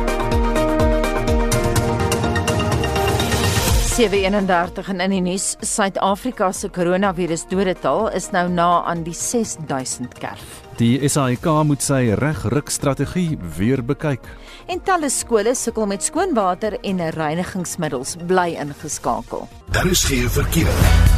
731 3.95 4.89
in 4.91 5.13
die 5.13 5.21
nuus 5.23 5.53
Suid-Afrika 5.63 6.49
se 6.53 6.67
koronavirus 6.75 7.45
dodetal 7.47 8.09
is 8.19 8.27
nou 8.35 8.49
na 8.51 8.83
aan 8.91 9.05
die 9.07 9.15
6000 9.15 10.17
kerf. 10.19 10.57
Die 10.81 10.99
SAIK 11.07 11.47
moet 11.63 11.87
sy 11.87 12.11
regruk 12.19 12.75
strategie 12.75 13.39
weer 13.55 13.85
bekyk. 13.87 14.27
En 14.67 14.83
talle 14.83 15.13
skole 15.15 15.55
sukkel 15.55 15.87
met 15.87 16.03
skoonwater 16.03 16.81
en 16.83 17.07
reinigingsmiddels 17.15 18.17
bly 18.27 18.57
ingeskakel. 18.59 19.47
Daar 19.71 19.87
is 19.87 20.03
geen 20.11 20.27
verkeer. 20.43 21.14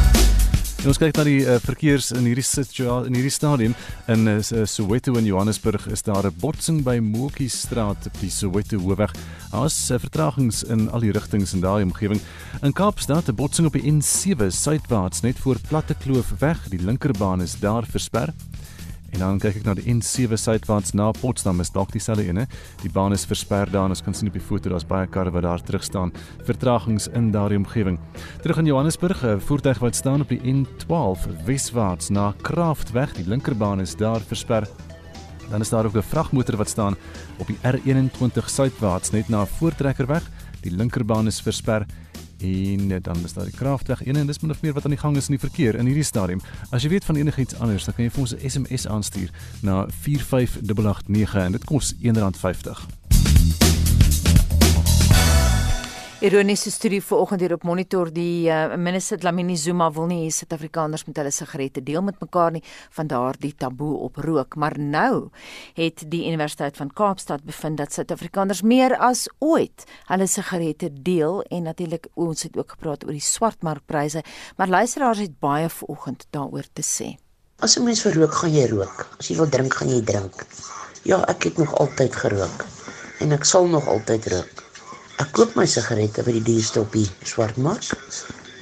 En 0.77 0.91
ons 0.91 0.99
kyk 1.01 1.15
na 1.17 1.23
die 1.25 1.39
uh, 1.41 1.55
verkeers 1.63 2.11
in 2.13 2.27
hierdie 2.29 2.45
situasie 2.45 3.09
in 3.09 3.15
hierdie 3.17 3.33
stadium 3.33 3.73
in 4.13 4.29
uh, 4.29 4.35
Soweto 4.69 5.15
in 5.17 5.25
Johannesburg 5.25 5.87
is 5.89 6.03
daar 6.05 6.27
'n 6.29 6.35
botsing 6.39 6.83
by 6.85 6.99
Mokie 7.01 7.49
Straat 7.49 8.05
op 8.05 8.19
die 8.21 8.29
Soweto 8.29 8.77
hoofweg. 8.77 9.11
Daar's 9.51 9.89
uh, 9.89 9.97
vertragings 9.97 10.63
in 10.63 10.89
al 10.91 11.01
die 11.01 11.11
rigtings 11.11 11.53
in 11.53 11.61
daai 11.65 11.83
omgewing. 11.83 12.21
In 12.61 12.73
Kaapstad 12.73 13.27
'n 13.27 13.35
botsing 13.35 13.67
op 13.67 13.73
die 13.73 13.89
N7 13.89 14.51
suidwaarts 14.53 15.21
net 15.21 15.39
voor 15.39 15.57
Platte 15.67 15.95
Kloof 15.95 16.33
weg. 16.39 16.69
Die 16.69 16.79
linkerbaan 16.79 17.41
is 17.41 17.59
daar 17.59 17.85
versper. 17.85 18.33
En 19.17 19.23
dan 19.23 19.39
kyk 19.41 19.55
ek 19.57 19.63
na 19.65 19.73
die 19.73 19.87
N7 19.89 20.37
suidwaarts 20.37 20.91
na 20.93 21.07
Potsdam 21.17 21.57
is 21.63 21.71
dalk 21.73 21.89
dieselfde 21.89 22.27
ene. 22.27 22.43
Die 22.83 22.91
baan 22.93 23.15
is 23.15 23.23
versper 23.25 23.65
daar 23.73 23.87
en 23.87 23.95
ons 23.95 24.03
kan 24.05 24.13
sien 24.13 24.29
op 24.29 24.35
die 24.37 24.43
foto 24.45 24.69
daar's 24.69 24.85
baie 24.85 25.07
karre 25.09 25.33
wat 25.33 25.41
daar 25.41 25.63
terug 25.65 25.81
staan. 25.81 26.11
Vertragings 26.45 27.07
in 27.17 27.31
daardie 27.33 27.57
omgewing. 27.57 27.97
Terug 28.43 28.61
in 28.61 28.69
Johannesburg, 28.69 29.23
'n 29.25 29.41
voertuig 29.41 29.79
wat 29.81 29.95
staan 29.95 30.21
op 30.21 30.29
die 30.29 30.37
N12 30.45 31.25
weswaarts 31.49 32.09
na 32.09 32.35
Kraftweg. 32.43 33.15
Die 33.17 33.27
linkerbaan 33.27 33.81
is 33.81 33.95
daar 33.95 34.21
versper. 34.21 34.69
Dan 35.49 35.61
is 35.61 35.69
daar 35.69 35.85
ook 35.85 35.97
'n 35.97 36.01
vragmotor 36.13 36.57
wat 36.57 36.69
staan 36.69 36.95
op 37.39 37.47
die 37.47 37.57
R21 37.63 38.49
suidwaarts 38.49 39.11
net 39.11 39.29
na 39.29 39.45
Voortrekkerweg. 39.45 40.29
Die 40.61 40.71
linkerbaan 40.71 41.25
is 41.25 41.41
versper 41.41 41.85
en 42.39 43.01
dan 43.01 43.23
is 43.23 43.33
daar 43.33 43.45
die 43.45 43.53
kragtweg 43.53 44.03
1 44.03 44.15
en 44.15 44.27
dis 44.27 44.39
min 44.39 44.51
of 44.51 44.61
meer 44.61 44.73
wat 44.73 44.83
aan 44.83 44.95
die 44.95 44.99
gang 44.99 45.15
is 45.17 45.27
in 45.27 45.37
die 45.37 45.49
verkeer 45.49 45.75
in 45.75 45.85
hierdie 45.85 46.03
stadium. 46.03 46.41
As 46.69 46.83
jy 46.83 46.89
weet 46.89 47.05
van 47.05 47.15
enigiets 47.15 47.55
anders, 47.59 47.85
dan 47.85 47.93
kan 47.93 48.03
jy 48.03 48.11
vir 48.11 48.21
ons 48.21 48.35
'n 48.35 48.49
SMS 48.49 48.87
aanstuur 48.87 49.29
na 49.61 49.85
45889 49.89 51.45
en 51.45 51.51
dit 51.51 51.63
kos 51.63 51.93
R1.50. 51.93 53.76
Ironiese 56.17 56.71
studie 56.71 56.97
vanoggend 56.97 57.43
hier 57.43 57.53
op 57.53 57.63
monitor. 57.63 58.09
Die 58.09 58.49
uh, 58.49 58.73
minister 58.73 59.19
Dlamini 59.21 59.53
Zuma 59.53 59.91
wil 59.93 60.07
nie 60.09 60.23
hê 60.23 60.31
Suid-Afrikaners 60.33 61.03
moet 61.05 61.19
hulle 61.21 61.29
sigarette 61.29 61.83
deel 61.85 62.01
met 62.01 62.17
mekaar 62.17 62.55
nie 62.55 62.63
van 62.97 63.11
daardie 63.11 63.51
taboe 63.53 63.99
op 64.07 64.17
rook. 64.25 64.57
Maar 64.57 64.79
nou 64.81 65.29
het 65.77 66.01
die 66.09 66.23
Universiteit 66.25 66.81
van 66.81 66.89
Kaapstad 66.89 67.45
bevind 67.45 67.77
dat 67.77 67.93
Suid-Afrikaners 67.93 68.63
meer 68.65 68.97
as 68.97 69.27
ooit 69.45 69.85
hulle 70.09 70.25
sigarette 70.25 70.89
deel 70.89 71.43
en 71.53 71.69
natuurlik 71.69 72.09
ons 72.17 72.47
het 72.49 72.57
ook 72.57 72.73
gepraat 72.79 73.05
oor 73.05 73.13
die 73.13 73.21
swartmarkpryse 73.21 74.25
maar 74.57 74.73
luisteraars 74.73 75.21
het 75.21 75.37
baie 75.37 75.69
vanoggend 75.69 76.25
daaroor 76.33 76.65
te 76.73 76.81
sê. 76.81 77.13
As 77.61 77.77
'n 77.77 77.85
mens 77.85 78.01
vir 78.01 78.17
rook 78.17 78.33
gaan 78.33 78.57
jy 78.57 78.65
rook. 78.73 79.05
As 79.19 79.29
jy 79.29 79.37
wil 79.37 79.49
drink 79.49 79.73
gaan 79.73 79.93
jy 79.93 80.01
drink. 80.01 80.47
Ja 81.05 81.21
ek 81.29 81.43
het 81.43 81.57
nog 81.57 81.77
altyd 81.77 82.15
gerook 82.15 82.65
en 83.21 83.31
ek 83.37 83.45
sal 83.45 83.67
nog 83.69 83.85
altyd 83.85 84.33
rook 84.33 84.66
Ek 85.17 85.31
koop 85.33 85.55
my 85.57 85.63
sigarette 85.65 86.21
by 86.21 86.33
die 86.35 86.43
dierste 86.45 86.83
op 86.83 86.91
die 86.93 87.07
swartmark. 87.25 87.87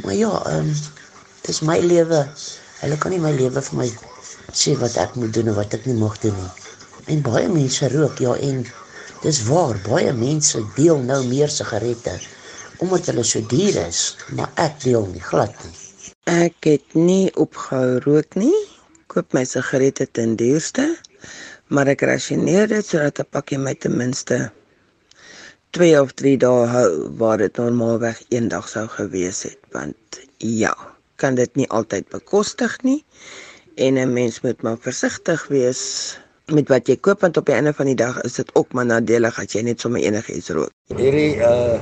Maar 0.04 0.15
ja, 0.15 0.30
ehm 0.52 0.70
um, 0.70 0.70
dis 1.44 1.60
my 1.68 1.76
lewe. 1.84 2.22
Hulle 2.80 2.98
kan 3.02 3.12
nie 3.12 3.20
my 3.20 3.34
lewe 3.36 3.63
vir 3.65 3.80
my 3.82 3.88
sê 4.56 4.76
wat 4.80 4.96
ek 5.04 5.18
moet 5.20 5.34
doen 5.36 5.52
of 5.52 5.60
wat 5.60 5.76
ek 5.76 5.84
nie 5.89 5.98
mag 6.00 6.15
doen 6.24 6.38
nie. 6.39 6.54
En 7.12 7.26
baie 7.28 7.52
mense 7.52 7.91
rook 7.91 8.24
ja 8.24 8.38
en 8.48 8.63
dis 9.26 9.41
waar, 9.50 9.76
baie 9.84 10.15
mense 10.15 10.63
deel 10.80 11.04
nou 11.04 11.20
meer 11.28 11.52
sigarette 11.52 12.15
omdat 12.84 13.12
hulle 13.12 13.24
so 13.24 13.39
duur 13.52 13.78
is, 13.86 14.00
maar 14.36 14.52
ek 14.60 14.82
deel 14.84 15.06
nie 15.12 15.24
glad 15.24 15.54
nie. 15.63 15.76
Ek 16.32 16.68
het 16.68 16.96
nie 16.96 17.32
opgehou 17.39 18.02
rook 18.08 18.36
nie. 18.39 18.56
Koop 19.12 19.36
my 19.36 19.44
sigarette 19.48 20.08
ten 20.12 20.36
duurste, 20.39 20.94
maar 21.68 21.91
ek 21.91 22.04
rasioneer 22.08 22.68
dit 22.72 22.86
sodat 22.86 23.20
'n 23.20 23.32
pakkie 23.32 23.60
my 23.60 23.76
ten 23.76 23.96
minste 23.98 24.46
2 25.76 26.00
of 26.00 26.14
3 26.16 26.38
dae 26.40 26.68
hou 26.72 26.92
waar 27.20 27.42
dit 27.44 27.58
normaalweg 27.60 28.22
eendag 28.32 28.68
sou 28.72 28.86
gewees 28.94 29.42
het 29.44 29.60
want 29.76 30.20
ja 30.40 30.72
kan 31.20 31.36
dit 31.36 31.52
nie 31.60 31.68
altyd 31.68 32.08
bekostig 32.14 32.78
nie 32.88 33.02
en 33.76 34.00
'n 34.00 34.14
mens 34.14 34.40
moet 34.46 34.62
maar 34.64 34.78
versigtig 34.80 35.44
wees 35.52 35.82
met 36.48 36.72
wat 36.72 36.88
jy 36.88 36.96
koop 36.96 37.28
want 37.28 37.38
op 37.38 37.52
die 37.52 37.56
einde 37.56 37.74
van 37.74 37.92
die 37.92 37.98
dag 38.04 38.22
is 38.24 38.40
dit 38.40 38.56
ook 38.56 38.72
maar 38.72 38.86
nadelig 38.86 39.40
as 39.40 39.52
jy 39.52 39.66
net 39.68 39.80
sommer 39.80 40.00
enigiets 40.00 40.50
rook. 40.50 40.72
Hierdie 40.96 41.36
uh 41.44 41.76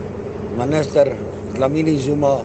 minister 0.58 1.14
Lamini 1.58 1.98
Zuma 2.00 2.42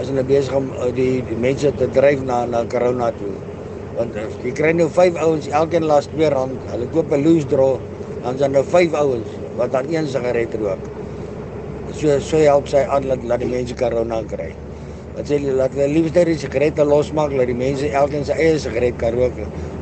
is 0.00 0.12
nou 0.12 0.24
besig 0.24 0.54
om 0.54 0.70
uh, 0.76 0.92
die, 0.92 1.24
die 1.24 1.36
mense 1.36 1.72
te 1.72 1.88
dryf 1.88 2.20
na 2.20 2.44
na 2.44 2.66
corona 2.66 3.10
toe. 3.16 3.32
Want 3.96 4.16
uh, 4.16 4.28
jy 4.44 4.52
kry 4.52 4.72
nou 4.72 4.90
5 4.90 5.16
ouens 5.16 5.48
elkeen 5.48 5.84
laat 5.84 6.08
R2, 6.16 6.48
hulle 6.72 6.88
koop 6.92 7.12
'n 7.12 7.24
loose 7.24 7.46
draw, 7.46 7.78
dan 8.22 8.34
is 8.34 8.40
daar 8.40 8.50
nou 8.50 8.64
5 8.64 8.92
ouens 8.92 9.39
wat 9.58 9.72
dan 9.72 9.88
een 9.90 10.06
sigaret 10.08 10.54
rook. 10.54 10.82
So 11.92 12.18
so 12.22 12.38
help 12.38 12.68
sy 12.70 12.84
aan 12.86 13.08
dat 13.08 13.24
laat 13.26 13.42
die 13.42 13.50
mense 13.50 13.74
corona 13.74 14.22
kry. 14.22 14.52
Wat 15.16 15.26
sê 15.26 15.40
jy 15.42 15.54
laat 15.58 15.74
hulle 15.74 15.88
liefste 15.90 16.24
die 16.28 16.38
sigarette 16.38 16.84
losmaak 16.86 17.34
dat 17.34 17.50
die 17.50 17.58
mense 17.58 17.90
elkeen 17.90 18.24
sy 18.26 18.36
eie 18.38 18.58
sigaret 18.62 18.96
kan 19.00 19.16
rook. 19.18 19.34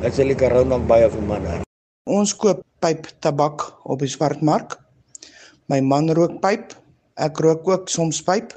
Dit 0.02 0.16
sê 0.16 0.24
die 0.24 0.38
corona 0.38 0.78
baie 0.80 1.10
verminder. 1.12 1.64
Ons 2.08 2.32
koop 2.32 2.62
pyp 2.80 3.10
tabak 3.20 3.66
op 3.84 4.00
die 4.00 4.08
swartmark. 4.08 4.78
My 5.68 5.82
man 5.84 6.08
rook 6.16 6.40
pyp. 6.40 6.72
Ek 7.20 7.38
rook 7.44 7.68
ook 7.68 7.92
soms 7.92 8.22
pyp. 8.24 8.54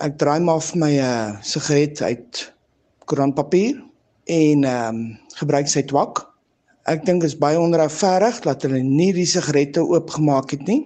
Ek 0.00 0.16
draai 0.16 0.40
maar 0.40 0.62
vir 0.64 0.78
my 0.80 0.92
'n 0.96 1.04
uh, 1.04 1.40
sigaret 1.44 2.00
uit 2.02 2.52
koerantpapier 3.04 3.76
en 4.24 4.64
ehm 4.64 4.88
um, 4.88 5.18
gebruik 5.36 5.68
sy 5.68 5.82
twak. 5.82 6.31
Ek 6.82 7.04
dink 7.06 7.22
is 7.22 7.36
baie 7.38 7.60
onregverdig 7.62 8.40
dat 8.42 8.64
hulle 8.66 8.80
nie 8.82 9.12
die 9.14 9.26
sigarette 9.28 9.84
oopgemaak 9.86 10.50
het 10.50 10.64
nie. 10.66 10.80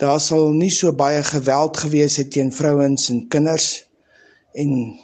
Daar 0.00 0.20
sal 0.20 0.54
nie 0.56 0.70
so 0.72 0.92
baie 0.96 1.20
geweld 1.28 1.76
gewees 1.76 2.16
het 2.16 2.32
teen 2.32 2.52
vrouens 2.52 3.10
en 3.12 3.26
kinders 3.28 3.84
en 4.56 4.96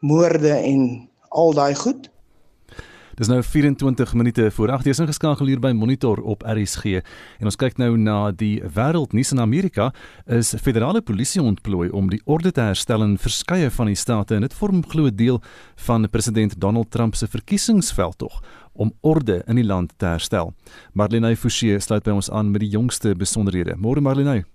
moorde 0.00 0.54
en 0.56 1.08
al 1.28 1.52
daai 1.52 1.74
goed. 1.76 2.08
Dis 3.14 3.28
nou 3.30 3.42
24 3.42 4.14
minute 4.14 4.50
voor 4.50 4.68
8:00 4.68 4.88
is 4.90 4.98
ingeskakel 4.98 5.46
hier 5.46 5.60
by 5.60 5.70
Monitor 5.70 6.20
op 6.22 6.42
RSG 6.42 6.84
en 7.38 7.44
ons 7.44 7.56
kyk 7.56 7.76
nou 7.78 7.96
na 7.96 8.30
die 8.30 8.62
wêreldnuus 8.74 9.30
in 9.32 9.40
Amerika 9.40 9.92
is 10.26 10.54
federale 10.62 11.00
polisie 11.02 11.42
ontplooi 11.42 11.90
om 11.90 12.10
die 12.10 12.20
orde 12.24 12.50
te 12.52 12.60
herstel 12.60 13.02
in 13.02 13.18
verskeie 13.18 13.70
van 13.70 13.86
die 13.86 13.94
state 13.94 14.34
en 14.34 14.40
dit 14.40 14.54
vorm 14.54 14.82
glo 14.88 15.10
deel 15.14 15.42
van 15.76 16.08
president 16.10 16.60
Donald 16.60 16.90
Trump 16.90 17.14
se 17.14 17.26
verkiesingsveldtog 17.26 18.42
om 18.72 18.92
orde 19.00 19.42
in 19.46 19.54
die 19.54 19.64
land 19.64 19.92
te 19.96 20.06
herstel. 20.06 20.52
Marlene 20.92 21.36
Forsie 21.36 21.78
sluit 21.80 22.02
by 22.02 22.10
ons 22.10 22.30
aan 22.30 22.50
met 22.50 22.60
die 22.60 22.70
jongste 22.70 23.14
besonderhede. 23.14 23.76
Môre 23.76 24.00
Marlene. 24.00 24.53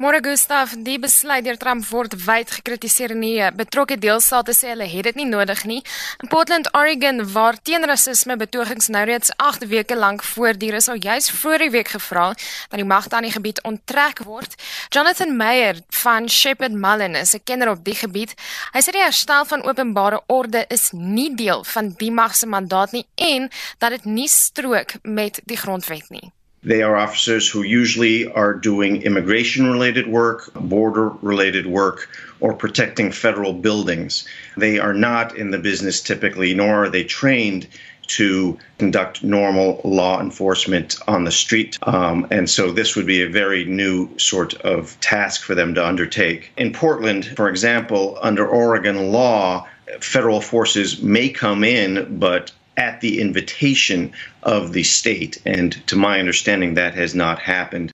Môre 0.00 0.22
Gustaf, 0.24 0.70
die 0.80 0.96
besluit 0.96 1.44
deur 1.44 1.58
Trump 1.60 1.84
word 1.92 2.14
wyd 2.24 2.48
gekritiseer 2.48 3.12
in 3.12 3.20
die 3.20 3.48
betrokke 3.52 3.98
deelstate 4.00 4.54
sê 4.56 4.70
hulle 4.70 4.86
het 4.88 5.10
dit 5.10 5.18
nie 5.18 5.26
nodig 5.28 5.60
nie. 5.68 5.82
In 6.24 6.30
Portland, 6.32 6.70
Oregon, 6.72 7.20
waar 7.34 7.58
teenrasisme 7.60 8.38
betogings 8.40 8.88
nou 8.88 9.02
reeds 9.04 9.34
8 9.36 9.68
weke 9.68 9.98
lank 10.00 10.24
voortduur, 10.24 10.78
is 10.80 10.88
al 10.88 11.04
juis 11.04 11.28
voor 11.42 11.60
die 11.60 11.68
week 11.76 11.92
gevra 11.92 12.30
dat 12.32 12.78
die 12.80 12.88
magte 12.88 13.20
aan 13.20 13.28
die 13.28 13.34
gebied 13.36 13.60
onttrek 13.68 14.24
word. 14.24 14.56
Jonathan 14.88 15.36
Meyer 15.36 15.84
van 16.00 16.32
Shepherd 16.32 16.72
Mullen 16.72 17.20
is 17.20 17.36
'n 17.36 17.44
kenner 17.44 17.76
op 17.76 17.84
die 17.84 18.00
gebied. 18.00 18.32
Hy 18.72 18.80
sê 18.80 18.96
die 18.96 19.04
herstel 19.04 19.44
van 19.44 19.68
openbare 19.68 20.22
orde 20.28 20.64
is 20.68 20.90
nie 20.96 21.34
deel 21.34 21.64
van 21.64 21.92
die 21.98 22.10
mag 22.10 22.34
se 22.34 22.46
mandaat 22.46 22.92
nie 22.92 23.06
en 23.14 23.50
dat 23.78 23.90
dit 23.90 24.04
nie 24.04 24.28
strook 24.28 24.92
met 25.02 25.40
die 25.44 25.60
grondwet 25.60 26.08
nie. 26.08 26.32
They 26.62 26.82
are 26.82 26.96
officers 26.96 27.48
who 27.48 27.62
usually 27.62 28.30
are 28.30 28.52
doing 28.52 29.02
immigration 29.02 29.70
related 29.70 30.06
work, 30.06 30.52
border 30.54 31.08
related 31.22 31.66
work, 31.66 32.08
or 32.40 32.52
protecting 32.52 33.12
federal 33.12 33.54
buildings. 33.54 34.26
They 34.56 34.78
are 34.78 34.92
not 34.92 35.36
in 35.36 35.50
the 35.50 35.58
business 35.58 36.02
typically, 36.02 36.52
nor 36.52 36.84
are 36.84 36.88
they 36.90 37.04
trained 37.04 37.66
to 38.08 38.58
conduct 38.78 39.22
normal 39.22 39.80
law 39.84 40.20
enforcement 40.20 40.98
on 41.06 41.24
the 41.24 41.30
street. 41.30 41.78
Um, 41.84 42.26
and 42.30 42.50
so 42.50 42.72
this 42.72 42.96
would 42.96 43.06
be 43.06 43.22
a 43.22 43.28
very 43.28 43.64
new 43.64 44.18
sort 44.18 44.54
of 44.62 44.98
task 45.00 45.42
for 45.42 45.54
them 45.54 45.74
to 45.74 45.86
undertake. 45.86 46.52
In 46.56 46.72
Portland, 46.72 47.24
for 47.36 47.48
example, 47.48 48.18
under 48.20 48.46
Oregon 48.46 49.12
law, 49.12 49.66
federal 50.00 50.40
forces 50.40 51.00
may 51.02 51.28
come 51.28 51.62
in, 51.62 52.18
but 52.18 52.52
at 52.80 53.00
the 53.00 53.20
invitation 53.20 54.12
of 54.42 54.72
the 54.72 54.82
state. 54.82 55.40
And 55.44 55.86
to 55.86 55.96
my 55.96 56.18
understanding, 56.18 56.74
that 56.74 56.94
has 56.94 57.14
not 57.14 57.38
happened. 57.38 57.92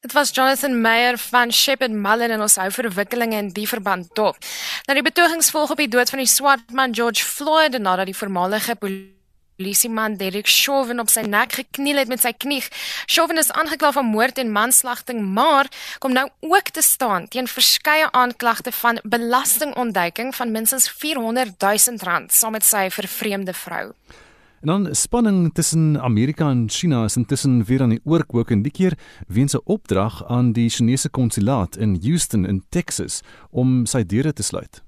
Dit 0.00 0.12
was 0.12 0.32
Jonathan 0.32 0.80
Meyer 0.80 1.18
van 1.18 1.52
Shepherd 1.52 1.92
Mullen 1.92 2.30
en 2.30 2.40
ons 2.40 2.56
hou 2.56 2.70
verwikkelinge 2.72 3.36
in 3.36 3.50
die 3.54 3.68
verband 3.68 4.08
dop. 4.16 4.38
Nou 4.88 4.96
die 4.96 5.04
betogings 5.04 5.52
volg 5.52 5.74
op 5.74 5.82
die 5.82 5.90
dood 5.92 6.10
van 6.10 6.22
die 6.22 6.30
swart 6.30 6.72
man 6.72 6.94
George 6.96 7.24
Floyd 7.24 7.76
nadat 7.78 8.08
die 8.08 8.16
voormalige 8.16 8.74
polisieman 9.60 10.16
Derek 10.16 10.48
Chauvin 10.48 11.02
op 11.02 11.10
sy 11.12 11.26
nek 11.28 11.52
gekniel 11.58 12.00
het 12.00 12.08
met 12.08 12.22
sy 12.24 12.32
knie. 12.32 12.62
Chauvin 13.10 13.40
is 13.40 13.52
aangekla 13.52 13.92
van 13.92 14.08
moord 14.08 14.40
en 14.40 14.52
manslagting, 14.54 15.20
maar 15.36 15.68
kom 16.00 16.16
nou 16.16 16.26
ook 16.40 16.72
te 16.72 16.82
staan 16.82 17.28
teen 17.28 17.50
verskeie 17.50 18.08
aanklagte 18.16 18.72
van 18.72 19.02
belastingontduiking 19.04 20.32
van 20.34 20.54
minstens 20.56 20.88
400 21.02 21.60
000 21.60 22.00
rand 22.08 22.32
saam 22.32 22.56
met 22.56 22.64
sy 22.64 22.88
vervreemde 22.90 23.52
vrou. 23.52 23.90
En 24.60 24.68
dan 24.68 24.94
spanning 24.94 25.52
tussen 25.54 26.00
Amerika 26.00 26.50
en 26.50 26.66
China 26.68 27.04
is 27.04 27.16
intussen 27.16 27.64
weer 27.64 27.82
aan 27.82 27.96
die 27.96 28.02
oorkook 28.04 28.50
en 28.50 28.62
die 28.62 28.72
keer 28.72 28.96
weens 29.28 29.56
'n 29.56 29.64
opdrag 29.64 30.24
aan 30.28 30.52
die 30.52 30.68
Chinese 30.68 31.08
konsulaat 31.08 31.76
in 31.76 31.98
Houston 32.02 32.46
in 32.46 32.64
Texas 32.68 33.20
om 33.50 33.86
sy 33.86 34.04
deure 34.06 34.32
te 34.32 34.42
sluit. 34.42 34.82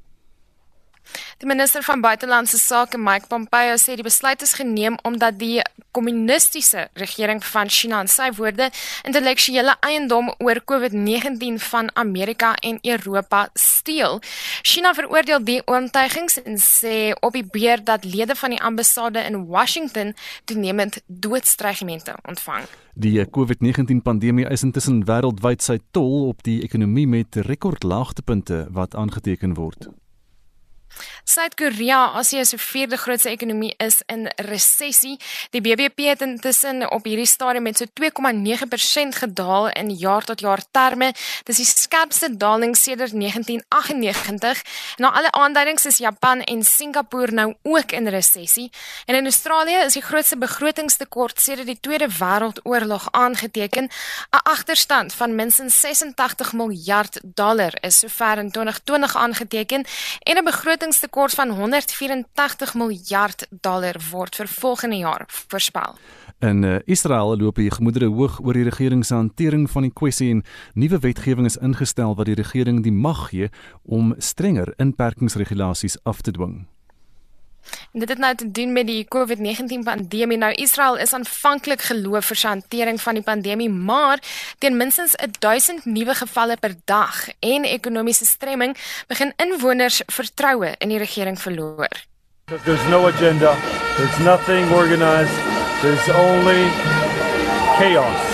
Die 1.39 1.49
minister 1.49 1.83
van 1.83 2.01
buitelandse 2.01 2.59
sake, 2.59 2.99
Mike 2.99 3.27
Pompeo, 3.27 3.75
sê 3.77 3.97
die 3.99 4.07
besluit 4.07 4.43
is 4.43 4.55
geneem 4.55 4.97
omdat 5.03 5.39
die 5.41 5.63
kommunistiese 5.93 6.89
regering 6.95 7.43
van 7.45 7.69
China 7.69 8.01
in 8.05 8.11
sy 8.11 8.29
woorde 8.37 8.69
intellektuele 9.09 9.75
eiendom 9.85 10.31
oor 10.39 10.61
COVID-19 10.71 11.59
van 11.71 11.91
Amerika 11.99 12.55
en 12.63 12.79
Europa 12.83 13.49
steel. 13.55 14.21
China 14.63 14.95
veroordeel 14.95 15.43
die 15.45 15.59
oortuigings 15.67 16.39
en 16.43 16.61
sê 16.63 17.13
op 17.21 17.35
die 17.37 17.45
beer 17.45 17.83
dat 17.85 18.05
lede 18.05 18.37
van 18.39 18.55
die 18.55 18.63
ambassade 18.63 19.25
in 19.27 19.47
Washington 19.47 20.15
toenemend 20.45 21.01
doodstrygemente 21.07 22.15
ontvang. 22.29 22.69
Die 22.95 23.17
COVID-19 23.25 24.03
pandemie 24.05 24.47
is 24.47 24.63
intussen 24.63 25.03
wêreldwyd 25.09 25.65
sy 25.65 25.79
tol 25.97 26.29
op 26.29 26.43
die 26.45 26.61
ekonomie 26.63 27.09
met 27.09 27.41
rekordlaagtepunte 27.49 28.67
wat 28.71 28.95
aangeteken 28.95 29.57
word. 29.57 29.89
Suid-Korea, 31.25 32.13
Asië 32.19 32.45
se 32.45 32.59
vierde 32.59 32.97
grootste 32.97 33.31
ekonomie, 33.31 33.75
is 33.79 34.01
in 34.07 34.27
resessie. 34.37 35.19
Die 35.51 35.61
BBP 35.61 36.09
het 36.11 36.21
intussen 36.21 36.91
op 36.91 37.05
hierdie 37.05 37.27
stadium 37.27 37.63
met 37.63 37.79
so 37.79 37.87
2,9% 38.01 39.19
gedaal 39.21 39.69
in 39.71 39.91
jaar 39.91 40.25
tot 40.25 40.41
jaar 40.41 40.63
terme. 40.71 41.13
Dis 41.45 41.57
die 41.57 41.67
skerpste 41.67 42.37
daling 42.37 42.77
sedert 42.77 43.15
1998. 43.15 44.63
Na 44.97 45.13
alle 45.13 45.31
aanduidings 45.31 45.87
is 45.87 45.97
Japan 46.03 46.43
en 46.43 46.65
Singapore 46.65 47.33
nou 47.33 47.55
ook 47.63 47.93
in 47.93 48.09
resessie. 48.09 48.71
En 49.07 49.15
in 49.15 49.25
Australië 49.25 49.85
is 49.87 49.93
die 49.93 50.03
grootste 50.03 50.37
begrotingstekort 50.37 51.41
sedert 51.41 51.67
die 51.67 51.79
Tweede 51.81 52.09
Wêreldoorlog 52.19 53.09
aangeteken. 53.11 53.85
'n 53.85 54.43
Agterstand 54.43 55.15
van 55.15 55.35
minstens 55.35 55.81
86 55.81 56.53
miljard 56.53 57.21
dollar 57.23 57.73
is 57.81 57.99
sover 57.99 58.39
in 58.39 58.51
2020 58.51 59.17
aangeteken 59.17 59.85
en 60.19 60.37
'n 60.37 60.45
begroting 60.45 60.82
begrotingstekort 60.83 61.35
van 61.35 61.51
184 61.51 62.75
miljard 62.75 63.47
dollar 63.51 63.97
word 64.11 64.35
vir 64.35 64.49
volgende 64.49 64.97
jaar 64.97 65.25
voorspel. 65.27 65.95
In 66.41 66.63
uh, 66.63 66.79
Israel 66.85 67.37
loop 67.37 67.57
die 67.57 67.71
gemoedere 67.71 68.09
hoog 68.11 68.41
oor 68.43 68.59
die 68.59 68.67
regering 68.67 69.05
se 69.07 69.15
hantering 69.15 69.71
van 69.71 69.87
die 69.87 69.93
kwessie 69.95 70.31
en 70.35 70.43
nuwe 70.75 70.99
wetgewing 70.99 71.47
is 71.47 71.57
ingestel 71.57 72.17
wat 72.19 72.27
die 72.27 72.35
regering 72.35 72.83
die 72.83 72.93
mag 72.93 73.29
gee 73.31 73.51
om 73.83 74.15
strenger 74.19 74.75
inperkingsregulasies 74.77 76.01
af 76.03 76.21
te 76.21 76.35
dwing. 76.35 76.67
En 77.93 78.01
dit 78.01 78.09
het 78.09 78.19
nou 78.19 78.35
te 78.35 78.51
doen 78.51 78.73
met 78.73 78.87
die 78.87 79.07
COVID-19 79.09 79.85
pandemie. 79.85 80.39
Nou 80.39 80.53
Israel 80.53 80.97
is 80.99 81.13
aanvanklik 81.13 81.83
geloof 81.83 82.31
vir 82.33 82.37
sy 82.37 82.49
hantering 82.49 83.01
van 83.01 83.15
die 83.15 83.23
pandemie, 83.27 83.71
maar 83.71 84.23
teen 84.59 84.77
minstens 84.77 85.15
1000 85.39 85.85
nuwe 85.85 86.15
gevalle 86.15 86.57
per 86.57 86.75
dag 86.85 87.29
en 87.41 87.65
ekonomiese 87.65 88.25
stremming 88.25 88.77
begin 89.07 89.33
inwoners 89.37 90.03
vertroue 90.07 90.75
in 90.79 90.89
die 90.89 90.99
regering 90.99 91.41
verloor. 91.41 91.89
There's 92.65 92.89
no 92.89 93.07
agenda. 93.07 93.57
There's 93.97 94.19
nothing 94.21 94.71
organized. 94.73 95.33
There's 95.83 96.09
only 96.09 96.69
chaos. 97.79 98.33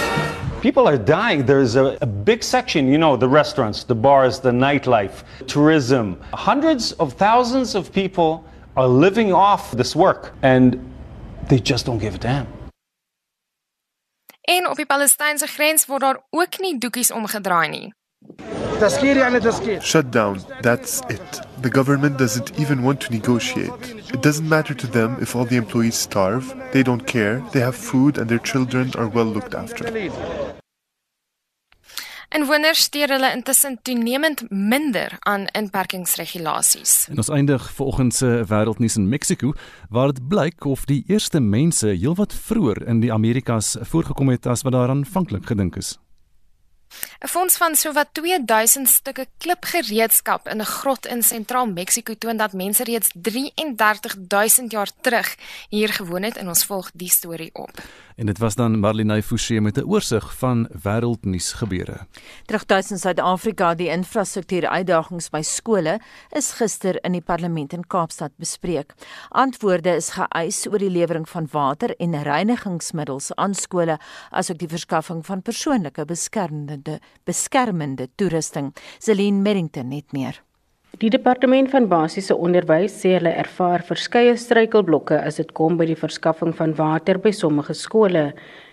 People 0.61 0.89
are 0.89 0.99
dying. 0.99 1.47
There's 1.47 1.77
a, 1.77 1.97
a, 2.01 2.07
big 2.07 2.43
section, 2.43 2.89
you 2.89 2.99
know, 2.99 3.17
the 3.17 3.29
restaurants, 3.29 3.85
the 3.85 3.95
bars, 3.95 4.41
the 4.41 4.51
nightlife, 4.51 5.23
tourism. 5.47 6.21
Hundreds 6.33 6.93
of 6.93 7.13
thousands 7.13 7.77
of 7.77 7.93
people 7.93 8.45
are 8.79 8.89
living 8.89 9.33
off 9.33 9.71
this 9.77 9.95
work 9.95 10.33
and 10.43 10.79
they 11.49 11.59
just 11.59 11.87
don't 11.87 11.99
give 11.99 12.15
a 12.15 12.19
damn. 12.19 12.47
En 14.41 14.69
op 14.69 14.77
die 14.77 14.87
Palestynse 14.87 15.47
grens 15.47 15.87
word 15.87 16.01
daar 16.01 16.21
ook 16.31 16.59
nie 16.59 16.79
doekies 16.79 17.11
omgedraai 17.13 17.69
nie. 17.69 17.95
Shut 19.81 20.13
down. 20.13 20.41
That's 20.61 21.01
it. 21.09 21.41
The 21.61 21.71
government 21.71 22.19
doesn't 22.19 22.59
even 22.59 22.83
want 22.83 23.01
to 23.01 23.11
negotiate. 23.11 23.95
It 24.13 24.23
doesn't 24.23 24.49
matter 24.49 24.77
to 24.77 24.87
them 24.87 25.17
if 25.21 25.35
all 25.35 25.45
the 25.45 25.57
employees 25.57 25.99
starve. 25.99 26.55
They 26.73 26.83
don't 26.83 27.05
care. 27.07 27.43
They 27.51 27.61
have 27.61 27.77
food 27.77 28.19
and 28.19 28.29
their 28.29 28.43
children 28.43 28.93
are 28.95 29.09
well 29.09 29.27
looked 29.27 29.55
after. 29.55 29.85
Inwoners 32.29 32.83
steur 32.85 33.09
hulle 33.09 33.31
intussen 33.33 33.79
toenemend 33.83 34.43
minder 34.51 35.15
aan 35.25 35.47
inperkingsregulasies. 35.57 37.07
En 37.09 37.23
ons 37.23 37.31
eindig 37.33 37.71
vanoggend 37.73 38.15
se 38.15 38.29
wêreldnuus 38.51 38.99
in 39.01 39.07
Mexiko 39.09 39.55
waar 39.89 40.13
dit 40.13 40.29
blyk 40.29 40.67
of 40.69 40.85
die 40.85 41.01
eerste 41.09 41.41
mense 41.41 41.89
heelwat 41.89 42.37
vroeër 42.37 42.83
in 42.85 43.01
die 43.01 43.13
Amerikas 43.13 43.79
voorgekom 43.81 44.29
het 44.29 44.47
as 44.47 44.67
wat 44.67 44.77
daar 44.77 44.93
aanvanklik 44.93 45.49
gedink 45.49 45.81
is. 45.81 45.97
'n 47.25 47.29
Fonds 47.29 47.57
van 47.57 47.75
sowat 47.77 48.09
2000 48.13 48.89
stukke 48.89 49.27
klipgereedskap 49.39 50.49
in 50.49 50.61
'n 50.61 50.65
grot 50.65 51.07
in 51.07 51.23
sentraal 51.23 51.67
Mexiko 51.67 52.15
toon 52.15 52.37
dat 52.37 52.53
mense 52.53 52.85
reeds 52.85 53.11
33000 53.15 54.73
jaar 54.73 54.91
terug 55.01 55.37
hier 55.69 55.89
gewoon 55.89 56.23
het 56.23 56.37
en 56.37 56.49
ons 56.49 56.65
volg 56.65 56.91
die 56.95 57.11
storie 57.11 57.51
op. 57.53 57.71
En 58.19 58.27
dit 58.27 58.39
was 58.39 58.55
dan 58.55 58.79
Marlene 58.79 59.23
Forsie 59.23 59.61
met 59.61 59.77
'n 59.77 59.87
oorsig 59.87 60.37
van 60.37 60.69
wêreldnuus 60.83 61.53
gebeure. 61.53 62.07
Terugtuis 62.45 62.91
in 62.91 62.99
Suid-Afrika, 62.99 63.75
die 63.75 63.89
infrastruktuur 63.89 64.69
uitdagings 64.69 65.31
by 65.31 65.43
skole 65.43 66.01
is 66.31 66.53
gister 66.53 67.05
in 67.05 67.13
die 67.13 67.21
parlement 67.21 67.73
in 67.73 67.87
Kaapstad 67.87 68.31
bespreek. 68.37 68.95
Antwoorde 69.29 69.95
is 69.95 70.11
geëis 70.11 70.67
oor 70.67 70.79
die 70.79 70.91
lewering 70.91 71.29
van 71.29 71.49
water 71.51 71.97
en 71.97 72.23
reinigingsmiddels 72.23 73.35
aan 73.35 73.55
skole, 73.55 73.99
asook 74.31 74.59
die 74.59 74.69
verskaffing 74.69 75.27
van 75.27 75.43
persoonlike 75.43 76.05
beskermende 76.05 77.01
beskermende 77.25 78.09
toerusting. 78.15 78.75
Celine 78.99 79.41
Merrington 79.41 79.91
het 79.91 80.13
meer. 80.13 80.48
Die 80.99 81.11
departement 81.15 81.69
van 81.71 81.85
basiese 81.87 82.35
onderwys 82.35 82.97
sê 82.99 83.13
hulle 83.15 83.31
ervaar 83.39 83.85
verskeie 83.87 84.33
struikelblokke 84.35 85.15
as 85.29 85.37
dit 85.39 85.53
kom 85.55 85.77
by 85.79 85.85
die 85.87 85.95
verskaffing 85.99 86.51
van 86.59 86.73
water 86.75 87.21
by 87.23 87.31
sommige 87.31 87.77
skole. 87.79 88.25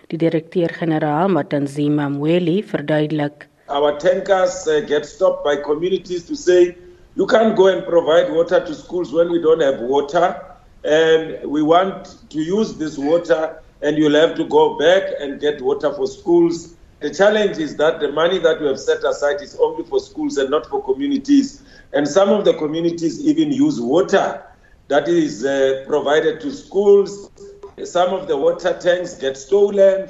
Die 0.09 0.17
direkteur-generaal 0.17 1.29
Matanzima 1.29 2.07
Mweli 2.09 2.63
verduidelik: 2.65 3.45
Our 3.69 3.99
tankers 4.01 4.65
uh, 4.65 4.79
get 4.89 5.05
stopped 5.05 5.45
by 5.45 5.53
communities 5.67 6.25
to 6.25 6.33
say 6.33 6.73
you 7.13 7.27
can't 7.29 7.53
go 7.55 7.67
and 7.69 7.85
provide 7.85 8.33
water 8.33 8.57
to 8.57 8.73
schools 8.73 9.13
when 9.13 9.29
we 9.29 9.37
don't 9.37 9.61
have 9.61 9.85
water 9.85 10.33
and 10.81 11.45
we 11.45 11.61
want 11.61 12.17
to 12.33 12.41
use 12.41 12.73
this 12.81 12.97
water 12.97 13.61
and 13.83 13.99
you'll 14.01 14.17
have 14.17 14.33
to 14.41 14.49
go 14.49 14.79
back 14.81 15.13
and 15.21 15.39
get 15.39 15.61
water 15.61 15.93
for 15.93 16.07
schools. 16.07 16.73
The 17.01 17.13
challenge 17.13 17.59
is 17.59 17.77
that 17.77 17.99
the 17.99 18.11
money 18.11 18.39
that 18.39 18.59
we 18.59 18.65
have 18.65 18.79
set 18.79 19.03
aside 19.05 19.45
is 19.45 19.55
only 19.61 19.85
for 19.85 19.99
schools 19.99 20.37
and 20.37 20.49
not 20.49 20.65
for 20.65 20.81
communities. 20.81 21.61
And 21.93 22.07
some 22.07 22.29
of 22.29 22.45
the 22.45 22.53
communities 22.53 23.19
even 23.19 23.51
use 23.51 23.79
water 23.79 24.43
that 24.87 25.07
is 25.07 25.45
uh, 25.45 25.83
provided 25.87 26.41
to 26.41 26.51
schools. 26.51 27.29
Some 27.83 28.13
of 28.13 28.27
the 28.27 28.37
water 28.37 28.77
tanks 28.79 29.15
get 29.15 29.37
stolen. 29.37 30.09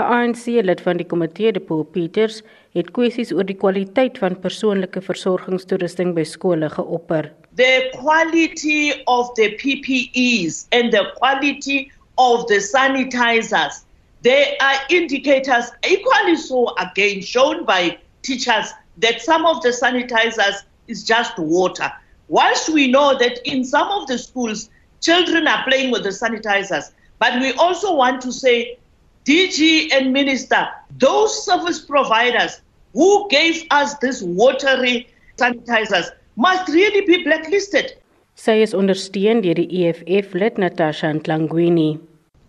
'n 0.00 0.06
ANC 0.06 0.46
lid 0.64 0.80
van 0.80 0.96
die 0.96 1.06
komitee, 1.06 1.52
De 1.52 1.60
Paul 1.60 1.84
Peters, 1.84 2.40
het 2.72 2.90
kwessies 2.96 3.32
oor 3.36 3.44
die 3.44 3.56
kwaliteit 3.62 4.18
van 4.22 4.38
persoonlike 4.44 5.02
versorgingstoerusting 5.04 6.14
by 6.16 6.24
skole 6.24 6.68
geopper. 6.76 7.28
The 7.60 7.90
quality 7.98 9.02
of 9.06 9.34
the 9.34 9.50
PPEs 9.60 10.66
and 10.72 10.92
the 10.92 11.04
quality 11.18 11.90
of 12.16 12.46
the 12.46 12.60
sanitizers, 12.60 13.82
they 14.22 14.56
are 14.60 14.78
indicators 14.88 15.72
equally 15.84 16.36
so 16.36 16.68
again 16.78 17.20
shown 17.20 17.64
by 17.64 17.98
teachers 18.22 18.72
that 18.98 19.20
some 19.20 19.44
of 19.44 19.60
the 19.62 19.72
sanitizers 19.72 20.62
is 20.88 21.04
just 21.04 21.38
water. 21.38 21.90
Whilst 22.28 22.68
we 22.68 22.90
know 22.90 23.18
that 23.18 23.38
in 23.44 23.64
some 23.64 23.88
of 23.88 24.06
the 24.06 24.18
schools, 24.18 24.70
children 25.00 25.48
are 25.48 25.64
playing 25.64 25.90
with 25.90 26.04
the 26.04 26.10
sanitizers, 26.10 26.92
but 27.18 27.40
we 27.40 27.52
also 27.54 27.94
want 27.94 28.20
to 28.22 28.32
say, 28.32 28.78
DG 29.24 29.92
and 29.92 30.12
Minister, 30.12 30.68
those 30.98 31.44
service 31.44 31.80
providers 31.80 32.60
who 32.94 33.28
gave 33.28 33.64
us 33.70 33.98
these 33.98 34.22
watery 34.22 35.08
sanitizers 35.36 36.08
must 36.36 36.68
really 36.68 37.04
be 37.06 37.22
blacklisted. 37.24 37.92
Sy 38.34 38.62
is 38.64 38.72
ondersteun 38.72 39.42
deur 39.44 39.54
die 39.58 39.68
EFF 39.84 40.32
lid 40.34 40.56
Natasha 40.58 41.10
Ntlangwini. 41.12 42.00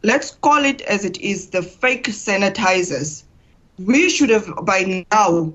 Let's 0.04 0.32
call 0.32 0.64
it 0.66 0.82
as 0.84 1.04
it 1.04 1.20
is, 1.20 1.50
the 1.50 1.62
fake 1.62 2.08
sanitizers. 2.08 3.24
We 3.78 4.10
should 4.10 4.30
have 4.30 4.48
by 4.64 5.06
now 5.12 5.52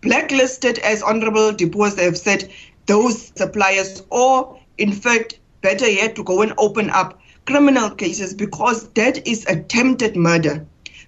blacklisted, 0.00 0.78
as 0.78 1.02
Honorable 1.02 1.52
Depos 1.52 1.98
have 1.98 2.16
said, 2.16 2.50
those 2.86 3.32
suppliers, 3.36 4.02
or 4.10 4.58
in 4.78 4.92
fact, 4.92 5.38
better 5.60 5.88
yet, 5.88 6.16
to 6.16 6.24
go 6.24 6.42
and 6.42 6.54
open 6.58 6.90
up 6.90 7.20
criminal 7.46 7.90
cases 7.90 8.34
because 8.34 8.88
that 8.90 9.26
is 9.26 9.46
attempted 9.46 10.16
murder. 10.16 10.66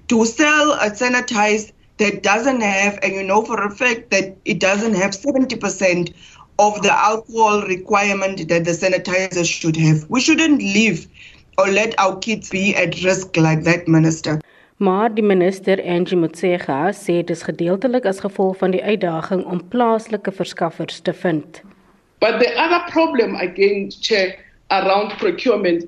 To 0.08 0.24
sell 0.24 0.72
a 0.72 0.90
sanitizer 0.90 1.72
that 1.98 2.22
doesn't 2.22 2.62
have, 2.62 2.98
and 3.02 3.12
you 3.12 3.22
know 3.22 3.44
for 3.44 3.62
a 3.62 3.70
fact 3.70 4.10
that 4.10 4.36
it 4.44 4.58
doesn't 4.58 4.94
have 4.94 5.10
70% 5.10 6.14
of 6.58 6.82
the 6.82 6.92
alcohol 6.92 7.62
requirement 7.62 8.48
that 8.48 8.64
the 8.64 8.72
sanitizer 8.72 9.44
should 9.44 9.76
have. 9.76 10.08
We 10.08 10.20
shouldn't 10.20 10.60
leave 10.60 11.06
or 11.58 11.68
let 11.68 11.98
our 11.98 12.18
kids 12.18 12.50
be 12.50 12.74
at 12.74 13.02
risk 13.02 13.36
like 13.36 13.64
that, 13.64 13.86
Minister. 13.86 14.40
Maar 14.80 15.14
die 15.14 15.24
minister 15.24 15.82
Angie 15.84 16.16
Motshega 16.16 16.92
sê 16.96 17.18
dit 17.20 17.30
is 17.34 17.42
gedeeltelik 17.44 18.06
as 18.08 18.22
gevolg 18.24 18.54
van 18.62 18.72
die 18.72 18.80
uitdaging 18.80 19.42
om 19.44 19.60
plaaslike 19.68 20.32
verskaffers 20.32 21.02
te 21.04 21.12
vind. 21.12 21.60
But 22.24 22.40
the 22.40 22.48
other 22.56 22.80
problem 22.88 23.34
again, 23.36 23.92
Chair, 24.00 24.38
around 24.70 25.18
procurement 25.18 25.84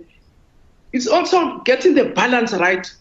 is 0.90 1.08
also 1.08 1.60
getting 1.64 1.96
the 1.96 2.04
balance 2.04 2.52
right. 2.60 2.92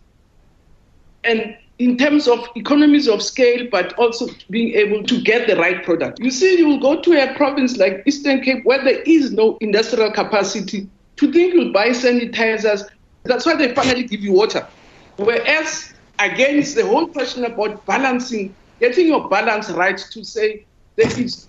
And 1.24 1.58
in 1.78 1.98
terms 1.98 2.30
of 2.30 2.48
economies 2.56 3.10
of 3.10 3.22
scale, 3.22 3.68
but 3.70 3.94
also 3.98 4.30
being 4.50 4.74
able 4.76 5.04
to 5.04 5.22
get 5.22 5.48
the 5.48 5.58
right 5.58 5.84
product. 5.84 6.20
You 6.20 6.32
see, 6.32 6.58
you 6.58 6.70
will 6.70 6.80
go 6.80 7.02
to 7.02 7.22
a 7.22 7.36
province 7.36 7.76
like 7.76 8.04
Eastern 8.06 8.39
Cape 8.39 8.64
where 8.64 8.82
there 8.82 9.02
is 9.02 9.34
no 9.34 9.58
industrial 9.60 10.12
capacity 10.14 10.88
to 11.18 11.32
think 11.34 11.54
you'll 11.54 11.74
buy 11.74 11.89
sanitizers. 11.89 12.88
That's 13.24 13.46
why 13.46 13.56
they 13.56 13.76
finally 13.76 14.04
give 14.04 14.22
you 14.22 14.32
water. 14.32 14.66
Whereas, 15.22 15.93
again, 16.17 16.57
it's 16.57 16.74
the 16.74 16.86
whole 16.86 17.07
question 17.07 17.45
about 17.45 17.86
balancing, 17.86 18.53
getting 18.80 19.07
your 19.07 19.30
balance 19.30 19.69
right 19.69 19.97
to 19.97 20.24
say 20.24 20.65
there 20.95 21.11
is 21.19 21.47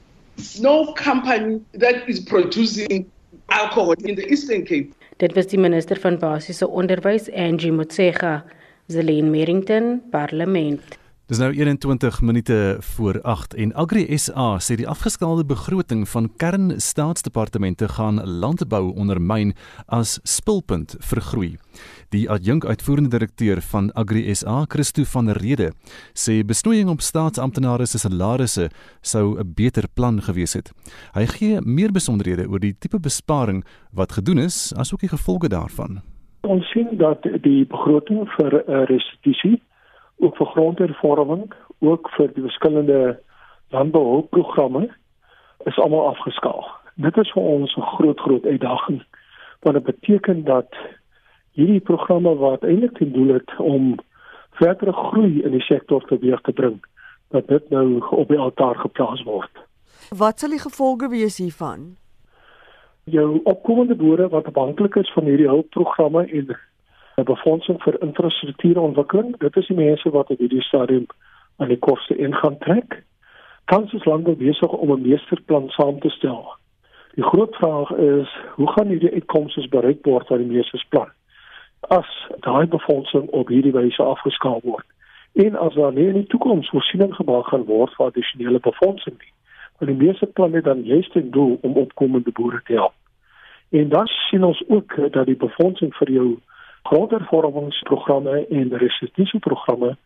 no 0.61 0.93
company 0.93 1.61
that 1.73 2.09
is 2.09 2.21
producing 2.21 3.11
alcohol 3.49 3.93
in 4.05 4.15
the 4.15 4.27
Eastern 4.31 4.65
Cape. 4.65 4.93
Dit 5.17 5.35
was 5.35 5.47
die 5.47 5.59
minister 5.59 6.01
van 6.01 6.19
basiese 6.19 6.69
onderwys 6.69 7.31
Angie 7.33 7.73
Motshega, 7.73 8.45
Zelene 8.87 9.31
Merrington, 9.31 10.03
Parlement. 10.11 10.99
Dis 11.31 11.39
nou 11.39 11.53
21 11.55 12.21
minute 12.21 12.77
voor 12.81 13.21
8 13.23 13.55
en 13.55 13.71
Agri 13.75 14.19
SA 14.19 14.59
sê 14.61 14.75
die 14.77 14.89
afgeskaalde 14.89 15.45
begroting 15.49 16.03
van 16.09 16.27
kernstaatsdepartemente 16.37 17.89
gaan 17.89 18.21
landbou 18.27 18.91
ondermyn 18.93 19.55
as 19.87 20.19
spulpunt 20.29 20.97
vir 20.99 21.21
groei. 21.31 21.53
Die 22.13 22.27
adjunk 22.31 22.65
uitvoerende 22.65 23.09
direkteur 23.09 23.61
van 23.65 23.87
Agri 23.97 24.35
SA, 24.35 24.65
Christo 24.69 25.03
van 25.13 25.31
der 25.31 25.39
Rede, 25.41 25.71
sê 26.13 26.43
besnoeiing 26.45 26.91
op 26.93 27.01
staatsamptenare 27.01 27.87
se 27.89 27.99
salarisse 27.99 28.67
sou 29.01 29.39
'n 29.41 29.53
beter 29.57 29.89
plan 29.95 30.21
gewees 30.21 30.53
het. 30.53 30.69
Hy 31.15 31.25
gee 31.27 31.61
meer 31.61 31.93
besonderhede 31.93 32.45
oor 32.49 32.61
die 32.61 32.77
tipe 32.79 33.01
besparing 33.01 33.65
wat 33.93 34.13
gedoen 34.13 34.39
is, 34.39 34.75
asook 34.77 35.01
die 35.01 35.09
gevolge 35.09 35.49
daarvan. 35.49 36.03
Ons 36.43 36.71
sien 36.71 36.89
dat 36.99 37.23
die 37.23 37.65
begroting 37.67 38.29
vir 38.37 38.53
uh, 38.61 38.85
restituisie 38.85 39.63
ook 40.19 40.37
vir 40.37 40.47
grondhervorming, 40.47 41.53
ook 41.81 42.11
vir 42.17 42.29
die 42.35 42.43
verskillende 42.43 43.19
landbouhulpprogramme 43.71 44.89
is 45.65 45.79
almal 45.79 46.09
afgeskaal. 46.09 46.67
Dit 46.95 47.17
is 47.17 47.33
vir 47.33 47.43
ons 47.43 47.77
'n 47.77 47.81
groot 47.97 48.21
groot 48.21 48.45
uitdaging 48.45 49.03
want 49.63 49.75
dit 49.75 49.85
beteken 49.85 50.45
dat 50.45 50.75
hierdie 51.53 51.81
programme 51.81 52.35
wat 52.41 52.65
eintlik 52.65 52.97
ten 52.99 53.13
doel 53.13 53.35
het 53.35 53.57
om 53.59 53.95
verdere 54.61 54.93
groei 54.93 55.43
in 55.43 55.51
die 55.57 55.65
sektor 55.65 56.05
teweeg 56.09 56.41
te 56.41 56.53
bring, 56.53 56.79
dat 57.29 57.49
dit 57.49 57.71
nou 57.71 58.01
op 58.11 58.29
die 58.29 58.39
altaar 58.39 58.77
geplaas 58.77 59.23
word. 59.29 59.51
Wat 60.11 60.39
sal 60.39 60.53
die 60.53 60.61
gevolge 60.61 61.09
wees 61.09 61.39
hiervan? 61.39 61.97
Jou 63.05 63.41
opkomende 63.45 63.95
boere 63.99 64.29
wat 64.29 64.47
afhanklik 64.47 64.97
is 65.01 65.13
van 65.13 65.25
hierdie 65.25 65.49
hulpprogramme 65.49 66.27
en 66.29 66.57
'n 67.17 67.25
befondsing 67.25 67.83
vir 67.83 68.01
infrastruktuurontwikkeling. 68.03 69.37
Dit 69.39 69.57
is 69.57 69.67
die 69.67 69.77
mense 69.77 70.11
wat 70.11 70.31
op 70.31 70.39
hierdie 70.39 70.63
stadium 70.63 71.07
aan 71.57 71.69
die 71.69 71.79
koste 71.79 72.17
ingaan 72.17 72.59
trek. 72.59 73.03
Tans 73.65 73.93
is 73.93 74.05
lande 74.05 74.35
besig 74.37 74.73
om 74.73 74.93
'n 74.93 75.09
meesterplan 75.09 75.69
saam 75.69 76.01
te 76.01 76.09
stel. 76.09 76.57
Die 77.15 77.25
groot 77.25 77.55
vraag 77.55 77.91
is, 77.91 78.37
hoe 78.55 78.73
gaan 78.73 78.89
hierdie 78.89 79.13
uitkomste 79.13 79.69
bereik 79.69 80.05
word 80.05 80.31
uit 80.31 80.41
die 80.41 80.57
meesterplan? 80.57 81.11
As 81.89 82.07
daai 82.41 82.67
befondsing 82.67 83.29
op 83.31 83.49
hierdie 83.49 83.73
wyse 83.73 84.03
afgeskaal 84.03 84.61
word 84.63 84.87
en 85.33 85.57
as 85.57 85.75
daar 85.75 85.93
nie 85.93 86.07
in 86.07 86.19
die 86.21 86.27
toekoms 86.27 86.69
voorsiening 86.69 87.15
gemaak 87.15 87.47
gaan 87.49 87.65
word 87.65 87.95
vir 87.97 88.07
addisionele 88.07 88.61
befondsing 88.61 89.17
nie, 89.19 89.33
want 89.79 89.91
die 89.91 90.07
meesterplan 90.07 90.53
het 90.53 90.65
dan 90.65 90.83
juist 90.85 91.13
ten 91.13 91.31
doel 91.31 91.59
om 91.63 91.77
opkomende 91.81 92.33
boere 92.33 92.61
te 92.65 92.73
help. 92.73 92.95
En 93.71 93.89
dan 93.89 94.07
sien 94.07 94.45
ons 94.45 94.63
ook 94.69 95.13
dat 95.13 95.27
die 95.27 95.37
befondsing 95.37 95.95
vir 95.97 96.11
jou 96.11 96.29
grondhervormingsprogramme 96.83 98.47
en 98.47 98.77
restituisieprogramme 98.77 99.97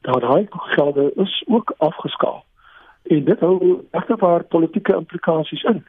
daar 0.00 0.20
daai 0.20 0.46
gelde 0.50 1.12
is 1.14 1.44
ook 1.46 1.74
afgeskaal. 1.78 2.44
En 3.02 3.24
dit 3.24 3.40
hou 3.40 3.80
egter 3.90 4.44
politieke 4.44 4.94
implikasies 4.94 5.62
in. 5.62 5.86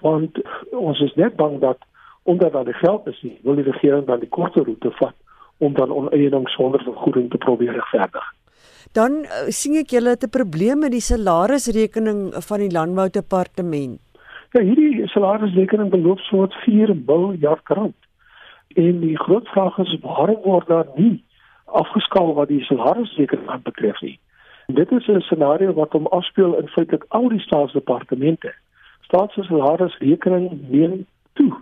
Want 0.00 0.38
ons 0.70 1.00
is 1.00 1.14
net 1.14 1.36
bang 1.36 1.60
dat 1.60 1.78
omdat 2.22 2.52
daar 2.52 2.64
die 2.64 2.80
geld 2.80 3.06
is, 3.06 3.22
nie, 3.22 3.38
wil 3.42 3.54
die 3.54 3.64
regering 3.70 4.06
dan 4.06 4.20
die 4.20 4.28
korter 4.28 4.64
roete 4.64 4.90
vat 4.90 5.14
om 5.58 5.74
dan 5.74 5.92
oneiening 5.92 6.48
sonder 6.48 6.82
vergoeding 6.82 7.30
te 7.30 7.38
probeer 7.38 7.72
regverdig. 7.72 8.24
Dan 8.92 9.12
uh, 9.24 9.48
sien 9.48 9.76
ek 9.80 9.94
julle 9.94 10.14
het 10.14 10.24
'n 10.26 10.36
probleem 10.38 10.78
met 10.78 10.92
die 10.92 11.00
salarisrekening 11.00 12.34
van 12.48 12.58
die 12.58 12.70
landboudepartement. 12.70 14.00
Ja, 14.52 14.60
hierdie 14.60 15.06
salarisrekening 15.08 15.90
beloop 15.90 16.18
so 16.18 16.46
4 16.64 16.94
miljard 17.06 17.68
rand. 17.68 17.94
En 18.74 19.00
die 19.00 19.18
groot 19.18 19.48
vraag 19.48 19.78
is 19.78 19.96
waarom 20.02 20.42
word 20.44 20.66
daar 20.66 20.86
nie 20.96 21.24
afgeskaal 21.64 22.34
wat 22.34 22.48
die 22.48 22.64
salarisrekening 22.64 23.62
betref 23.62 24.00
nie. 24.00 24.18
En 24.66 24.74
dit 24.74 24.90
is 24.90 25.06
'n 25.06 25.20
scenario 25.20 25.72
wat 25.72 25.92
hom 25.92 26.06
afspeel 26.06 26.58
in 26.58 26.68
feitelik 26.68 27.04
al 27.08 27.28
die 27.28 27.40
staatsdepartemente. 27.40 28.54
Staatssalarisrekening 29.00 30.68
neem 30.68 31.06
toe. 31.32 31.52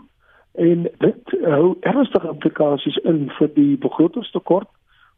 En 0.53 0.91
dit 0.99 1.39
hou 1.43 1.77
ernstige 1.81 2.29
implikasies 2.29 2.97
in 2.97 3.31
vir 3.39 3.51
die 3.55 3.77
begrotingstekort 3.79 4.69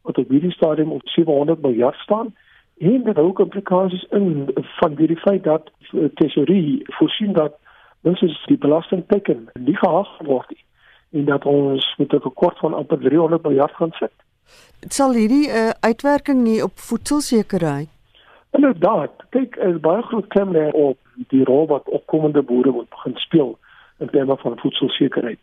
wat 0.01 0.17
op 0.17 0.29
hierdie 0.29 0.51
stadium 0.51 0.91
op 0.91 1.07
700 1.09 1.61
miljard 1.61 1.95
staan 1.95 2.35
en 2.77 3.03
dit 3.03 3.15
hou 3.15 3.27
ook 3.27 3.39
implikasies 3.39 4.03
in 4.09 4.51
van 4.79 4.95
die 4.95 5.17
feit 5.17 5.43
dat 5.43 5.71
tesorie 6.15 6.83
voorsien 6.85 7.33
dat 7.33 7.57
ons 8.01 8.43
die 8.45 8.57
belastingteken 8.57 9.49
nie 9.53 9.77
gehag 9.77 10.17
word 10.27 10.49
nie 10.49 10.63
en 11.13 11.25
dat 11.25 11.45
ons 11.45 11.95
met 11.97 12.13
'n 12.13 12.19
tekort 12.19 12.59
van 12.59 12.73
amper 12.73 12.99
300 12.99 13.43
miljard 13.43 13.71
gaan 13.71 13.91
sit. 13.91 14.11
Sal 14.79 15.13
hierdie 15.13 15.47
uh, 15.47 15.69
uitwerking 15.79 16.47
hê 16.47 16.63
op 16.63 16.71
voedselsekerheid? 16.75 17.89
Inderdaad, 18.51 19.11
kyk, 19.29 19.55
is 19.55 19.79
baie 19.79 20.01
groot 20.01 20.27
klem 20.27 20.51
lê 20.51 20.71
op 20.71 20.97
die 21.27 21.43
rol 21.43 21.67
wat 21.67 21.89
opkomende 21.89 22.41
boere 22.41 22.71
moet 22.71 22.89
begin 22.89 23.15
speel 23.15 23.57
in 23.97 24.09
terme 24.09 24.37
van 24.37 24.57
voedselsekerheid. 24.57 25.39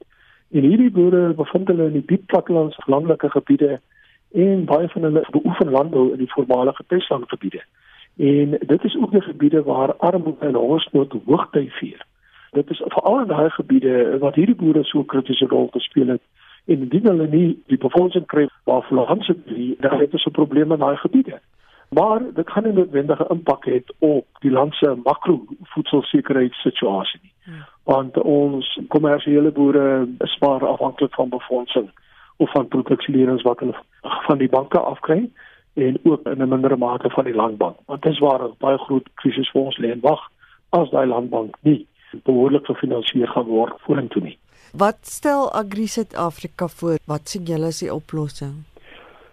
En 0.51 0.63
hierdie 0.63 0.91
boere 0.91 1.35
bevind 1.35 1.69
hulle 1.69 1.87
in 1.87 1.93
die 1.93 2.07
diep 2.07 2.27
plattelandse 2.27 2.83
landelike 2.87 3.31
gebiede 3.31 3.81
en 4.33 4.65
baie 4.65 4.89
van 4.89 5.03
hulle 5.03 5.27
beoefen 5.31 5.71
landbou 5.71 6.11
in 6.13 6.19
die 6.19 6.33
voormalige 6.33 6.83
Peslandgebiede. 6.83 7.63
En 8.17 8.59
dit 8.61 8.85
is 8.85 8.97
ook 8.97 9.11
die 9.11 9.21
gebiede 9.21 9.63
waar 9.63 9.95
armoede 9.97 10.47
en 10.47 10.55
hongersnood 10.55 11.15
hoogtyd 11.25 11.73
vier 11.73 12.07
dit 12.51 12.71
is 12.71 12.83
veral 12.85 13.21
in 13.21 13.27
daai 13.27 13.51
gebiede 13.51 14.19
wat 14.19 14.35
hierdie 14.35 14.59
boere 14.63 14.85
so 14.85 14.99
'n 14.99 15.07
kritiese 15.07 15.47
rol 15.47 15.69
gespeel 15.73 16.09
het 16.09 16.23
en 16.65 16.81
indien 16.81 17.07
hulle 17.07 17.27
nie 17.29 17.63
die 17.67 17.79
befondsing 17.79 18.27
kry 18.27 18.49
waar 18.65 18.83
Franse 18.83 19.37
die 19.45 19.77
daar 19.81 20.01
het 20.01 20.11
so 20.15 20.31
probleme 20.31 20.75
in 20.75 20.81
daai 20.81 20.97
gebiede 20.97 21.41
maar 21.89 22.21
dit 22.35 22.51
gaan 22.51 22.65
nie 22.65 22.73
noodwendige 22.73 23.27
impak 23.29 23.65
hê 23.67 23.83
op 23.99 24.27
die 24.41 24.51
land 24.51 24.75
se 24.75 24.95
makro 25.05 25.45
voedselsekerheidssituasie 25.63 27.21
nie 27.23 27.33
hmm. 27.45 27.63
Want 27.91 28.19
ons 28.23 28.67
kommersiële 28.89 29.51
boere 29.51 30.09
is 30.27 30.37
maar 30.41 30.67
afhanklik 30.67 31.15
van 31.15 31.29
befondsing 31.29 31.91
of 32.37 32.51
van 32.51 32.69
produksielenings 32.69 33.43
wat 33.43 33.59
hulle 33.61 33.77
van 34.27 34.39
die 34.39 34.49
banke 34.49 34.79
afkry 34.79 35.21
en 35.75 35.99
ook 36.03 36.27
in 36.27 36.43
'n 36.43 36.49
mindere 36.49 36.77
mate 36.77 37.11
van 37.11 37.25
die 37.25 37.35
landbank 37.35 37.77
want 37.87 38.03
dit 38.03 38.13
is 38.13 38.19
waar 38.19 38.45
'n 38.45 38.55
baie 38.59 38.79
groot 38.79 39.09
krisis 39.15 39.51
vir 39.51 39.63
ons 39.63 39.79
lê 39.79 39.91
en 39.91 40.01
wag 40.01 40.23
as 40.71 40.91
daai 40.91 41.07
landbank 41.07 41.57
nie 41.61 41.87
behoorlik 42.25 42.67
gefinansier 42.67 43.29
gaan 43.29 43.47
word 43.47 43.73
vorentoe 43.87 44.23
nie. 44.23 44.39
Wat 44.73 44.99
stel 45.03 45.53
Agri 45.53 45.87
Suid-Afrika 45.87 46.69
voor? 46.69 46.99
Wat 47.07 47.29
sien 47.29 47.45
julle 47.45 47.67
as 47.67 47.79
die 47.79 47.95
oplossing? 47.95 48.65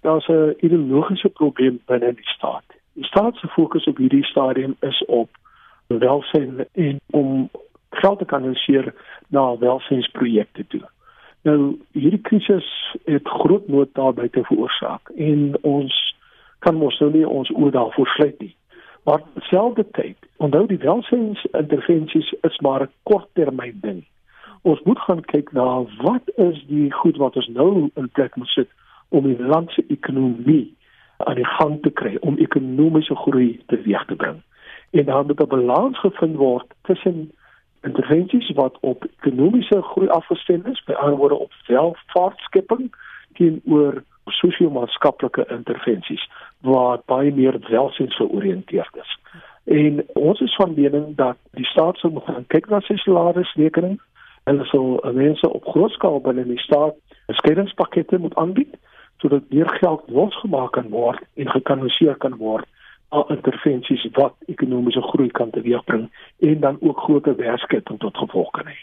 Daar's 0.02 0.28
'n 0.28 0.56
ideologiese 0.60 1.30
probleem 1.30 1.80
binne 1.86 2.14
die 2.14 2.30
staat. 2.36 2.64
Die 2.94 3.06
staat 3.06 3.36
se 3.36 3.48
fokus 3.48 3.88
op 3.88 3.98
hierdie 3.98 4.24
stadium 4.24 4.76
is 4.80 5.06
op 5.06 5.30
welsyn 5.88 6.66
en 6.72 7.00
om 7.12 7.50
geld 8.00 8.20
te 8.20 8.26
kanaliseer 8.26 8.94
na 9.34 9.58
welsynsprojekte 9.58 10.68
toe. 10.68 10.84
Nou 11.48 11.78
hierdie 11.92 12.22
krisis 12.22 12.68
het 13.06 13.28
groot 13.28 13.68
nood 13.68 13.94
daarby 13.94 14.30
te 14.30 14.44
veroorsaak 14.44 15.12
en 15.16 15.54
ons 15.62 15.96
kan 16.66 16.76
mos 16.76 17.00
nou 17.00 17.12
nie 17.14 17.28
ons 17.28 17.52
oë 17.54 17.72
daarvoor 17.76 18.10
sluit 18.16 18.40
nie. 18.40 18.56
Maar 19.08 19.22
terselfdertyd, 19.34 20.18
onthou 20.44 20.66
die 20.68 20.82
welsynsintervensies 20.84 22.34
is 22.50 22.58
maar 22.60 22.82
'n 22.84 22.92
korttermyn 23.04 23.78
ding. 23.82 24.04
Ons 24.62 24.82
moet 24.84 25.00
gaan 25.00 25.22
kyk 25.22 25.52
na 25.52 25.86
wat 26.04 26.26
is 26.36 26.66
die 26.68 26.92
goed 26.92 27.18
wat 27.18 27.36
ons 27.36 27.48
nou 27.48 27.90
in 27.94 28.10
plek 28.10 28.36
moet 28.36 28.48
sit 28.48 28.70
om 29.10 29.24
die 29.24 29.44
land 29.44 29.72
se 29.72 29.84
ekonomie 29.88 30.76
aan 31.18 31.36
die 31.36 31.46
gang 31.46 31.82
te 31.82 31.90
kry, 31.90 32.18
om 32.20 32.38
ekonomiese 32.38 33.16
groei 33.16 33.62
teweeg 33.68 34.06
te 34.06 34.16
bring. 34.16 34.42
En 34.92 35.06
dan 35.06 35.26
moet 35.26 35.42
'n 35.42 35.48
balans 35.48 36.00
gevind 36.00 36.36
word 36.36 36.68
tussen 36.82 37.32
intervensies 37.88 38.50
wat 38.60 38.78
op 38.82 39.06
ekonomiese 39.20 39.82
groei 39.92 40.10
afgestem 40.20 40.66
is, 40.72 40.84
by 40.86 40.94
ander 40.94 41.18
woorde 41.18 41.40
op 41.48 41.52
welvaartskepping 41.68 42.90
teenoor 43.40 44.04
sosio-maatskaplike 44.40 45.46
intervensies 45.54 46.24
wat 46.68 47.06
baie 47.06 47.32
meer 47.34 47.60
welsynsgeoriënteerd 47.70 49.00
is. 49.04 49.14
En 49.80 50.04
ons 50.14 50.40
is 50.40 50.56
van 50.56 50.74
mening 50.76 51.16
dat 51.16 51.38
die 51.60 51.66
staat 51.66 51.98
sou 51.98 52.12
moet 52.14 52.28
gaan 52.28 52.48
kyk 52.48 52.70
na 52.72 52.80
sy 52.88 52.96
salarisrekening. 53.04 53.98
Hulle 54.48 54.66
sal 54.72 55.00
mense 55.16 55.50
op 55.52 55.68
groot 55.68 55.92
skaal 55.96 56.22
binne 56.24 56.46
die 56.48 56.60
staat 56.64 56.96
skeidingspakkette 57.42 58.20
moet 58.24 58.36
aanbied 58.36 58.78
sodat 59.18 59.50
meer 59.50 59.70
geld 59.82 60.04
losgemaak 60.14 60.72
kan 60.78 60.90
word 60.94 61.24
en 61.36 61.50
gekanaliseer 61.50 62.16
kan 62.22 62.38
word 62.38 62.68
na 63.12 63.24
intervensies 63.30 64.04
wat 64.18 64.36
ekonomiese 64.52 65.02
groei 65.02 65.32
kan 65.32 65.52
teweegbring 65.56 66.10
en 66.40 66.60
dan 66.60 66.78
ook 66.82 67.00
groter 67.00 67.36
werkskeping 67.36 68.00
tot 68.00 68.18
gevolg 68.18 68.52
kan 68.52 68.68
hê. 68.68 68.78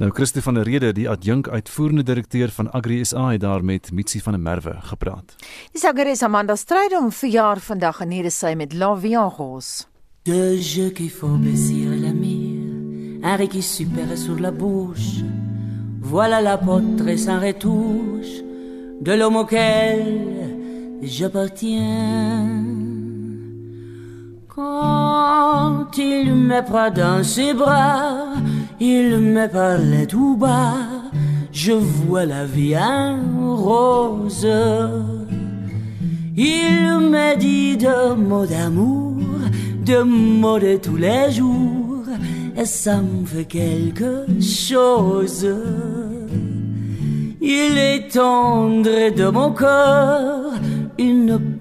Nou 0.00 0.10
Christie 0.16 0.42
van 0.42 0.54
der 0.54 0.64
Rede, 0.64 0.92
die 0.96 1.08
adjunk 1.10 1.48
uitvoerende 1.48 2.02
direkteur 2.02 2.48
van 2.48 2.70
Agri 2.72 3.04
SA 3.04 3.26
het 3.30 3.40
daar 3.40 3.64
met 3.64 3.92
Mitsi 3.92 4.20
van 4.20 4.32
der 4.32 4.40
Merwe 4.40 4.74
gepraat. 4.80 5.34
Die 5.72 5.80
Sagres 5.80 6.22
Amanda 6.22 6.56
stryd 6.56 6.96
om 6.96 7.10
verjaar 7.12 7.60
vandag 7.60 8.00
en 8.00 8.10
hier 8.10 8.24
is 8.24 8.38
sy 8.38 8.54
met 8.56 8.72
La 8.72 8.94
Viangos. 8.96 9.88
De 10.24 10.56
jeux 10.56 10.92
qui 10.92 11.08
font 11.08 11.44
baisir 11.44 11.90
la 12.00 12.12
mer, 12.12 13.24
un 13.24 13.36
riz 13.36 13.48
qui 13.48 13.62
super 13.62 14.16
sur 14.16 14.40
la 14.40 14.50
bouche. 14.50 15.24
Voilà 16.00 16.40
la 16.40 16.56
potre 16.56 17.16
sans 17.18 17.40
retouche 17.40 18.42
de 19.00 19.12
l'homme 19.12 19.36
auquel 19.36 20.59
j'appartiens. 21.02 22.64
Quand 24.48 25.96
il 25.96 26.34
me 26.34 26.64
prend 26.64 26.90
dans 26.90 27.22
ses 27.22 27.54
bras, 27.54 28.34
il 28.80 29.18
me 29.18 29.46
parlait 29.46 30.06
tout 30.06 30.36
bas, 30.36 30.74
je 31.52 31.72
vois 31.72 32.26
la 32.26 32.44
vie 32.44 32.76
en 32.76 33.56
rose. 33.56 34.46
Il 36.36 37.10
me 37.14 37.36
dit 37.36 37.76
de 37.76 38.14
mots 38.14 38.46
d'amour, 38.46 39.16
de 39.84 40.02
mots 40.02 40.58
de 40.58 40.76
tous 40.76 40.96
les 40.96 41.30
jours, 41.30 42.06
et 42.56 42.64
ça 42.64 43.00
me 43.00 43.24
fait 43.24 43.44
quelque 43.44 44.26
chose. 44.40 45.46
Il 47.40 47.78
est 47.78 48.12
tendre 48.12 49.14
de 49.14 49.30
mon 49.30 49.52
cœur, 49.52 50.52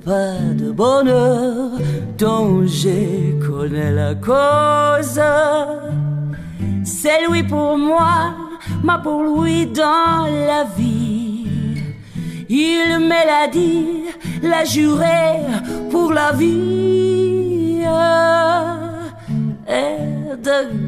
part 0.09 0.55
de 0.61 0.71
bonheur 0.71 1.69
dont 2.17 2.65
je 2.65 2.97
connais 3.45 3.91
la 3.91 4.15
cause. 4.15 5.21
C'est 6.83 7.19
lui 7.27 7.43
pour 7.43 7.77
moi, 7.77 8.33
ma 8.83 8.97
pour 8.97 9.21
lui 9.23 9.67
dans 9.67 10.25
la 10.49 10.63
vie. 10.77 11.45
Il 12.49 12.87
me 13.11 13.21
l'a 13.31 13.45
dit, 13.59 14.05
l'a 14.41 14.63
juré 14.65 15.21
pour 15.91 16.11
la 16.11 16.31
vie. 16.31 17.83
Et 19.81 19.97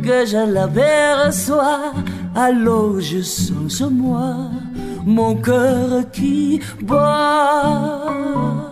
que 0.05 0.17
je 0.31 0.43
l'aperçois, 0.55 1.93
alors 2.35 2.99
je 2.99 3.21
sens 3.21 3.81
en 3.81 3.91
moi 3.91 4.33
mon 5.05 5.35
cœur 5.35 6.09
qui 6.11 6.59
bat. 6.81 8.70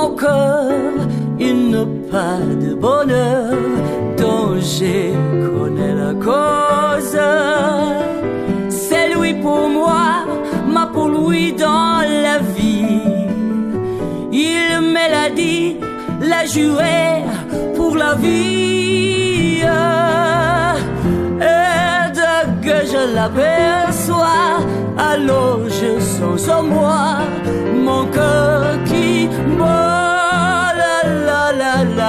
Mon 0.00 0.10
cœur, 0.16 0.70
une 1.38 1.86
part 2.10 2.52
de 2.64 2.74
bonheur 2.74 3.52
dont 4.16 4.52
je 4.74 4.96
connais 5.54 5.94
la 6.02 6.12
cause. 6.26 7.18
C'est 8.68 9.08
lui 9.14 9.34
pour 9.34 9.68
moi, 9.68 10.24
ma 10.74 10.86
pour 10.86 11.08
lui 11.08 11.52
dans 11.52 12.00
la 12.26 12.38
vie. 12.54 13.02
Il 14.32 14.68
me 14.94 15.04
l'a 15.14 15.28
dit, 15.30 15.76
l'a 16.30 16.44
juré 16.46 17.22
pour 17.76 17.96
la 17.96 18.14
vie. 18.14 19.62
Et 21.54 22.06
que 22.66 22.78
je 22.92 23.02
l'aperçois, 23.16 24.48
alors 25.12 25.60
je 25.78 25.90
sens 26.00 26.48
en 26.48 26.62
moi 26.62 27.00
mon 27.86 28.04
cœur 28.06 28.78
qui 28.84 29.28
la 29.58 29.89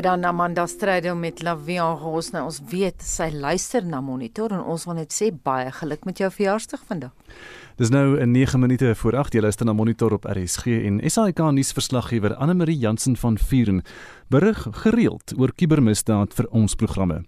Dit 0.00 0.08
dan 0.08 0.24
Amanda 0.24 0.66
Strydom 0.66 1.18
met 1.20 1.42
Lavian 1.42 1.96
Roos. 1.96 2.30
Nou 2.32 2.46
ons 2.48 2.60
weet 2.70 3.02
sy 3.04 3.26
luister 3.36 3.84
na 3.84 3.98
Monitor 4.00 4.54
en 4.56 4.62
ons 4.72 4.86
wil 4.88 4.96
net 4.96 5.12
sê 5.12 5.26
baie 5.28 5.68
geluk 5.76 6.06
met 6.08 6.22
jou 6.22 6.30
verjaarsdag 6.32 6.86
vandag. 6.88 7.10
Dis 7.76 7.92
nou 7.92 8.16
'n 8.16 8.32
9 8.32 8.60
minute 8.60 8.94
voor 8.94 9.16
8 9.16 9.34
jy 9.34 9.40
luister 9.40 9.66
na 9.66 9.72
Monitor 9.72 10.12
op 10.12 10.24
RSG 10.24 10.66
en 10.66 11.10
SAK 11.10 11.38
nuusverslaggewer 11.38 12.34
Anne 12.34 12.54
Marie 12.54 12.78
Jansen 12.78 13.16
van 13.16 13.38
Vuren 13.38 13.82
berig 14.28 14.66
gereeld 14.70 15.34
oor 15.36 15.52
kubermisdaad 15.54 16.34
vir 16.34 16.46
ons 16.50 16.74
programme. 16.74 17.24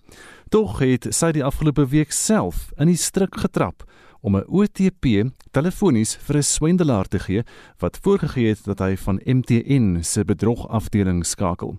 Tog 0.48 0.78
het 0.78 1.06
sy 1.10 1.32
die 1.32 1.44
afgelope 1.44 1.88
week 1.88 2.12
self 2.12 2.72
in 2.78 2.86
die 2.86 2.96
struik 2.96 3.36
getrap 3.36 3.84
om 4.22 4.36
'n 4.36 4.44
OTP 4.48 5.30
telefonies 5.50 6.16
vir 6.16 6.36
'n 6.36 6.42
swendelaar 6.42 7.08
te 7.08 7.18
gee 7.18 7.42
wat 7.78 7.98
voorgegee 8.02 8.48
het 8.48 8.64
dat 8.64 8.78
hy 8.78 8.96
van 8.96 9.20
MTN 9.26 9.98
se 10.02 10.24
bedrogafdeling 10.24 11.26
skakel. 11.26 11.76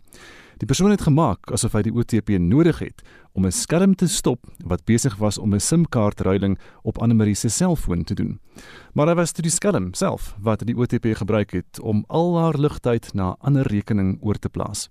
Die 0.57 0.67
persoon 0.67 0.91
het 0.93 1.01
gemaak 1.01 1.51
asof 1.51 1.73
hy 1.73 1.81
die 1.87 1.93
OTP 1.93 2.37
nodig 2.39 2.79
het 2.79 3.01
om 3.33 3.45
'n 3.45 3.51
skerm 3.51 3.95
te 3.95 4.07
stop 4.07 4.45
wat 4.65 4.85
besig 4.85 5.15
was 5.17 5.37
om 5.37 5.53
'n 5.53 5.59
SIM-kaartruiling 5.59 6.59
op 6.83 6.97
Anne-Marie 6.97 7.35
se 7.35 7.49
selfoon 7.49 8.03
te 8.03 8.13
doen. 8.13 8.39
Maar 8.93 9.07
hy 9.07 9.15
was 9.15 9.31
toe 9.31 9.41
die 9.41 9.51
skelm 9.51 9.93
self 9.93 10.35
wat 10.39 10.65
die 10.65 10.75
OTP 10.77 11.15
gebruik 11.15 11.51
het 11.51 11.79
om 11.79 12.03
al 12.07 12.37
haar 12.39 12.57
ligtyd 12.57 13.13
na 13.13 13.31
'n 13.31 13.35
ander 13.39 13.67
rekening 13.67 14.17
oor 14.21 14.39
te 14.39 14.49
plaas. 14.49 14.89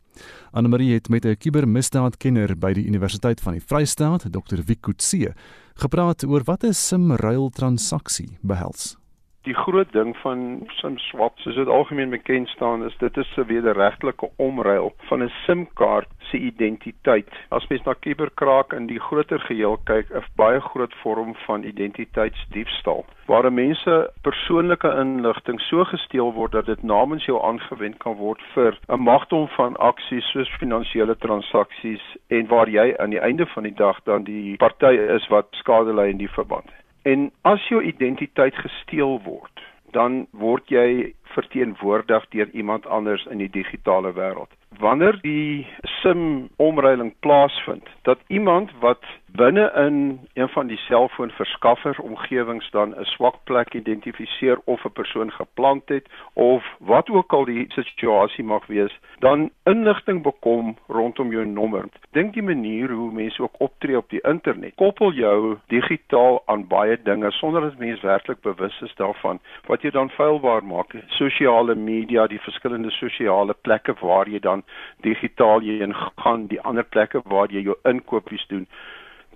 Anne-Marie 0.50 0.94
het 0.94 1.08
met 1.08 1.24
'n 1.24 1.36
kubermisdaadkenner 1.36 2.58
by 2.58 2.72
die 2.72 2.86
Universiteit 2.86 3.40
van 3.40 3.52
die 3.52 3.62
Vrystaat, 3.66 4.26
Dr. 4.30 4.62
Wikutse, 4.64 5.34
gepraat 5.74 6.24
oor 6.24 6.42
wat 6.44 6.64
'n 6.64 6.72
SIM-ruil 6.72 7.50
transaksie 7.50 8.38
behels. 8.40 9.01
Die 9.43 9.55
groot 9.55 9.93
ding 9.93 10.12
van 10.22 10.43
SIM 10.78 10.99
swap, 11.03 11.38
soos 11.43 11.57
dit 11.59 11.66
algemeen 11.66 12.12
bekend 12.14 12.49
staan, 12.49 12.84
is 12.86 12.95
dit 12.99 13.16
is 13.16 13.30
'n 13.36 13.47
wederregtelike 13.47 14.28
omruil 14.36 14.93
van 15.09 15.22
'n 15.22 15.32
SIM-kaart 15.47 16.09
se 16.30 16.38
identiteit. 16.38 17.28
As 17.49 17.66
mens 17.66 17.82
na 17.82 17.93
kuberkraak 17.93 18.72
in 18.72 18.86
die 18.86 19.01
groter 19.01 19.40
geheel 19.40 19.76
kyk, 19.84 20.11
'n 20.11 20.22
baie 20.36 20.61
groot 20.61 20.95
vorm 20.95 21.34
van 21.34 21.62
identiteitsdiefstal, 21.62 23.05
waar 23.26 23.53
mense 23.53 24.11
persoonlike 24.20 24.90
inligting 25.01 25.61
so 25.61 25.84
gesteel 25.84 26.32
word 26.32 26.53
dat 26.53 26.66
dit 26.66 26.82
namens 26.82 27.24
jou 27.24 27.43
aangewend 27.43 27.97
kan 27.99 28.14
word 28.14 28.40
vir 28.55 28.78
'n 28.88 29.01
magdom 29.01 29.49
van 29.49 29.76
aksies 29.76 30.30
soos 30.30 30.55
finansiële 30.59 31.16
transaksies 31.16 32.16
en 32.28 32.47
waar 32.47 32.68
jy 32.68 32.95
aan 32.99 33.11
die 33.11 33.20
einde 33.20 33.47
van 33.47 33.62
die 33.62 33.74
dag 33.74 34.03
dan 34.05 34.22
die 34.22 34.57
party 34.57 34.95
is 35.16 35.28
wat 35.28 35.47
skade 35.51 35.93
ly 35.95 36.09
in 36.09 36.18
die 36.18 36.30
verband. 36.30 36.81
En 37.03 37.30
as 37.42 37.68
jou 37.68 37.82
identiteit 37.82 38.55
gesteel 38.55 39.18
word, 39.24 39.62
dan 39.90 40.26
word 40.30 40.68
jy 40.70 41.14
verteenwoordig 41.32 42.28
deur 42.28 42.48
iemand 42.52 42.86
anders 42.86 43.24
in 43.30 43.38
die 43.38 43.50
digitale 43.50 44.12
wêreld. 44.12 44.52
Wanneer 44.78 45.18
die 45.20 45.66
SIM 46.00 46.48
omruiling 46.56 47.14
plaasvind, 47.20 47.88
dat 48.02 48.18
iemand 48.26 48.70
wat 48.80 49.04
binne 49.32 49.72
in 49.76 50.20
een 50.34 50.48
van 50.48 50.66
die 50.66 50.76
selfoonverskaffer 50.76 51.96
omgewings 52.00 52.70
dan 52.70 52.94
'n 52.94 53.04
swak 53.04 53.36
plek 53.44 53.74
identifiseer 53.74 54.58
of 54.64 54.84
'n 54.84 54.92
persoon 54.92 55.30
geplant 55.32 55.88
het 55.88 56.08
of 56.32 56.64
wat 56.78 57.10
ook 57.10 57.32
al 57.32 57.44
die 57.44 57.64
situasie 57.68 58.44
mag 58.44 58.66
wees, 58.66 58.98
dan 59.18 59.50
inligting 59.64 60.22
bekom 60.22 60.76
rondom 60.86 61.30
jou 61.30 61.46
nommer. 61.46 61.84
Dink 62.10 62.32
die 62.32 62.42
manier 62.42 62.90
hoe 62.90 63.12
mense 63.12 63.42
ook 63.42 63.54
optree 63.58 63.96
op 63.96 64.10
die 64.10 64.20
internet, 64.20 64.74
koppel 64.74 65.12
jou 65.12 65.56
digitaal 65.66 66.42
aan 66.44 66.66
baie 66.66 67.02
dinge 67.02 67.30
sonder 67.30 67.60
dat 67.60 67.78
mense 67.78 68.06
werklik 68.06 68.40
bewus 68.40 68.80
is 68.80 68.94
daarvan 68.94 69.38
wat 69.66 69.82
jy 69.82 69.90
dan 69.90 70.10
feilbaar 70.10 70.64
maak. 70.64 70.94
Sosiale 71.22 71.74
media, 71.78 72.26
die 72.26 72.40
verskillende 72.42 72.90
sosiale 72.90 73.54
plekke 73.66 73.94
waar 74.00 74.30
jy 74.30 74.40
dan 74.42 74.64
digitaal 75.06 75.62
heen 75.62 75.94
gaan, 76.24 76.48
die 76.50 76.60
ander 76.66 76.84
plekke 76.84 77.22
waar 77.30 77.52
jy 77.54 77.62
jou 77.68 77.76
inkopies 77.86 78.42
doen. 78.50 78.66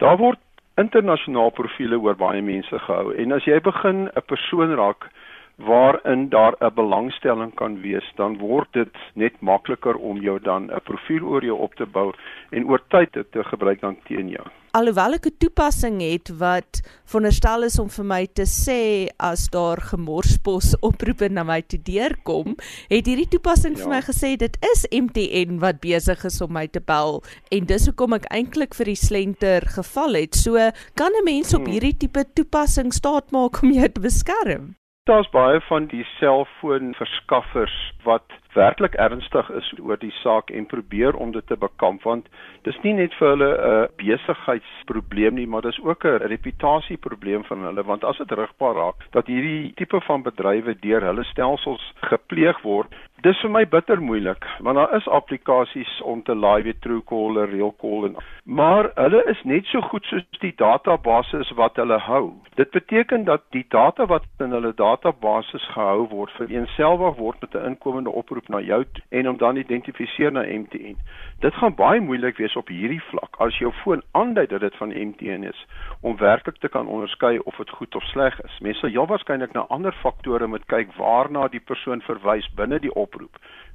Daar 0.03 0.19
word 0.19 0.43
internasionaal 0.81 1.55
profiele 1.57 1.99
oor 1.99 2.19
baie 2.19 2.43
mense 2.43 2.79
gehou. 2.89 3.15
En 3.15 3.33
as 3.33 3.47
jy 3.49 3.61
begin 3.61 4.09
'n 4.09 4.27
persoon 4.27 4.75
raak 4.77 5.09
waarin 5.57 6.29
daar 6.29 6.55
'n 6.61 6.75
belangstelling 6.75 7.55
kan 7.55 7.81
wees, 7.81 8.13
dan 8.17 8.39
word 8.39 8.69
dit 8.73 8.89
net 9.15 9.41
makliker 9.41 9.95
om 9.95 10.21
jou 10.21 10.41
dan 10.41 10.71
'n 10.71 10.81
profiel 10.85 11.25
oor 11.25 11.45
jou 11.45 11.59
op 11.59 11.75
te 11.75 11.87
bou 11.87 12.13
en 12.51 12.69
oor 12.69 12.83
tyd 12.89 13.13
dit 13.13 13.33
te 13.33 13.45
gebruik 13.45 13.81
dan 13.81 13.97
teen 14.05 14.29
jou. 14.29 14.47
Alhoewel 14.71 15.13
ek 15.13 15.27
'n 15.27 15.37
toepassing 15.39 16.01
het 16.01 16.29
wat 16.39 16.83
veronderstel 17.05 17.63
is 17.63 17.79
om 17.79 17.89
vir 17.89 18.05
my 18.05 18.27
te 18.27 18.45
sê 18.45 19.09
as 19.19 19.49
daar 19.49 19.81
gemorspos 19.81 20.77
oproepe 20.89 21.29
na 21.29 21.43
my 21.43 21.63
toe 21.63 21.83
deurkom, 21.83 22.57
het 22.89 23.07
hierdie 23.07 23.29
toepassing 23.29 23.77
ja. 23.77 23.83
vir 23.83 23.89
my 23.89 24.01
gesê 24.01 24.37
dit 24.37 24.57
is 24.73 24.87
MTN 24.93 25.59
wat 25.59 25.81
besig 25.81 26.25
is 26.25 26.41
om 26.41 26.53
my 26.53 26.67
te 26.67 26.81
bel 26.81 27.23
en 27.51 27.65
dis 27.65 27.87
hoekom 27.87 28.13
ek 28.13 28.27
eintlik 28.31 28.75
vir 28.75 28.85
die 28.85 29.03
slenter 29.07 29.61
geval 29.61 30.15
het. 30.15 30.35
So 30.35 30.57
kan 30.95 31.13
'n 31.13 31.25
mens 31.25 31.55
op 31.55 31.65
hmm. 31.65 31.73
hierdie 31.73 31.97
tipe 31.97 32.25
toepassing 32.35 32.93
staat 32.93 33.33
maak 33.33 33.63
om 33.63 33.73
jou 33.73 33.89
te 33.89 34.01
beskerm. 34.01 34.77
Daar's 35.07 35.29
baie 35.31 35.61
van 35.61 35.85
die 35.87 36.05
selfoonverskaffers 36.19 37.75
wat 38.03 38.33
werklik 38.57 38.95
ernstig 38.95 39.51
is 39.51 39.69
oor 39.79 39.99
die 40.03 40.11
saak 40.23 40.51
en 40.51 40.67
probeer 40.67 41.15
om 41.15 41.31
dit 41.31 41.47
te 41.47 41.57
bekamp 41.57 42.03
want 42.03 42.27
dis 42.67 42.79
nie 42.83 42.95
net 42.99 43.15
vir 43.21 43.29
hulle 43.35 43.51
'n 43.67 43.89
besigheidsprobleem 44.01 45.39
nie 45.39 45.47
maar 45.47 45.63
dis 45.63 45.79
ook 45.85 46.05
'n 46.05 46.27
reputasieprobleem 46.33 47.45
van 47.45 47.63
hulle 47.69 47.85
want 47.85 48.05
as 48.05 48.19
dit 48.19 48.33
rigbaar 48.33 48.75
raak 48.75 49.07
dat 49.11 49.27
hierdie 49.27 49.73
tipe 49.75 50.01
van 50.01 50.23
bedrywe 50.23 50.75
deur 50.81 51.07
hulle 51.11 51.25
stelsels 51.25 51.93
gepleeg 52.11 52.63
word 52.63 52.91
dis 53.27 53.39
vir 53.43 53.51
my 53.51 53.65
bitter 53.67 53.99
moeilik 54.09 54.45
want 54.67 54.79
daar 54.79 54.93
is 54.97 55.07
aplikasies 55.19 55.93
om 56.13 56.23
te 56.23 56.35
laai 56.35 56.63
weer 56.63 56.79
Truecaller, 56.85 57.49
Realcall 57.51 58.05
en 58.09 58.19
maar 58.47 58.91
hulle 58.95 59.25
is 59.33 59.41
net 59.43 59.67
so 59.67 59.81
goed 59.81 60.05
soos 60.07 60.23
die 60.39 60.53
databases 60.55 61.49
wat 61.59 61.81
hulle 61.81 61.99
hou. 61.99 62.35
Dit 62.55 62.71
beteken 62.71 63.25
dat 63.27 63.43
die 63.51 63.65
data 63.69 64.07
wat 64.07 64.29
in 64.39 64.55
hulle 64.55 64.71
databases 64.79 65.65
gehou 65.73 66.05
word 66.13 66.31
vir 66.39 66.53
eenselfig 66.55 67.17
word 67.19 67.41
met 67.41 67.55
'n 67.55 67.67
inkomende 67.71 68.11
oproep 68.11 68.49
na 68.49 68.61
jou 68.61 68.85
en 69.11 69.29
om 69.29 69.37
dan 69.37 69.57
identifiseer 69.57 70.33
na 70.33 70.45
MTN. 70.47 70.97
Dit 71.41 71.55
gaan 71.55 71.75
baie 71.75 72.01
moeilik 72.01 72.37
wees 72.37 72.57
op 72.57 72.69
hierdie 72.69 73.03
vlak 73.11 73.35
as 73.39 73.59
jou 73.59 73.73
foon 73.83 74.03
aandui 74.13 74.47
dat 74.47 74.61
dit 74.61 74.77
van 74.77 74.95
MTN 75.09 75.43
is 75.43 75.67
om 76.01 76.17
werklik 76.17 76.57
te 76.57 76.69
kan 76.69 76.87
onderskei 76.87 77.39
of 77.39 77.57
dit 77.57 77.71
goed 77.71 77.95
of 77.95 78.03
sleg 78.03 78.41
is. 78.45 78.59
Mense 78.61 78.81
sal 78.81 78.91
heel 78.91 79.07
waarskynlik 79.07 79.53
na 79.53 79.67
ander 79.69 79.93
faktore 79.93 80.47
moet 80.47 80.67
kyk 80.67 80.95
waarna 80.97 81.49
die 81.49 81.61
persoon 81.61 82.01
verwys 82.01 82.49
binne 82.55 82.79
die 82.79 82.95
oproep. 82.95 83.16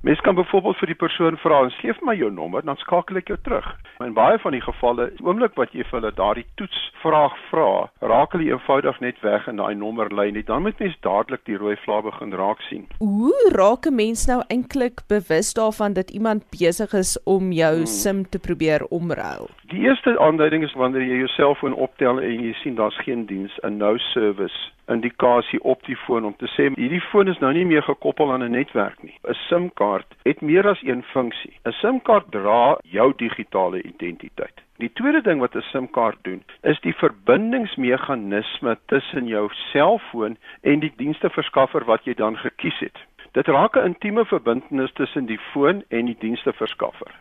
Mens 0.02 0.22
kan 0.22 0.36
byvoorbeeld 0.36 0.78
vir 0.78 0.90
die 0.90 0.98
persoon 0.98 1.36
vra 1.38 1.60
en 1.62 1.72
gee 1.78 1.94
my 2.02 2.16
jou 2.18 2.32
nommer, 2.34 2.64
dan 2.66 2.78
skakel 2.82 3.20
ek 3.20 3.28
jou 3.30 3.38
terug. 3.46 3.68
In 4.02 4.16
baie 4.18 4.40
van 4.42 4.56
die 4.56 4.62
gevalle, 4.66 5.12
oomblik 5.22 5.54
wat 5.62 5.76
jy 5.78 5.86
vir 5.86 6.00
hulle 6.00 6.12
daardie 6.18 6.46
toetsvraag 6.58 7.36
vra, 7.52 7.68
raak 8.10 8.34
hulle 8.34 8.50
eenvoudig 8.50 8.98
net 9.06 9.22
weg 9.22 9.46
in 9.52 9.62
daai 9.62 9.76
nommerlyn 9.78 10.34
nie. 10.34 10.44
Dan 10.48 10.66
moet 10.66 10.82
mens 10.82 10.98
dadelik 11.06 11.46
die 11.46 11.60
rooi 11.62 11.76
vlak 11.86 12.08
begin 12.10 12.34
raak 12.34 12.66
sien. 12.72 12.88
Hoe 12.98 13.54
raak 13.54 13.86
'n 13.86 13.96
mens 13.96 14.26
nou 14.26 14.42
eintlik 14.50 15.06
bewus 15.08 15.54
daarvan 15.54 15.94
dat 15.94 16.10
iemand 16.10 16.50
besig 16.50 16.94
is 16.94 17.14
om 17.24 17.52
jou 17.52 17.76
hmm. 17.76 17.86
SIM 17.86 18.26
te 18.30 18.40
probeer 18.40 18.82
omruil? 18.90 19.50
Die 19.70 19.86
eerste 19.86 20.18
aanduiding 20.20 20.64
is 20.64 20.74
wanneer 20.74 21.06
jy 21.06 21.18
jou 21.22 21.28
selfoon 21.38 21.74
optel 21.74 22.18
en 22.20 22.42
jy 22.42 22.54
sien 22.54 22.76
daar's 22.76 22.98
geen 23.06 23.26
diens, 23.26 23.54
'n 23.62 23.78
no 23.78 23.98
service 23.98 24.72
indikasie 24.88 25.62
op 25.64 25.86
die 25.86 25.96
foon 25.96 26.26
om 26.26 26.36
te 26.36 26.48
sê 26.56 26.70
hierdie 26.76 27.04
foon 27.12 27.28
is 27.28 27.40
nou 27.40 27.54
nie 27.54 27.66
meer 27.66 27.84
gekoppel 27.84 28.32
aan 28.32 28.44
'n 28.44 28.52
netwerk 28.52 29.04
nie. 29.04 29.18
'n 29.24 29.34
SIM-kaart 29.48 30.16
het 30.24 30.42
meer 30.42 30.68
as 30.68 30.82
een 30.84 31.04
funksie. 31.04 31.54
'n 31.66 31.72
SIM-kaart 31.72 32.32
dra 32.32 32.78
jou 32.82 33.14
digitale 33.16 33.82
identiteit. 33.82 34.62
Die 34.78 34.94
tweede 34.94 35.22
ding 35.22 35.40
wat 35.40 35.56
'n 35.56 35.62
SIM-kaart 35.62 36.18
doen, 36.22 36.44
is 36.62 36.80
die 36.80 36.96
verbindingsmeganisme 36.96 38.78
tussen 38.86 39.28
jou 39.28 39.50
selfoon 39.54 40.38
en 40.62 40.80
die 40.80 40.94
diensteverskaffer 40.96 41.86
wat 41.86 42.06
jy 42.06 42.14
dan 42.14 42.38
gekies 42.38 42.80
het. 42.80 42.98
Dit 43.32 43.48
raak 43.48 43.76
'n 43.76 43.86
intieme 43.86 44.26
verbintenis 44.26 44.94
tussen 44.94 45.26
die 45.26 45.40
foon 45.52 45.84
en 45.88 46.06
die 46.06 46.18
diensteverskaffer. 46.20 47.12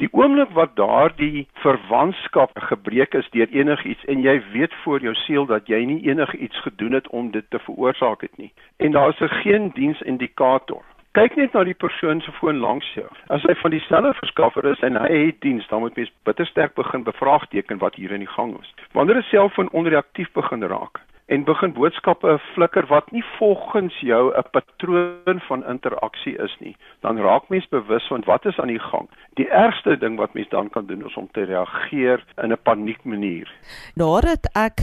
Die 0.00 0.08
oomblik 0.16 0.54
wat 0.56 0.78
daardie 0.80 1.42
verwantskap 1.60 2.54
gebreek 2.70 3.14
is 3.18 3.26
deur 3.34 3.50
enigiets 3.52 4.04
en 4.08 4.22
jy 4.24 4.38
weet 4.54 4.72
voor 4.84 5.02
jou 5.04 5.12
siel 5.26 5.44
dat 5.50 5.68
jy 5.68 5.80
nie 5.84 5.98
enigiets 6.08 6.62
gedoen 6.64 6.96
het 6.96 7.08
om 7.08 7.28
dit 7.34 7.44
te 7.52 7.60
veroorsaak 7.66 8.24
het 8.24 8.32
nie 8.40 8.48
en 8.78 8.96
daar 8.96 9.12
is 9.12 9.20
'n 9.20 9.34
geen 9.42 9.68
diensindikator. 9.76 10.80
Kyk 11.12 11.36
net 11.36 11.52
na 11.52 11.64
die 11.64 11.74
persoon 11.74 12.20
se 12.20 12.32
foon 12.32 12.56
langs 12.56 12.86
jou. 12.94 13.06
As 13.28 13.42
hy 13.42 13.54
van 13.54 13.70
dieselfde 13.70 14.14
verskaffer 14.14 14.64
is 14.64 14.80
en 14.80 14.96
hy 14.96 15.26
het 15.26 15.40
diens, 15.40 15.68
dan 15.68 15.80
moet 15.80 15.96
mens 15.96 16.12
bitter 16.22 16.46
sterk 16.46 16.74
begin 16.74 17.02
bevraagteken 17.02 17.78
wat 17.78 17.94
hier 17.94 18.12
in 18.12 18.22
die 18.24 18.34
gang 18.36 18.54
is. 18.60 18.74
Wanneer 18.92 19.16
'n 19.16 19.22
selfoon 19.22 19.70
onreaktief 19.70 20.32
begin 20.32 20.62
raak, 20.62 21.00
en 21.30 21.44
begin 21.46 21.72
boodskappe 21.72 22.38
flikker 22.54 22.86
wat 22.90 23.10
nie 23.14 23.24
volgens 23.38 23.94
jou 24.00 24.34
'n 24.34 24.50
patroon 24.50 25.40
van 25.48 25.66
interaksie 25.66 26.36
is 26.46 26.56
nie, 26.58 26.76
dan 27.00 27.18
raak 27.18 27.48
mens 27.48 27.68
bewus 27.68 28.06
van 28.06 28.22
wat 28.26 28.44
is 28.46 28.58
aan 28.58 28.72
die 28.74 28.84
gang. 28.90 29.08
Die 29.34 29.48
ergste 29.48 29.98
ding 29.98 30.16
wat 30.16 30.34
mens 30.34 30.48
dan 30.48 30.70
kan 30.70 30.86
doen 30.86 31.06
is 31.06 31.14
om 31.14 31.28
te 31.32 31.44
reageer 31.44 32.24
in 32.42 32.52
'n 32.52 32.62
paniekmanier. 32.62 33.48
Nadat 33.94 34.50
ek 34.52 34.76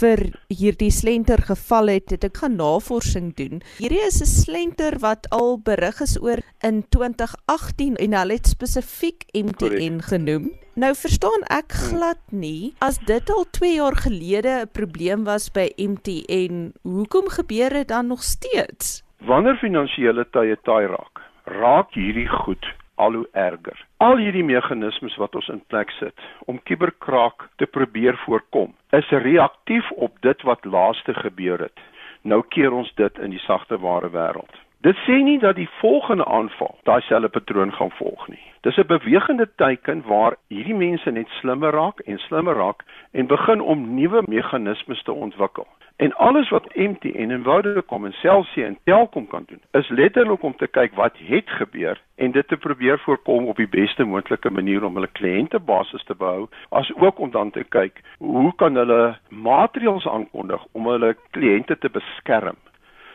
vir 0.00 0.22
hierdie 0.48 0.90
slenter 0.94 1.42
geval 1.44 1.92
het, 1.92 2.10
het 2.14 2.24
ek 2.24 2.40
gaan 2.42 2.56
navorsing 2.60 3.32
doen. 3.36 3.60
Hierdie 3.78 4.02
is 4.06 4.20
'n 4.22 4.30
slenter 4.30 4.98
wat 5.04 5.28
al 5.30 5.60
berig 5.60 6.00
is 6.00 6.16
oor 6.22 6.40
in 6.64 6.82
2018 6.88 7.96
en 7.96 8.16
hulle 8.18 8.34
het 8.38 8.46
spesifiek 8.46 9.24
MTN 9.34 10.00
genoem. 10.00 10.50
Nou 10.74 10.94
verstaan 10.94 11.42
ek 11.50 11.72
hmm. 11.72 11.86
glad 11.88 12.20
nie 12.30 12.72
as 12.78 12.98
dit 12.98 13.30
al 13.30 13.44
2 13.50 13.74
jaar 13.74 13.96
gelede 13.96 14.64
'n 14.64 14.72
probleem 14.72 15.24
was 15.24 15.50
by 15.50 15.68
MTN, 15.76 16.72
hoekom 16.82 17.28
gebeur 17.28 17.70
dit 17.70 17.88
dan 17.88 18.06
nog 18.06 18.22
steeds? 18.22 19.02
Wanneer 19.26 19.56
finansiële 19.56 20.24
tye 20.32 20.56
taai 20.62 20.86
raak, 20.86 21.20
raak 21.44 21.92
hierdie 21.94 22.28
goed 22.28 22.64
al 23.00 23.12
hoe 23.18 23.28
erger. 23.32 23.84
Al 23.96 24.16
hierdie 24.20 24.44
meganismes 24.44 25.16
wat 25.22 25.34
ons 25.38 25.48
in 25.48 25.62
plek 25.72 25.90
sit 25.98 26.26
om 26.52 26.62
kuberkraak 26.68 27.48
te 27.56 27.66
probeer 27.66 28.18
voorkom, 28.24 28.74
is 28.96 29.08
reaktief 29.26 29.90
op 29.90 30.16
dit 30.26 30.42
wat 30.48 30.64
laaste 30.64 31.14
gebeur 31.14 31.64
het. 31.68 31.86
Nou 32.22 32.42
keer 32.48 32.72
ons 32.72 32.92
dit 33.00 33.22
in 33.24 33.32
die 33.32 33.44
sagte 33.46 33.78
ware 33.80 34.10
wêreld. 34.12 34.58
Dit 34.84 34.96
sê 35.04 35.18
nie 35.24 35.38
dat 35.40 35.56
die 35.56 35.68
volgende 35.80 36.24
aanval 36.24 36.78
daai 36.88 37.00
selfde 37.04 37.28
patroon 37.28 37.72
gaan 37.76 37.92
volg 37.98 38.28
nie. 38.28 38.44
Dis 38.64 38.76
'n 38.76 38.86
bewegende 38.86 39.48
teiken 39.56 40.02
waar 40.06 40.36
hierdie 40.48 40.74
mense 40.74 41.10
net 41.10 41.28
slimmer 41.40 41.72
raak 41.72 42.00
en 42.00 42.18
slimmer 42.18 42.56
raak 42.56 42.84
en 43.12 43.26
begin 43.26 43.60
om 43.60 43.94
nuwe 43.94 44.22
meganismes 44.26 45.02
te 45.02 45.12
ontwikkel. 45.12 45.66
En 46.00 46.14
alles 46.16 46.48
wat 46.48 46.74
MTN 46.74 47.30
en 47.30 47.42
Vodacom 47.42 48.04
en 48.04 48.12
Cell 48.12 48.44
C 48.54 48.56
en 48.56 48.78
Telkom 48.84 49.26
kan 49.26 49.42
doen, 49.46 49.60
is 49.70 49.88
letterlik 49.88 50.42
om 50.42 50.56
te 50.56 50.66
kyk 50.66 50.94
wat 50.96 51.18
het 51.28 51.50
gebeur 51.58 52.00
en 52.16 52.32
dit 52.32 52.48
te 52.48 52.56
probeer 52.56 52.98
voorkom 52.98 53.50
op 53.52 53.60
die 53.60 53.68
beste 53.68 54.04
moontlike 54.04 54.50
manier 54.50 54.84
om 54.84 54.96
hulle 54.96 55.10
kliëntebasis 55.20 56.04
te 56.08 56.16
behou, 56.16 56.46
asook 56.70 57.18
om 57.18 57.30
dan 57.30 57.50
te 57.50 57.66
kyk 57.68 58.00
hoe 58.16 58.54
kan 58.56 58.80
hulle 58.80 59.18
maatreëls 59.28 60.08
aankondig 60.08 60.64
om 60.72 60.88
hulle 60.88 61.12
kliënte 61.36 61.76
te 61.78 61.92
beskerm 61.92 62.56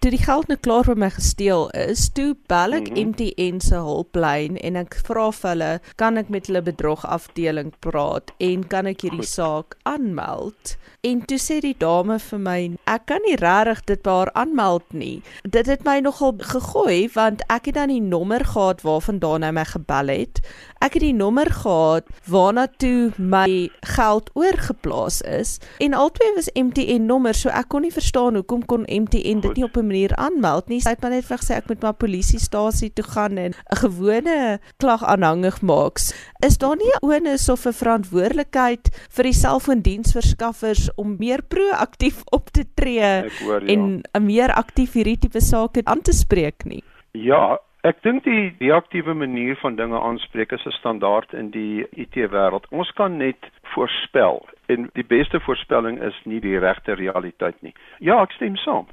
toe 0.05 0.13
die 0.13 0.21
geld 0.21 0.51
nou 0.51 0.57
klaar 0.61 0.85
vir 0.85 0.99
my 1.01 1.07
gesteel 1.09 1.63
is, 1.81 2.03
toe 2.13 2.35
bel 2.45 2.77
ek 2.77 2.91
mm 2.91 2.95
-hmm. 2.95 3.07
MTN 3.09 3.61
se 3.61 3.79
hulplyn 3.87 4.57
en 4.61 4.75
ek 4.77 4.99
vra 5.07 5.31
vir 5.31 5.49
hulle, 5.49 5.71
kan 5.95 6.17
ek 6.21 6.29
met 6.29 6.45
hulle 6.45 6.61
bedrog 6.61 7.05
afdeling 7.05 7.73
praat 7.79 8.29
en 8.37 8.67
kan 8.67 8.85
ek 8.85 9.01
hierdie 9.01 9.25
Goed. 9.25 9.33
saak 9.33 9.77
aanmeld? 9.83 10.77
En 11.01 11.25
toe 11.25 11.37
sê 11.37 11.59
die 11.61 11.75
dame 11.77 12.19
vir 12.19 12.39
my, 12.39 12.59
ek 12.89 13.05
kan 13.05 13.21
nie 13.25 13.35
regtig 13.37 13.81
dit 13.85 14.01
by 14.01 14.11
haar 14.11 14.31
aanmeld 14.33 14.93
nie. 14.93 15.21
Dit 15.43 15.65
het 15.65 15.83
my 15.85 15.99
nogal 15.99 16.33
gegooi 16.37 17.09
want 17.13 17.41
ek 17.49 17.65
het 17.65 17.75
dan 17.75 17.89
die 17.89 18.01
nommer 18.01 18.45
gehad 18.45 18.81
waarvandaan 18.81 19.43
hy 19.43 19.51
my 19.51 19.65
gebel 19.65 20.07
het. 20.07 20.41
Ek 20.86 20.93
het 20.99 21.01
die 21.01 21.15
nommer 21.17 21.49
gehad 21.49 22.05
waarna 22.29 22.67
toe 22.77 23.09
my 23.17 23.71
geld 23.95 24.27
oorgeplaas 24.38 25.15
is 25.25 25.55
en 25.81 25.95
albei 25.97 26.27
was 26.36 26.49
MTN 26.53 27.07
nommers, 27.09 27.39
so 27.41 27.49
ek 27.49 27.71
kon 27.73 27.81
nie 27.88 27.93
verstaan 27.93 28.38
hoekom 28.38 28.61
kon 28.69 28.86
MTN 28.86 29.41
dit 29.41 29.57
nie 29.57 29.65
op 29.65 29.79
'n 29.81 29.88
manier 29.88 30.13
aanmeld 30.21 30.69
nie. 30.69 30.79
Sy 30.81 30.93
het 30.93 31.01
maar 31.01 31.15
net 31.15 31.25
vir 31.25 31.41
gesê 31.41 31.57
ek 31.57 31.69
moet 31.69 31.81
maar 31.81 31.97
polisiestasie 31.97 32.91
toe 32.93 33.05
gaan 33.05 33.38
en 33.38 33.53
'n 33.53 33.75
gewone 33.81 34.59
klag 34.77 35.03
aanhangig 35.03 35.61
maak. 35.61 35.97
Is 36.45 36.57
daar 36.57 36.77
nie 36.77 36.93
'n 36.93 37.05
onus 37.05 37.49
of 37.49 37.65
'n 37.65 37.73
verantwoordelikheid 37.73 38.89
vir 39.09 39.23
die 39.23 39.33
selfoondiensverskaffers 39.33 40.89
om 40.95 41.15
meer 41.17 41.41
proaktief 41.41 42.21
op 42.29 42.49
te 42.49 42.65
tree 42.75 43.31
hoor, 43.41 43.61
ja. 43.61 43.73
en 43.73 44.03
'n 44.13 44.25
meer 44.25 44.53
aktief 44.53 44.93
hierdie 44.93 45.17
tipe 45.17 45.41
sake 45.41 45.81
aan 45.83 46.01
te 46.01 46.13
spreek 46.13 46.63
nie. 46.65 46.83
Ja, 47.11 47.59
ek 47.86 47.99
dink 48.01 48.23
die 48.25 48.49
reaktiewe 48.57 49.13
manier 49.13 49.57
van 49.61 49.75
dinge 49.77 49.99
aanspreek 50.01 50.51
is 50.51 50.65
'n 50.65 50.73
standaard 50.79 51.33
in 51.33 51.51
die 51.53 51.86
IT-wêreld. 51.93 52.65
Ons 52.69 52.91
kan 52.91 53.17
net 53.17 53.49
voorspel 53.73 54.45
en 54.65 54.89
die 54.93 55.05
beste 55.05 55.39
voorspelling 55.39 56.01
is 56.01 56.17
nie 56.23 56.39
die 56.39 56.57
regte 56.59 56.93
realiteit 56.93 57.61
nie. 57.61 57.73
Ja, 57.99 58.21
ek 58.21 58.31
stem 58.31 58.55
saam. 58.55 58.88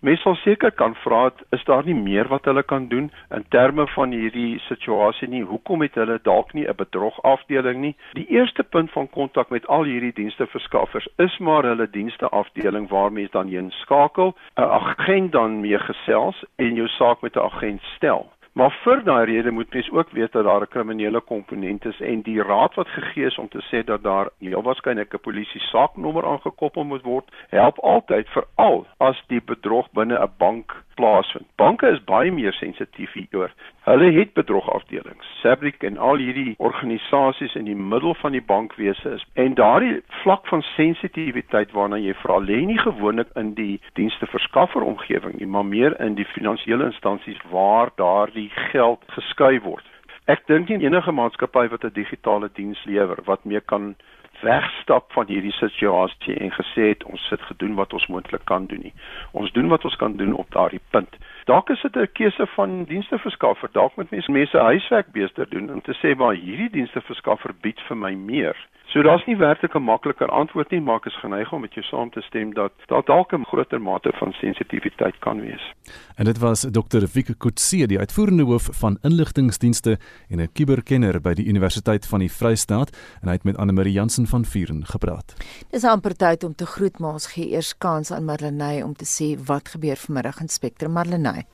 Mense 0.00 0.22
sal 0.22 0.36
seker 0.36 0.70
kan 0.70 0.94
vra, 0.94 1.32
is 1.50 1.64
daar 1.64 1.84
nie 1.84 1.94
meer 1.94 2.28
wat 2.28 2.44
hulle 2.44 2.62
kan 2.62 2.86
doen 2.88 3.10
in 3.34 3.44
terme 3.50 3.86
van 3.86 4.12
hierdie 4.14 4.60
situasie 4.68 5.28
nie? 5.28 5.42
Hoekom 5.42 5.82
het 5.82 5.94
hulle 5.94 6.20
dalk 6.22 6.54
nie 6.54 6.68
'n 6.68 6.76
bedrogafdeling 6.76 7.80
nie? 7.80 7.96
Die 8.14 8.28
eerste 8.30 8.62
punt 8.62 8.90
van 8.90 9.10
kontak 9.10 9.50
met 9.50 9.66
al 9.66 9.84
hierdie 9.84 10.12
diensteverskaffers 10.12 11.08
is 11.16 11.38
maar 11.38 11.62
hulle 11.62 11.90
diensteafdeling 11.90 12.88
waar 12.88 13.12
mense 13.12 13.32
dan 13.32 13.48
heen 13.48 13.70
skakel, 13.70 14.34
'n 14.56 14.62
agent 14.62 15.32
dan 15.32 15.60
mee 15.60 15.78
gesels 15.78 16.44
en 16.56 16.74
jou 16.74 16.88
saak 16.88 17.20
met 17.20 17.36
'n 17.36 17.40
agent 17.40 17.82
stel. 17.82 18.32
Maar 18.58 18.74
vir 18.82 19.02
daai 19.06 19.24
rede 19.24 19.50
moet 19.50 19.72
mens 19.72 19.90
ook 19.90 20.10
weet 20.10 20.32
dat 20.32 20.44
daar 20.44 20.60
'n 20.60 20.68
kriminele 20.68 21.20
komponent 21.20 21.84
is 21.84 22.00
en 22.00 22.22
die 22.22 22.42
raad 22.42 22.74
wat 22.74 22.88
gegee 22.88 23.26
is 23.26 23.38
om 23.38 23.48
te 23.48 23.62
sê 23.70 23.84
dat 23.84 24.02
daar 24.02 24.28
heel 24.38 24.62
waarskynlik 24.62 25.14
'n 25.14 25.20
polisie 25.20 25.60
saaknommer 25.60 26.26
aangekoppel 26.26 26.84
moet 26.84 27.02
word, 27.02 27.30
help 27.48 27.78
altyd 27.78 28.28
veral 28.28 28.86
as 28.96 29.22
die 29.26 29.42
bedrog 29.44 29.90
binne 29.92 30.18
'n 30.18 30.32
bank 30.38 30.82
plaasvind. 30.94 31.46
Banke 31.56 31.86
is 31.88 32.04
baie 32.04 32.32
meer 32.32 32.52
sensitief 32.52 33.12
hieroor. 33.12 33.50
Hulle 33.88 34.10
het 34.12 34.32
bedrogafdelings. 34.32 35.28
Sabric 35.40 35.82
en 35.82 35.96
al 35.96 36.20
hierdie 36.20 36.54
organisasies 36.58 37.54
in 37.56 37.64
die 37.64 37.76
middel 37.76 38.12
van 38.20 38.34
die 38.36 38.42
bankwese 38.44 39.14
is 39.16 39.24
en 39.32 39.54
daardie 39.56 40.02
vlak 40.22 40.44
van 40.52 40.60
sensitiwiteit 40.74 41.72
waarna 41.72 41.96
jy 41.96 42.12
vra 42.20 42.36
lê 42.44 42.58
nie 42.68 42.76
gewoonlik 42.82 43.30
in 43.40 43.54
die 43.56 43.78
diensteverskaffer 43.96 44.84
omgewing 44.84 45.38
nie, 45.38 45.48
maar 45.48 45.64
meer 45.64 45.96
in 46.04 46.18
die 46.20 46.28
finansiële 46.34 46.90
instansies 46.90 47.40
waar 47.48 47.88
daardie 47.96 48.50
geld 48.74 49.08
geskuif 49.16 49.64
word. 49.64 49.88
Ek 50.28 50.44
dink 50.52 50.68
nie 50.68 50.84
enige 50.84 51.12
maatskappy 51.16 51.70
wat 51.72 51.84
'n 51.88 51.96
digitale 51.96 52.52
diens 52.60 52.84
lewer 52.84 53.24
wat 53.24 53.44
mee 53.44 53.60
kan 53.60 53.94
wegstap 54.40 55.12
van 55.12 55.26
hierdie 55.26 55.52
situasie 55.52 56.34
en 56.34 56.52
gesê 56.52 56.88
het 56.92 57.04
ons 57.04 57.28
het 57.30 57.42
gedoen 57.42 57.74
wat 57.74 57.92
ons 57.92 58.06
moontlik 58.06 58.44
kan 58.44 58.66
doen 58.66 58.80
nie. 58.82 58.94
Ons 59.32 59.52
doen 59.52 59.68
wat 59.68 59.84
ons 59.84 59.96
kan 59.96 60.16
doen 60.16 60.32
op 60.34 60.50
daardie 60.50 60.80
punt. 60.90 61.16
Dalk 61.44 61.70
is 61.70 61.82
dit 61.82 61.96
'n 61.96 62.12
keuse 62.12 62.46
van 62.46 62.84
diensteverskaffer. 62.84 63.68
Dalk 63.72 63.96
moet 63.96 64.10
mense 64.10 64.30
mense 64.30 64.58
huiswerk 64.58 65.12
beter 65.12 65.48
doen 65.48 65.72
om 65.72 65.80
te 65.80 65.94
sê 66.02 66.16
maar 66.16 66.34
hierdie 66.34 66.70
diensteverskaffer 66.70 67.54
bied 67.60 67.80
vir 67.80 67.96
my 67.96 68.14
meer. 68.14 68.56
So 68.88 69.02
daar's 69.02 69.24
nie 69.26 69.36
werklik 69.36 69.74
'n 69.74 69.82
makliker 69.82 70.28
antwoord 70.28 70.70
nie, 70.70 70.80
maar 70.80 70.96
ek 70.96 71.06
is 71.06 71.20
geneig 71.20 71.52
om 71.52 71.60
met 71.60 71.74
jou 71.74 71.84
saam 71.84 72.10
te 72.10 72.20
stem 72.20 72.54
dat 72.54 72.72
daar 72.86 73.04
dalk 73.04 73.32
'n 73.32 73.44
groter 73.44 73.80
mate 73.80 74.12
van 74.14 74.32
sensitiwiteit 74.32 75.18
kan 75.18 75.40
wees. 75.40 75.72
En 76.16 76.24
dit 76.24 76.38
was 76.38 76.60
Dr. 76.60 77.04
Wieke 77.12 77.34
Kutse, 77.34 77.86
die 77.86 77.98
uitvoerende 77.98 78.44
hoof 78.44 78.68
van 78.72 78.98
inligtingdienste 79.02 79.98
en 80.28 80.40
'n 80.40 80.52
kuberkenner 80.52 81.20
by 81.20 81.34
die 81.34 81.46
Universiteit 81.46 82.06
van 82.06 82.18
die 82.18 82.32
Vrystaat 82.32 82.96
en 83.20 83.28
hy 83.28 83.34
het 83.34 83.44
met 83.44 83.56
Anne 83.56 83.72
Marie 83.72 83.92
Jansen 83.92 84.26
van 84.26 84.44
Vuren 84.44 84.86
gepraat. 84.86 85.34
Dis 85.70 85.84
amper 85.84 86.16
tyd 86.16 86.44
om 86.44 86.54
te 86.54 86.66
groet, 86.66 86.98
maar 86.98 87.12
ons 87.12 87.32
gee 87.32 87.50
eers 87.50 87.78
kans 87.78 88.10
aan 88.10 88.24
Marlenae 88.24 88.84
om 88.84 88.94
te 88.94 89.04
sê 89.04 89.44
wat 89.44 89.68
gebeur 89.68 89.96
vanmiddag 89.96 90.40
in 90.40 90.48
Spectrum 90.48 90.92
Marlenae. 90.92 91.44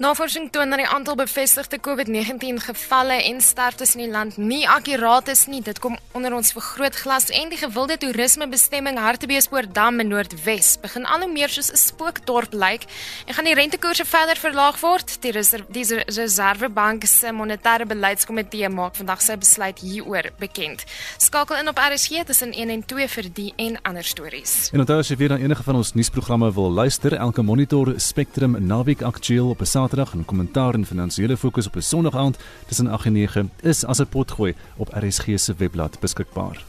Navorsing 0.00 0.50
toon 0.50 0.70
dat 0.72 0.78
die 0.80 0.88
aantal 0.88 1.14
bevestigde 1.14 1.76
COVID-19 1.80 2.62
gevalle 2.64 3.18
en 3.28 3.40
sterftes 3.40 3.92
in 3.94 4.00
die 4.06 4.10
land 4.10 4.36
nie 4.40 4.62
akkuraat 4.68 5.28
is 5.28 5.44
nie. 5.46 5.60
Dit 5.62 5.78
kom 5.84 5.98
onder 6.16 6.32
ons 6.34 6.52
vergrootglas 6.56 7.28
en 7.28 7.50
die 7.52 7.58
gewilde 7.60 7.98
toerismebestemming 8.00 8.96
Hartbeespoort-Dam 8.98 10.00
in 10.00 10.08
Noordwes 10.08 10.78
begin 10.80 11.04
al 11.04 11.26
hoe 11.26 11.32
meer 11.32 11.52
soos 11.52 11.70
'n 11.72 11.76
spookdorp 11.76 12.52
lyk 12.52 12.86
en 13.26 13.34
gaan 13.34 13.44
die 13.44 13.54
rentekoerse 13.54 14.04
verder 14.04 14.36
verlaag 14.36 14.80
word. 14.80 15.20
Die, 15.22 15.30
Reser 15.30 15.64
die 15.68 15.84
Reservebank 15.84 17.04
se 17.04 17.32
monetêre 17.32 17.86
beleidskomitee 17.86 18.68
maak 18.68 18.96
vandag 18.96 19.20
sy 19.20 19.36
besluit 19.36 19.78
hieroor 19.78 20.30
bekend. 20.38 20.84
Skakel 21.18 21.56
in 21.56 21.68
op 21.68 21.78
RSG 21.78 22.24
tussen 22.24 22.52
1 22.52 22.70
en 22.70 22.84
2 22.84 23.08
vir 23.08 23.32
die 23.32 23.52
en 23.56 23.78
ander 23.82 24.04
stories. 24.04 24.70
En 24.72 24.80
onthou 24.80 24.98
as 24.98 25.08
jy 25.08 25.16
weer 25.16 25.28
na 25.28 25.38
enige 25.38 25.62
van 25.62 25.76
ons 25.76 25.92
nuusprogramme 25.92 26.52
wil 26.52 26.70
luister, 26.70 27.14
elke 27.14 27.42
monitor 27.42 27.94
Spectrum 27.96 28.66
naweek 28.66 29.02
aktueel 29.02 29.48
op 29.48 29.60
'n 29.60 29.66
Saterdag 29.82 30.12
en 30.12 30.24
kommentaar 30.24 30.74
en 30.74 30.86
finansiële 30.86 31.36
fokus 31.36 31.66
op 31.66 31.76
'n 31.76 31.80
Sondag 31.80 32.14
aand 32.16 32.38
tussen 32.66 32.86
8 32.86 33.06
en 33.06 33.12
9 33.12 33.50
is 33.60 33.84
as 33.84 33.98
'n 33.98 34.06
potgooi 34.06 34.54
op 34.76 34.88
RSG 34.88 35.24
se 35.34 35.54
webblad 35.54 36.00
beskikbaar. 36.00 36.64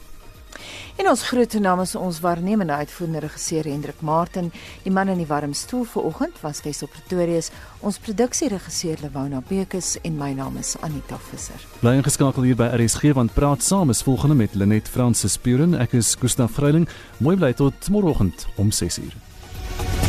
En 0.96 1.10
ons 1.10 1.28
groet 1.28 1.60
namens 1.60 1.96
ons 1.96 2.20
waarnemende 2.20 2.74
uitvoerende 2.74 3.20
regisseur 3.20 3.64
Hendrik 3.64 4.02
Martin, 4.02 4.52
die 4.84 4.92
man 4.92 5.08
in 5.08 5.18
die 5.18 5.28
warm 5.28 5.54
stoel 5.54 5.84
vanoggend 5.84 6.42
was 6.42 6.62
Wes 6.62 6.84
op 6.84 6.90
Pretoria, 6.90 7.42
ons 7.80 7.98
produksieregisseur 7.98 8.98
Lewona 9.02 9.42
Bekes 9.48 10.02
en 10.02 10.18
my 10.18 10.32
naam 10.32 10.58
is 10.58 10.76
Anita 10.80 11.18
Visser. 11.18 11.66
Bly 11.80 11.96
ingeskakel 11.96 12.44
hier 12.44 12.56
by 12.56 12.70
RSG 12.74 13.14
want 13.14 13.34
praat 13.34 13.64
saam 13.64 13.90
is 13.90 14.02
volgende 14.02 14.36
met 14.36 14.54
Lenet 14.56 14.88
Fransis 14.88 15.38
Puren, 15.38 15.74
ek 15.74 15.94
is 15.94 16.16
Gustaf 16.16 16.52
Vreiling. 16.52 16.88
Mooi 17.18 17.36
bly 17.36 17.54
tot 17.54 17.90
môreoggend 17.90 18.48
om 18.56 18.72
6:00. 18.72 20.03